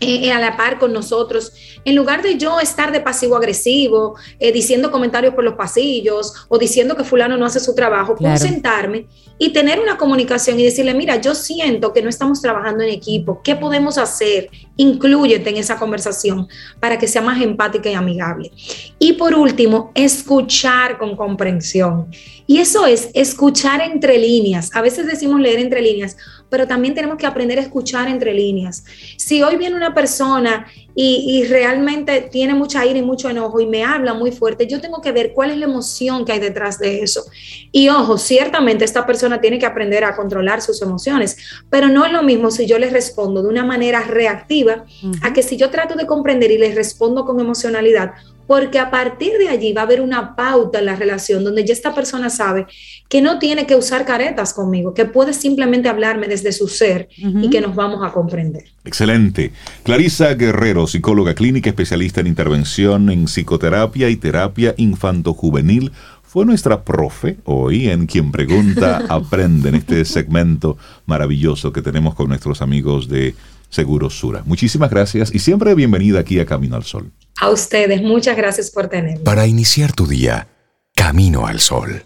eh, 0.00 0.32
a 0.32 0.38
la 0.38 0.56
par 0.56 0.78
con 0.78 0.92
nosotros, 0.92 1.52
en 1.84 1.94
lugar 1.94 2.22
de 2.22 2.36
yo 2.36 2.60
estar 2.60 2.92
de 2.92 3.00
pasivo 3.00 3.36
agresivo, 3.36 4.16
eh, 4.38 4.52
diciendo 4.52 4.90
comentarios 4.90 5.34
por 5.34 5.44
los 5.44 5.54
pasillos 5.54 6.46
o 6.48 6.58
diciendo 6.58 6.96
que 6.96 7.04
fulano 7.04 7.36
no 7.36 7.46
hace 7.46 7.60
su 7.60 7.74
trabajo, 7.74 8.14
puedo 8.16 8.36
sentarme 8.36 9.06
y 9.38 9.52
tener 9.52 9.80
una 9.80 9.96
comunicación 9.96 10.58
y 10.60 10.64
decirle, 10.64 10.94
mira, 10.94 11.20
yo 11.20 11.34
siento 11.34 11.92
que 11.92 12.02
no 12.02 12.08
estamos 12.08 12.40
trabajando 12.40 12.84
en 12.84 12.90
equipo, 12.90 13.40
¿qué 13.42 13.56
podemos 13.56 13.98
hacer? 13.98 14.48
Inclúyete 14.76 15.50
en 15.50 15.56
esa 15.56 15.78
conversación 15.78 16.48
para 16.80 16.98
que 16.98 17.08
sea 17.08 17.22
más 17.22 17.40
empática 17.40 17.90
y 17.90 17.94
amigable. 17.94 18.52
Y 18.98 19.14
por 19.14 19.34
último, 19.34 19.90
escuchar 19.94 20.98
con 20.98 21.16
comprensión. 21.16 22.08
Y 22.46 22.58
eso 22.58 22.86
es 22.86 23.08
escuchar 23.14 23.80
entre 23.80 24.18
líneas. 24.18 24.70
A 24.74 24.82
veces 24.82 25.06
decimos 25.06 25.40
leer 25.40 25.58
entre 25.60 25.80
líneas, 25.80 26.16
pero 26.54 26.68
también 26.68 26.94
tenemos 26.94 27.16
que 27.16 27.26
aprender 27.26 27.58
a 27.58 27.62
escuchar 27.62 28.06
entre 28.06 28.32
líneas. 28.32 28.84
Si 29.16 29.42
hoy 29.42 29.56
viene 29.56 29.74
una 29.74 29.92
persona 29.92 30.68
y, 30.94 31.42
realmente 31.48 32.28
tiene 32.30 32.54
mucha 32.54 32.86
ira 32.86 33.00
y 33.00 33.02
mucho 33.02 33.28
enojo 33.28 33.58
y 33.58 33.66
me 33.66 33.82
habla 33.82 34.14
muy 34.14 34.30
fuerte, 34.30 34.68
yo 34.68 34.80
tengo 34.80 35.00
que 35.00 35.10
ver 35.10 35.32
cuál 35.32 35.50
es 35.50 35.56
la 35.56 35.64
emoción 35.64 36.24
que 36.24 36.30
hay 36.30 36.38
detrás 36.38 36.78
de 36.78 37.02
eso. 37.02 37.24
Y 37.72 37.88
ojo, 37.88 38.18
ciertamente 38.18 38.84
esta 38.84 39.04
persona 39.04 39.40
tiene 39.40 39.58
que 39.58 39.66
aprender 39.66 40.04
a 40.04 40.14
controlar 40.14 40.62
sus 40.62 40.80
emociones, 40.80 41.36
pero 41.70 41.88
no 41.88 42.06
es 42.06 42.12
lo 42.12 42.22
mismo 42.22 42.52
si 42.52 42.66
yo 42.66 42.78
le 42.78 42.88
respondo 42.88 43.42
de 43.42 43.48
una 43.48 43.64
manera 43.64 44.02
reactiva 44.02 44.84
a 45.22 45.32
que 45.32 45.42
si 45.42 45.56
yo 45.56 45.70
trato 45.70 45.96
de 45.96 46.06
comprender 46.06 46.52
y 46.52 46.58
le 46.58 46.72
respondo 46.72 47.24
con 47.24 47.40
emocionalidad 47.40 48.12
porque 48.46 48.78
a 48.78 48.90
partir 48.90 49.32
de 49.38 49.48
allí 49.48 49.72
va 49.72 49.82
a 49.82 49.84
haber 49.84 50.00
una 50.00 50.36
pauta 50.36 50.78
en 50.78 50.86
la 50.86 50.96
relación 50.96 51.44
donde 51.44 51.64
ya 51.64 51.72
esta 51.72 51.94
persona 51.94 52.30
sabe 52.30 52.66
que 53.08 53.22
no 53.22 53.38
tiene 53.38 53.66
que 53.66 53.76
usar 53.76 54.04
caretas 54.04 54.52
conmigo, 54.54 54.94
que 54.94 55.04
puede 55.04 55.32
simplemente 55.32 55.88
hablarme 55.88 56.26
desde 56.26 56.52
su 56.52 56.68
ser 56.68 57.08
y 57.18 57.50
que 57.50 57.60
nos 57.60 57.74
vamos 57.74 58.00
a 58.02 58.12
comprender. 58.12 58.64
Excelente. 58.84 59.52
Clarisa 59.82 60.34
Guerrero, 60.34 60.86
psicóloga 60.86 61.34
clínica, 61.34 61.70
especialista 61.70 62.20
en 62.20 62.26
intervención 62.26 63.10
en 63.10 63.26
psicoterapia 63.26 64.10
y 64.10 64.16
terapia 64.16 64.74
infanto-juvenil, 64.76 65.92
fue 66.22 66.44
nuestra 66.44 66.82
profe 66.82 67.36
hoy 67.44 67.88
en 67.88 68.06
Quien 68.06 68.32
Pregunta 68.32 69.04
Aprende 69.08 69.68
en 69.68 69.76
este 69.76 70.04
segmento 70.04 70.76
maravilloso 71.06 71.72
que 71.72 71.80
tenemos 71.80 72.16
con 72.16 72.28
nuestros 72.28 72.60
amigos 72.60 73.08
de 73.08 73.36
Seguros 73.74 74.16
Sura. 74.16 74.42
Muchísimas 74.46 74.88
gracias 74.88 75.34
y 75.34 75.40
siempre 75.40 75.74
bienvenida 75.74 76.20
aquí 76.20 76.38
a 76.38 76.46
Camino 76.46 76.76
al 76.76 76.84
Sol. 76.84 77.10
A 77.40 77.50
ustedes, 77.50 78.02
muchas 78.02 78.36
gracias 78.36 78.70
por 78.70 78.86
tenerme. 78.86 79.24
Para 79.24 79.48
iniciar 79.48 79.92
tu 79.92 80.06
día, 80.06 80.46
Camino 80.94 81.48
al 81.48 81.58
Sol. 81.58 82.04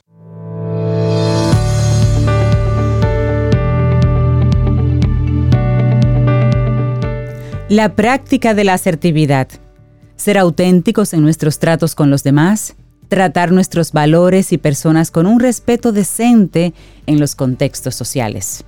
La 7.68 7.94
práctica 7.94 8.54
de 8.54 8.64
la 8.64 8.72
asertividad. 8.72 9.48
Ser 10.16 10.38
auténticos 10.38 11.12
en 11.12 11.20
nuestros 11.20 11.58
tratos 11.58 11.94
con 11.94 12.08
los 12.08 12.22
demás, 12.22 12.76
tratar 13.08 13.52
nuestros 13.52 13.92
valores 13.92 14.54
y 14.54 14.58
personas 14.58 15.10
con 15.10 15.26
un 15.26 15.38
respeto 15.38 15.92
decente 15.92 16.72
en 17.04 17.20
los 17.20 17.34
contextos 17.34 17.94
sociales. 17.94 18.64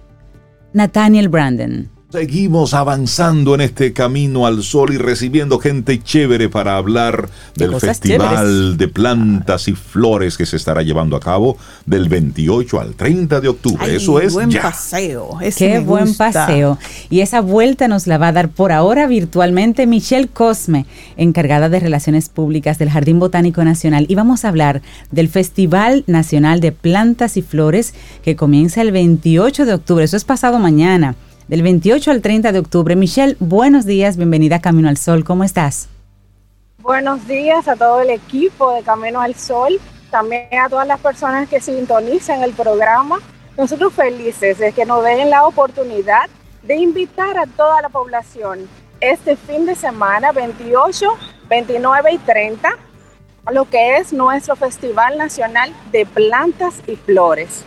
Nathaniel 0.75 1.31
Brandon 1.31 1.91
Seguimos 2.13 2.75
avanzando 2.75 3.55
en 3.55 3.61
este 3.61 3.93
camino 3.93 4.45
al 4.45 4.65
sol 4.65 4.93
y 4.93 4.99
recibiendo 4.99 5.61
gente 5.61 6.03
chévere 6.03 6.49
para 6.49 6.77
hablar 6.77 7.29
del 7.55 7.79
Festival 7.79 8.77
de 8.77 8.89
Plantas 8.89 9.69
y 9.69 9.75
Flores 9.75 10.37
que 10.37 10.45
se 10.45 10.57
estará 10.57 10.83
llevando 10.83 11.15
a 11.15 11.21
cabo 11.21 11.57
del 11.87 12.09
28 12.09 12.81
al 12.81 12.95
30 12.97 13.41
de 13.41 13.47
octubre. 13.47 13.95
Eso 13.95 14.21
es 14.21 14.33
buen 14.33 14.51
ya. 14.51 14.63
paseo. 14.63 15.39
Qué 15.57 15.79
buen 15.79 16.13
paseo. 16.17 16.79
Y 17.11 17.21
esa 17.21 17.41
vuelta 17.43 17.87
nos 17.87 18.09
la 18.09 18.19
va 18.19 18.29
a 18.29 18.33
dar 18.33 18.49
por 18.49 18.73
ahora 18.73 19.07
virtualmente 19.07 19.87
Michelle 19.87 20.27
Cosme, 20.27 20.87
encargada 21.17 21.69
de 21.69 21.79
Relaciones 21.79 22.29
Públicas 22.29 22.77
del 22.81 22.91
Jardín 22.91 23.21
Botánico 23.21 23.63
Nacional. 23.63 24.07
Y 24.09 24.17
vamos 24.17 24.45
a 24.45 24.49
hablar 24.49 24.83
del 25.13 25.29
Festival 25.29 26.03
Nacional 26.09 26.59
de 26.59 26.73
Plantas 26.73 27.37
y 27.37 27.43
Flores 27.43 27.95
que 28.25 28.35
comienza 28.35 28.83
el 28.83 28.91
28 28.91 29.65
de 29.65 29.75
octubre. 29.75 30.05
Eso 30.05 30.17
es 30.17 30.25
pasado 30.25 30.59
mañana 30.59 31.15
del 31.51 31.65
28 31.65 32.13
al 32.13 32.23
30 32.23 32.53
de 32.53 32.61
octubre. 32.61 32.95
Michelle, 32.95 33.37
buenos 33.41 33.85
días, 33.85 34.17
bienvenida 34.17 34.57
a 34.57 34.61
Camino 34.61 34.89
al 34.89 34.97
Sol, 34.97 35.25
¿cómo 35.25 35.43
estás? 35.43 35.89
Buenos 36.79 37.27
días 37.27 37.67
a 37.67 37.75
todo 37.75 38.03
el 38.03 38.11
equipo 38.11 38.73
de 38.73 38.83
Camino 38.83 39.21
al 39.21 39.35
Sol, 39.35 39.81
también 40.13 40.47
a 40.65 40.69
todas 40.69 40.87
las 40.87 41.01
personas 41.01 41.49
que 41.49 41.61
sintonizan 41.61 42.45
el 42.45 42.53
programa. 42.53 43.19
Nosotros 43.59 43.93
felices 43.93 44.59
de 44.59 44.71
que 44.71 44.87
nos 44.87 45.03
den 45.03 45.29
la 45.29 45.45
oportunidad 45.45 46.31
de 46.63 46.77
invitar 46.77 47.37
a 47.37 47.47
toda 47.47 47.83
la 47.83 47.89
población 47.89 48.61
este 49.01 49.35
fin 49.35 49.67
de 49.67 49.75
semana, 49.75 50.31
28, 50.31 51.05
29 51.49 52.13
y 52.13 52.19
30, 52.19 52.69
a 53.47 53.53
lo 53.53 53.65
que 53.69 53.97
es 53.97 54.13
nuestro 54.13 54.55
Festival 54.55 55.19
Nacional 55.19 55.73
de 55.91 56.07
Plantas 56.07 56.75
y 56.87 56.95
Flores. 56.95 57.65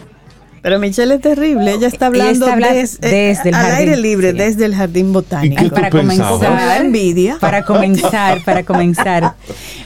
Pero 0.64 0.80
Michelle 0.80 1.16
es 1.16 1.20
terrible, 1.20 1.74
ella 1.74 1.88
está 1.88 2.06
hablando, 2.06 2.46
desde, 2.46 3.50
el 3.50 3.54
al 3.54 3.72
aire 3.74 3.98
libre, 3.98 4.32
desde 4.32 4.64
el 4.64 4.74
jardín 4.74 5.12
botánico. 5.12 5.70
para 5.70 5.90
comenzar, 5.90 6.82
envidia. 6.82 7.38
Para 7.38 7.66
comenzar, 7.66 8.42
para 8.46 8.64
comenzar. 8.66 9.34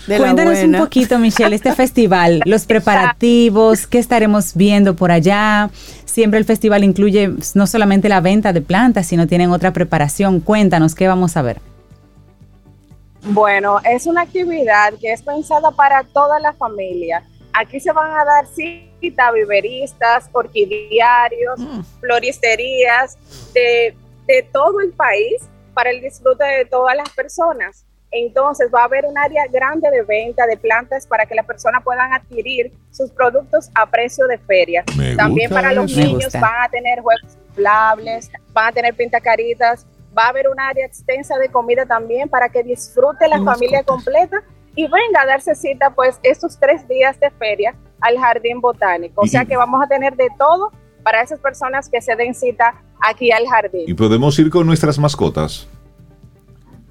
Cuéntanos 0.05 0.59
un 0.59 0.73
poquito, 0.73 1.17
Michelle, 1.17 1.55
este 1.55 1.73
festival, 1.73 2.43
los 2.45 2.67
preparativos, 2.67 3.87
qué 3.87 3.97
estaremos 3.97 4.53
viendo 4.53 4.95
por 4.95 5.11
allá. 5.11 5.71
Siempre 6.05 6.37
el 6.37 6.45
festival 6.45 6.83
incluye 6.83 7.33
no 7.55 7.65
solamente 7.65 8.07
la 8.07 8.21
venta 8.21 8.53
de 8.53 8.61
plantas, 8.61 9.07
sino 9.07 9.25
tienen 9.25 9.49
otra 9.49 9.73
preparación. 9.73 10.41
Cuéntanos 10.41 10.93
qué 10.93 11.07
vamos 11.07 11.37
a 11.37 11.41
ver. 11.41 11.59
Bueno, 13.23 13.79
es 13.83 14.05
una 14.05 14.21
actividad 14.21 14.93
que 15.01 15.11
es 15.11 15.23
pensada 15.23 15.71
para 15.71 16.03
toda 16.03 16.39
la 16.39 16.53
familia 16.53 17.23
Aquí 17.59 17.79
se 17.79 17.91
van 17.91 18.11
a 18.11 18.23
dar 18.23 18.45
viveristas, 19.33 20.29
orquidiarios, 20.31 21.59
mm. 21.59 21.81
floristerías 21.99 23.17
de, 23.53 23.95
todo 24.51 24.81
el 24.81 24.91
país 24.91 25.47
para 25.73 25.89
el 25.89 26.01
disfrute 26.01 26.43
de 26.43 26.65
todas 26.65 26.95
las 26.95 27.09
personas. 27.11 27.85
Entonces 28.11 28.69
va 28.73 28.81
a 28.81 28.85
haber 28.85 29.05
un 29.05 29.17
área 29.17 29.45
grande 29.47 29.89
de 29.89 30.01
venta 30.01 30.45
de 30.47 30.57
plantas 30.57 31.05
para 31.05 31.25
que 31.25 31.35
las 31.35 31.45
personas 31.45 31.83
puedan 31.83 32.11
adquirir 32.13 32.71
sus 32.91 33.11
productos 33.11 33.69
a 33.75 33.85
precio 33.85 34.27
de 34.27 34.37
feria. 34.37 34.83
También 35.17 35.49
para 35.49 35.73
los 35.73 35.95
niños 35.95 36.33
van 36.33 36.63
a 36.63 36.69
tener 36.69 37.01
juegos 37.01 37.37
inflables, 37.49 38.31
van 38.53 38.67
a 38.67 38.71
tener 38.71 38.93
pintacaritas, 38.95 39.85
va 40.17 40.25
a 40.25 40.29
haber 40.29 40.47
un 40.47 40.59
área 40.59 40.85
extensa 40.85 41.37
de 41.37 41.49
comida 41.49 41.85
también 41.85 42.27
para 42.29 42.49
que 42.49 42.63
disfrute 42.63 43.27
la 43.27 43.41
familia 43.43 43.83
completa 43.83 44.41
y 44.75 44.83
venga 44.83 45.21
a 45.21 45.25
darse 45.25 45.55
cita 45.55 45.89
pues 45.89 46.19
estos 46.23 46.57
tres 46.59 46.87
días 46.87 47.19
de 47.19 47.29
feria 47.31 47.75
al 48.01 48.17
jardín 48.17 48.61
botánico. 48.61 49.21
O 49.21 49.27
sea 49.27 49.45
que 49.45 49.57
vamos 49.57 49.81
a 49.83 49.87
tener 49.87 50.15
de 50.15 50.27
todo 50.37 50.71
para 51.03 51.21
esas 51.21 51.39
personas 51.39 51.89
que 51.89 52.01
se 52.01 52.15
den 52.15 52.35
cita 52.35 52.75
aquí 52.99 53.31
al 53.31 53.47
jardín. 53.47 53.83
¿Y 53.87 53.93
podemos 53.93 54.37
ir 54.39 54.49
con 54.49 54.67
nuestras 54.67 54.99
mascotas? 54.99 55.67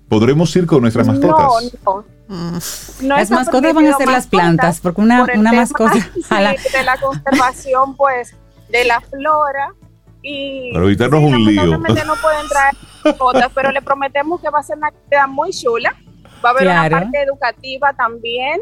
¿Podremos 0.09 0.55
ir 0.55 0.66
con 0.66 0.83
nuestras 0.83 1.07
mascotas? 1.07 1.74
No, 1.85 2.05
no. 3.01 3.16
las 3.16 3.31
mascotas 3.31 3.74
van 3.74 3.87
a 3.87 3.97
ser 3.97 4.09
las 4.09 4.27
plantas, 4.27 4.81
porque 4.81 5.01
una, 5.01 5.24
una 5.35 5.53
mascota... 5.53 5.95
de 6.31 6.83
la 6.85 6.97
conservación, 7.01 7.97
pues, 7.97 8.35
de 8.69 8.85
la 8.85 9.01
flora 9.01 9.74
y... 10.23 10.73
Para 10.73 10.87
evitarnos 10.87 11.23
un 11.23 11.45
lío. 11.45 11.78
no 11.78 11.81
pueden 11.83 12.49
traer 12.49 12.74
mascotas, 13.05 13.51
pero 13.55 13.70
le 13.73 13.83
prometemos 13.83 14.41
que 14.41 14.49
va 14.51 14.61
a 14.61 14.62
ser 14.62 14.78
una 14.78 14.89
actividad 14.89 15.28
muy 15.28 15.51
chula. 15.51 15.95
Va 16.45 16.51
a 16.51 16.53
haber 16.53 16.69
una 16.69 16.91
parte 16.91 17.23
educativa 17.23 17.93
también, 17.95 18.61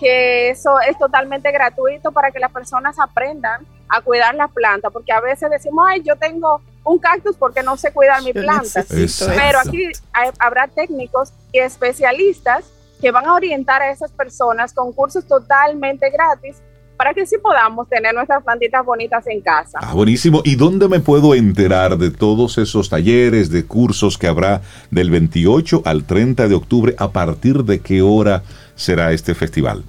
que 0.00 0.50
eso 0.50 0.80
es 0.80 0.98
totalmente 0.98 1.52
gratuito 1.52 2.10
para 2.10 2.30
que 2.30 2.40
las 2.40 2.50
personas 2.50 2.98
aprendan 2.98 3.66
a 3.88 4.00
cuidar 4.00 4.34
las 4.34 4.50
plantas, 4.50 4.90
porque 4.92 5.12
a 5.12 5.20
veces 5.20 5.50
decimos, 5.50 5.84
ay, 5.88 6.02
yo 6.02 6.16
tengo 6.16 6.62
un 6.84 6.98
cactus 6.98 7.36
porque 7.36 7.62
no 7.62 7.76
sé 7.76 7.92
cuidar 7.92 8.22
mi 8.22 8.32
planta. 8.32 8.84
Pero 8.88 9.58
aquí 9.58 9.92
habrá 10.38 10.68
técnicos 10.68 11.32
y 11.52 11.58
especialistas 11.58 12.64
que 13.00 13.10
van 13.10 13.26
a 13.26 13.34
orientar 13.34 13.82
a 13.82 13.90
esas 13.90 14.10
personas 14.12 14.72
con 14.72 14.92
cursos 14.92 15.26
totalmente 15.26 16.10
gratis 16.10 16.56
para 16.96 17.14
que 17.14 17.24
sí 17.24 17.36
podamos 17.38 17.88
tener 17.88 18.14
nuestras 18.14 18.44
plantitas 18.44 18.84
bonitas 18.84 19.26
en 19.26 19.40
casa. 19.40 19.78
Ah, 19.80 19.94
buenísimo. 19.94 20.42
¿Y 20.44 20.56
dónde 20.56 20.86
me 20.86 21.00
puedo 21.00 21.34
enterar 21.34 21.96
de 21.96 22.10
todos 22.10 22.58
esos 22.58 22.90
talleres, 22.90 23.50
de 23.50 23.64
cursos 23.64 24.18
que 24.18 24.26
habrá 24.26 24.60
del 24.90 25.10
28 25.10 25.82
al 25.86 26.04
30 26.04 26.46
de 26.46 26.54
octubre? 26.54 26.94
¿A 26.98 27.10
partir 27.10 27.64
de 27.64 27.80
qué 27.80 28.02
hora 28.02 28.42
será 28.74 29.12
este 29.12 29.34
festival? 29.34 29.82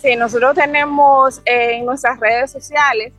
Sí, 0.00 0.16
nosotros 0.16 0.54
tenemos 0.54 1.42
en 1.44 1.84
nuestras 1.84 2.18
redes 2.18 2.50
sociales 2.50 3.12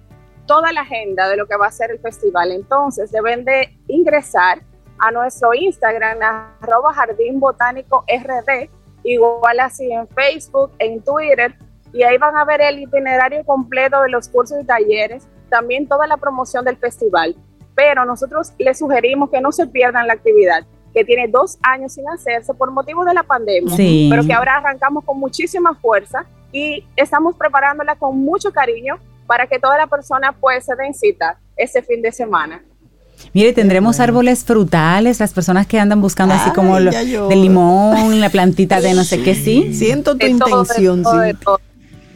toda 0.47 0.71
la 0.71 0.81
agenda 0.81 1.29
de 1.29 1.37
lo 1.37 1.45
que 1.45 1.55
va 1.55 1.67
a 1.67 1.71
ser 1.71 1.91
el 1.91 1.99
festival. 1.99 2.51
Entonces 2.51 3.11
deben 3.11 3.45
de 3.45 3.77
ingresar 3.87 4.63
a 4.97 5.11
nuestro 5.11 5.53
Instagram, 5.53 6.17
arroba 6.59 6.91
Jardín 6.93 7.39
Botánico 7.39 8.03
RD, 8.07 8.69
igual 9.03 9.59
así 9.59 9.91
en 9.91 10.07
Facebook, 10.07 10.71
en 10.79 11.03
Twitter, 11.03 11.55
y 11.93 12.01
ahí 12.01 12.17
van 12.17 12.35
a 12.35 12.45
ver 12.45 12.61
el 12.61 12.79
itinerario 12.79 13.43
completo 13.45 14.01
de 14.01 14.09
los 14.09 14.27
cursos 14.29 14.57
y 14.61 14.65
talleres, 14.65 15.27
también 15.49 15.87
toda 15.87 16.07
la 16.07 16.17
promoción 16.17 16.65
del 16.65 16.77
festival. 16.77 17.35
Pero 17.75 18.05
nosotros 18.05 18.53
les 18.57 18.79
sugerimos 18.79 19.29
que 19.29 19.39
no 19.39 19.51
se 19.51 19.67
pierdan 19.67 20.07
la 20.07 20.13
actividad, 20.13 20.65
que 20.93 21.05
tiene 21.05 21.27
dos 21.27 21.59
años 21.61 21.93
sin 21.93 22.09
hacerse 22.09 22.55
por 22.55 22.71
motivo 22.71 23.05
de 23.05 23.13
la 23.13 23.23
pandemia, 23.23 23.75
pero 24.09 24.25
que 24.25 24.33
ahora 24.33 24.57
arrancamos 24.57 25.03
con 25.03 25.19
muchísima 25.19 25.75
fuerza 25.75 26.25
y 26.51 26.85
estamos 26.95 27.35
preparándola 27.35 27.95
con 27.95 28.19
mucho 28.19 28.51
cariño 28.51 28.99
para 29.27 29.47
que 29.47 29.59
toda 29.59 29.77
la 29.77 29.87
persona 29.87 30.33
pues 30.33 30.65
se 30.65 30.75
den 30.75 30.93
cita 30.93 31.37
ese 31.55 31.81
fin 31.81 32.01
de 32.01 32.11
semana. 32.11 32.61
Mire, 33.33 33.53
tendremos 33.53 33.99
árboles 33.99 34.43
frutales, 34.43 35.19
las 35.19 35.33
personas 35.33 35.67
que 35.67 35.79
andan 35.79 36.01
buscando 36.01 36.33
así 36.33 36.49
como 36.51 36.79
lo, 36.79 36.91
de 36.91 37.35
limón, 37.35 38.19
la 38.19 38.29
plantita 38.29 38.81
de 38.81 38.93
no 38.93 39.03
sé 39.03 39.21
qué, 39.21 39.35
sí. 39.35 39.73
Siento 39.73 40.17
tu 40.17 40.25
intención, 40.25 41.03
de 41.03 41.33
todo, 41.35 41.59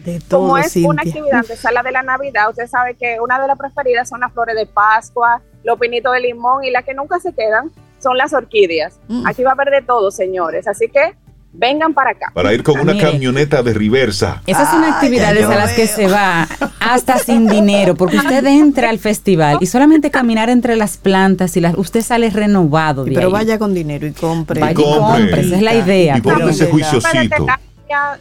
de 0.03 0.19
todo. 0.19 0.41
Como 0.41 0.57
es 0.57 0.75
una 0.77 1.03
actividad 1.03 1.45
de 1.45 1.55
sala 1.55 1.83
de 1.83 1.91
la 1.91 2.01
Navidad, 2.01 2.49
usted 2.49 2.67
sabe 2.67 2.95
que 2.95 3.17
una 3.21 3.39
de 3.39 3.47
las 3.47 3.57
preferidas 3.57 4.09
son 4.09 4.21
las 4.21 4.33
flores 4.33 4.55
de 4.55 4.65
Pascua, 4.65 5.41
los 5.63 5.79
pinitos 5.79 6.11
de 6.13 6.21
limón 6.21 6.63
y 6.63 6.71
las 6.71 6.83
que 6.83 6.93
nunca 6.93 7.19
se 7.19 7.33
quedan 7.33 7.71
son 8.01 8.17
las 8.17 8.33
orquídeas. 8.33 8.99
Mm. 9.07 9.27
Aquí 9.27 9.43
va 9.43 9.51
a 9.51 9.53
haber 9.53 9.69
de 9.69 9.81
todo, 9.81 10.11
señores. 10.11 10.67
Así 10.67 10.89
que 10.89 11.15
vengan 11.57 11.93
para 11.93 12.11
acá. 12.11 12.31
Para 12.33 12.53
ir 12.53 12.63
con 12.63 12.79
una 12.79 12.97
camioneta 12.97 13.63
de 13.63 13.73
reversa. 13.73 14.41
Esas 14.45 14.69
son 14.69 14.83
actividades 14.83 15.45
a 15.45 15.55
las 15.55 15.73
que 15.73 15.87
se 15.87 16.07
va 16.07 16.47
hasta 16.79 17.17
sin 17.17 17.47
dinero, 17.47 17.95
porque 17.95 18.17
usted 18.17 18.45
entra 18.45 18.89
al 18.89 18.99
festival 18.99 19.57
y 19.61 19.65
solamente 19.65 20.11
caminar 20.11 20.49
entre 20.49 20.75
las 20.75 20.97
plantas 20.97 21.57
y 21.57 21.61
las, 21.61 21.75
usted 21.77 22.01
sale 22.01 22.29
renovado. 22.29 23.05
pero 23.05 23.31
vaya 23.31 23.57
con 23.57 23.73
dinero 23.73 24.05
y 24.05 24.11
compre. 24.11 24.59
Vaya 24.59 24.73
y 24.79 24.83
compre, 24.83 25.41
esa 25.41 25.55
es 25.55 25.61
la 25.61 25.75
idea. 25.75 26.17
Y 26.17 26.21
por 26.21 26.41
ese 26.49 26.67
juiciocito. 26.67 27.47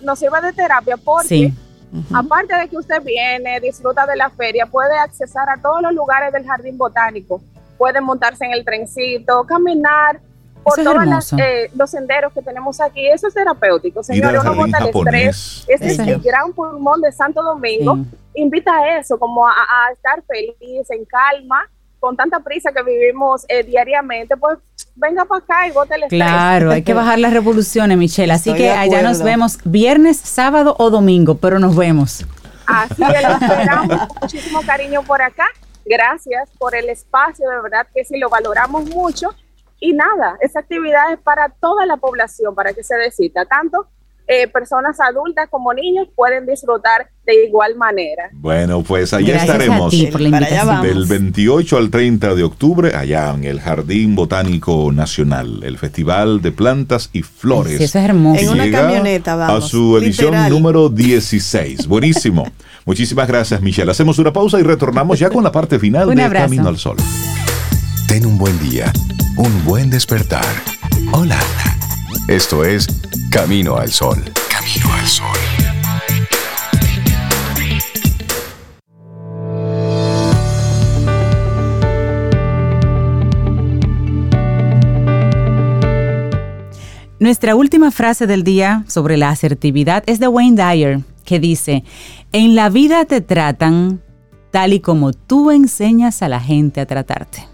Nos 0.02 0.18
sirve 0.18 0.40
de 0.42 0.52
terapia 0.52 0.96
porque 0.96 1.52
aparte 2.12 2.54
de 2.54 2.68
que 2.68 2.76
usted 2.76 3.02
viene, 3.02 3.60
disfruta 3.60 4.06
de 4.06 4.16
la 4.16 4.30
feria, 4.30 4.66
puede 4.66 4.96
accesar 4.98 5.48
a 5.48 5.60
todos 5.60 5.82
los 5.82 5.92
lugares 5.94 6.32
del 6.32 6.44
jardín 6.44 6.76
botánico. 6.76 7.40
Puede 7.78 8.00
montarse 8.00 8.44
en 8.44 8.52
el 8.52 8.64
trencito, 8.64 9.44
caminar, 9.44 10.20
por 10.64 10.82
todos 10.82 11.32
eh, 11.38 11.70
los 11.74 11.90
senderos 11.90 12.32
que 12.32 12.42
tenemos 12.42 12.80
aquí. 12.80 13.06
Eso 13.06 13.28
es 13.28 13.34
terapéutico, 13.34 14.02
señores. 14.02 14.40
Uno 14.40 14.54
bota 14.54 14.78
el 14.78 14.88
estrés. 14.88 15.64
Es 15.68 15.98
el, 15.98 16.20
gran 16.20 16.52
pulmón 16.52 17.00
de 17.00 17.12
Santo 17.12 17.42
Domingo. 17.42 17.98
Invita 18.34 18.72
a 18.72 18.98
eso, 18.98 19.18
como 19.18 19.46
a, 19.46 19.52
estar 19.92 20.22
feliz, 20.22 20.90
en 20.90 21.04
calma, 21.04 21.68
con 22.00 22.16
tanta 22.16 22.40
prisa 22.40 22.72
que 22.72 22.82
vivimos 22.82 23.44
eh, 23.48 23.62
diariamente, 23.62 24.36
pues 24.36 24.58
venga 24.96 25.24
para 25.24 25.38
acá 25.44 25.68
y 25.68 25.72
bote 25.72 25.94
el 25.94 26.04
estrés. 26.04 26.20
Claro, 26.20 26.70
hay 26.70 26.82
que 26.82 26.94
bajar 26.94 27.18
las 27.18 27.32
revoluciones, 27.32 27.96
Michelle. 27.96 28.32
Así 28.32 28.52
que 28.54 28.70
allá 28.70 29.02
nos 29.02 29.22
vemos 29.22 29.58
viernes, 29.64 30.16
sábado 30.16 30.74
o 30.78 30.90
domingo, 30.90 31.36
pero 31.36 31.58
nos 31.58 31.76
vemos. 31.76 32.24
Así 32.66 32.94
que 32.96 33.22
lo 33.22 33.34
esperamos 33.34 33.98
con 33.98 34.08
muchísimo 34.22 34.62
cariño 34.62 35.02
por 35.02 35.22
acá. 35.22 35.46
Gracias 35.86 36.48
por 36.58 36.74
el 36.74 36.88
espacio, 36.88 37.46
de 37.48 37.60
verdad 37.60 37.86
que 37.94 38.06
sí 38.06 38.18
lo 38.18 38.30
valoramos 38.30 38.86
mucho 38.86 39.34
y 39.80 39.92
nada, 39.92 40.36
esa 40.40 40.60
actividad 40.60 41.12
es 41.12 41.18
para 41.20 41.48
toda 41.60 41.86
la 41.86 41.96
población, 41.96 42.54
para 42.54 42.72
que 42.72 42.82
se 42.82 42.96
decita. 42.96 43.44
Tanto 43.44 43.88
eh, 44.26 44.48
personas 44.48 44.98
adultas 45.00 45.48
como 45.50 45.74
niños 45.74 46.08
pueden 46.16 46.46
disfrutar 46.46 47.10
de 47.26 47.44
igual 47.44 47.76
manera. 47.76 48.30
Bueno, 48.32 48.82
pues 48.82 49.12
allá 49.12 49.36
estaremos 49.36 49.92
del 49.92 51.04
28 51.04 51.76
al 51.76 51.90
30 51.90 52.34
de 52.34 52.42
octubre, 52.42 52.94
allá 52.94 53.34
en 53.34 53.44
el 53.44 53.60
Jardín 53.60 54.14
Botánico 54.14 54.90
Nacional, 54.92 55.62
el 55.62 55.76
Festival 55.76 56.40
de 56.40 56.52
Plantas 56.52 57.10
y 57.12 57.20
Flores. 57.20 57.78
eso 57.78 57.98
es 57.98 58.04
hermoso. 58.04 58.40
En 58.40 58.48
una 58.48 58.70
camioneta, 58.70 59.36
vamos. 59.36 59.62
A 59.62 59.68
su 59.68 59.98
edición 59.98 60.48
número 60.48 60.88
16. 60.88 61.86
Buenísimo. 61.86 62.50
Muchísimas 62.86 63.28
gracias, 63.28 63.60
Michelle. 63.60 63.90
Hacemos 63.90 64.18
una 64.18 64.32
pausa 64.32 64.58
y 64.58 64.62
retornamos 64.62 65.18
ya 65.18 65.28
con 65.28 65.44
la 65.44 65.52
parte 65.52 65.78
final 65.78 66.08
de 66.08 66.30
Camino 66.30 66.68
al 66.68 66.78
Sol. 66.78 66.96
Ten 68.08 68.24
un 68.24 68.38
buen 68.38 68.58
día 68.58 68.90
un 69.36 69.64
buen 69.64 69.90
despertar. 69.90 70.44
Hola. 71.12 71.38
Esto 72.28 72.64
es 72.64 72.86
Camino 73.30 73.76
al 73.76 73.90
Sol. 73.90 74.22
Camino 74.48 74.92
al 74.92 75.06
Sol. 75.06 75.26
Nuestra 87.18 87.54
última 87.56 87.90
frase 87.90 88.26
del 88.26 88.44
día 88.44 88.84
sobre 88.86 89.16
la 89.16 89.30
asertividad 89.30 90.04
es 90.06 90.20
de 90.20 90.28
Wayne 90.28 90.62
Dyer, 90.62 91.00
que 91.24 91.40
dice, 91.40 91.82
en 92.32 92.54
la 92.54 92.68
vida 92.68 93.04
te 93.06 93.20
tratan 93.20 94.02
tal 94.50 94.74
y 94.74 94.80
como 94.80 95.12
tú 95.12 95.50
enseñas 95.50 96.22
a 96.22 96.28
la 96.28 96.40
gente 96.40 96.80
a 96.80 96.86
tratarte. 96.86 97.53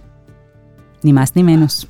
Ni 1.02 1.12
más 1.12 1.35
ni 1.36 1.43
menos. 1.43 1.89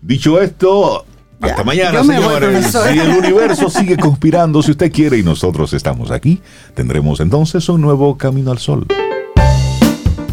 Dicho 0.00 0.40
esto, 0.40 1.04
hasta 1.40 1.64
mañana, 1.64 2.02
señores. 2.04 2.72
Si 2.72 2.98
el 2.98 3.08
universo 3.18 3.68
sigue 3.68 3.96
conspirando, 3.96 4.62
si 4.62 4.72
usted 4.72 4.92
quiere 4.92 5.18
y 5.18 5.22
nosotros 5.22 5.72
estamos 5.72 6.10
aquí, 6.10 6.40
tendremos 6.74 7.20
entonces 7.20 7.68
un 7.68 7.80
nuevo 7.80 8.16
Camino 8.16 8.50
al 8.50 8.58
Sol. 8.58 8.86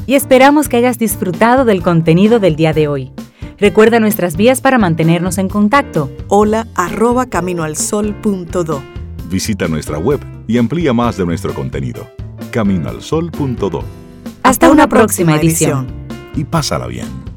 Y 0.05 0.15
esperamos 0.15 0.67
que 0.67 0.77
hayas 0.77 0.99
disfrutado 0.99 1.63
del 1.65 1.83
contenido 1.83 2.39
del 2.39 2.55
día 2.55 2.73
de 2.73 2.87
hoy. 2.87 3.11
Recuerda 3.57 3.99
nuestras 3.99 4.35
vías 4.35 4.59
para 4.59 4.77
mantenernos 4.77 5.37
en 5.37 5.47
contacto. 5.47 6.09
Hola 6.27 6.67
arroba 6.75 7.27
caminoalsol.do. 7.27 8.81
Visita 9.29 9.67
nuestra 9.67 9.99
web 9.99 10.19
y 10.47 10.57
amplía 10.57 10.93
más 10.93 11.17
de 11.17 11.25
nuestro 11.25 11.53
contenido. 11.53 12.07
Caminoalsol.do. 12.51 13.83
Hasta, 14.43 14.71
una, 14.71 14.89
próxima, 14.89 15.37
edición. 15.37 15.87
Y 16.35 16.43
pásala 16.43 16.87
bien. 16.87 17.30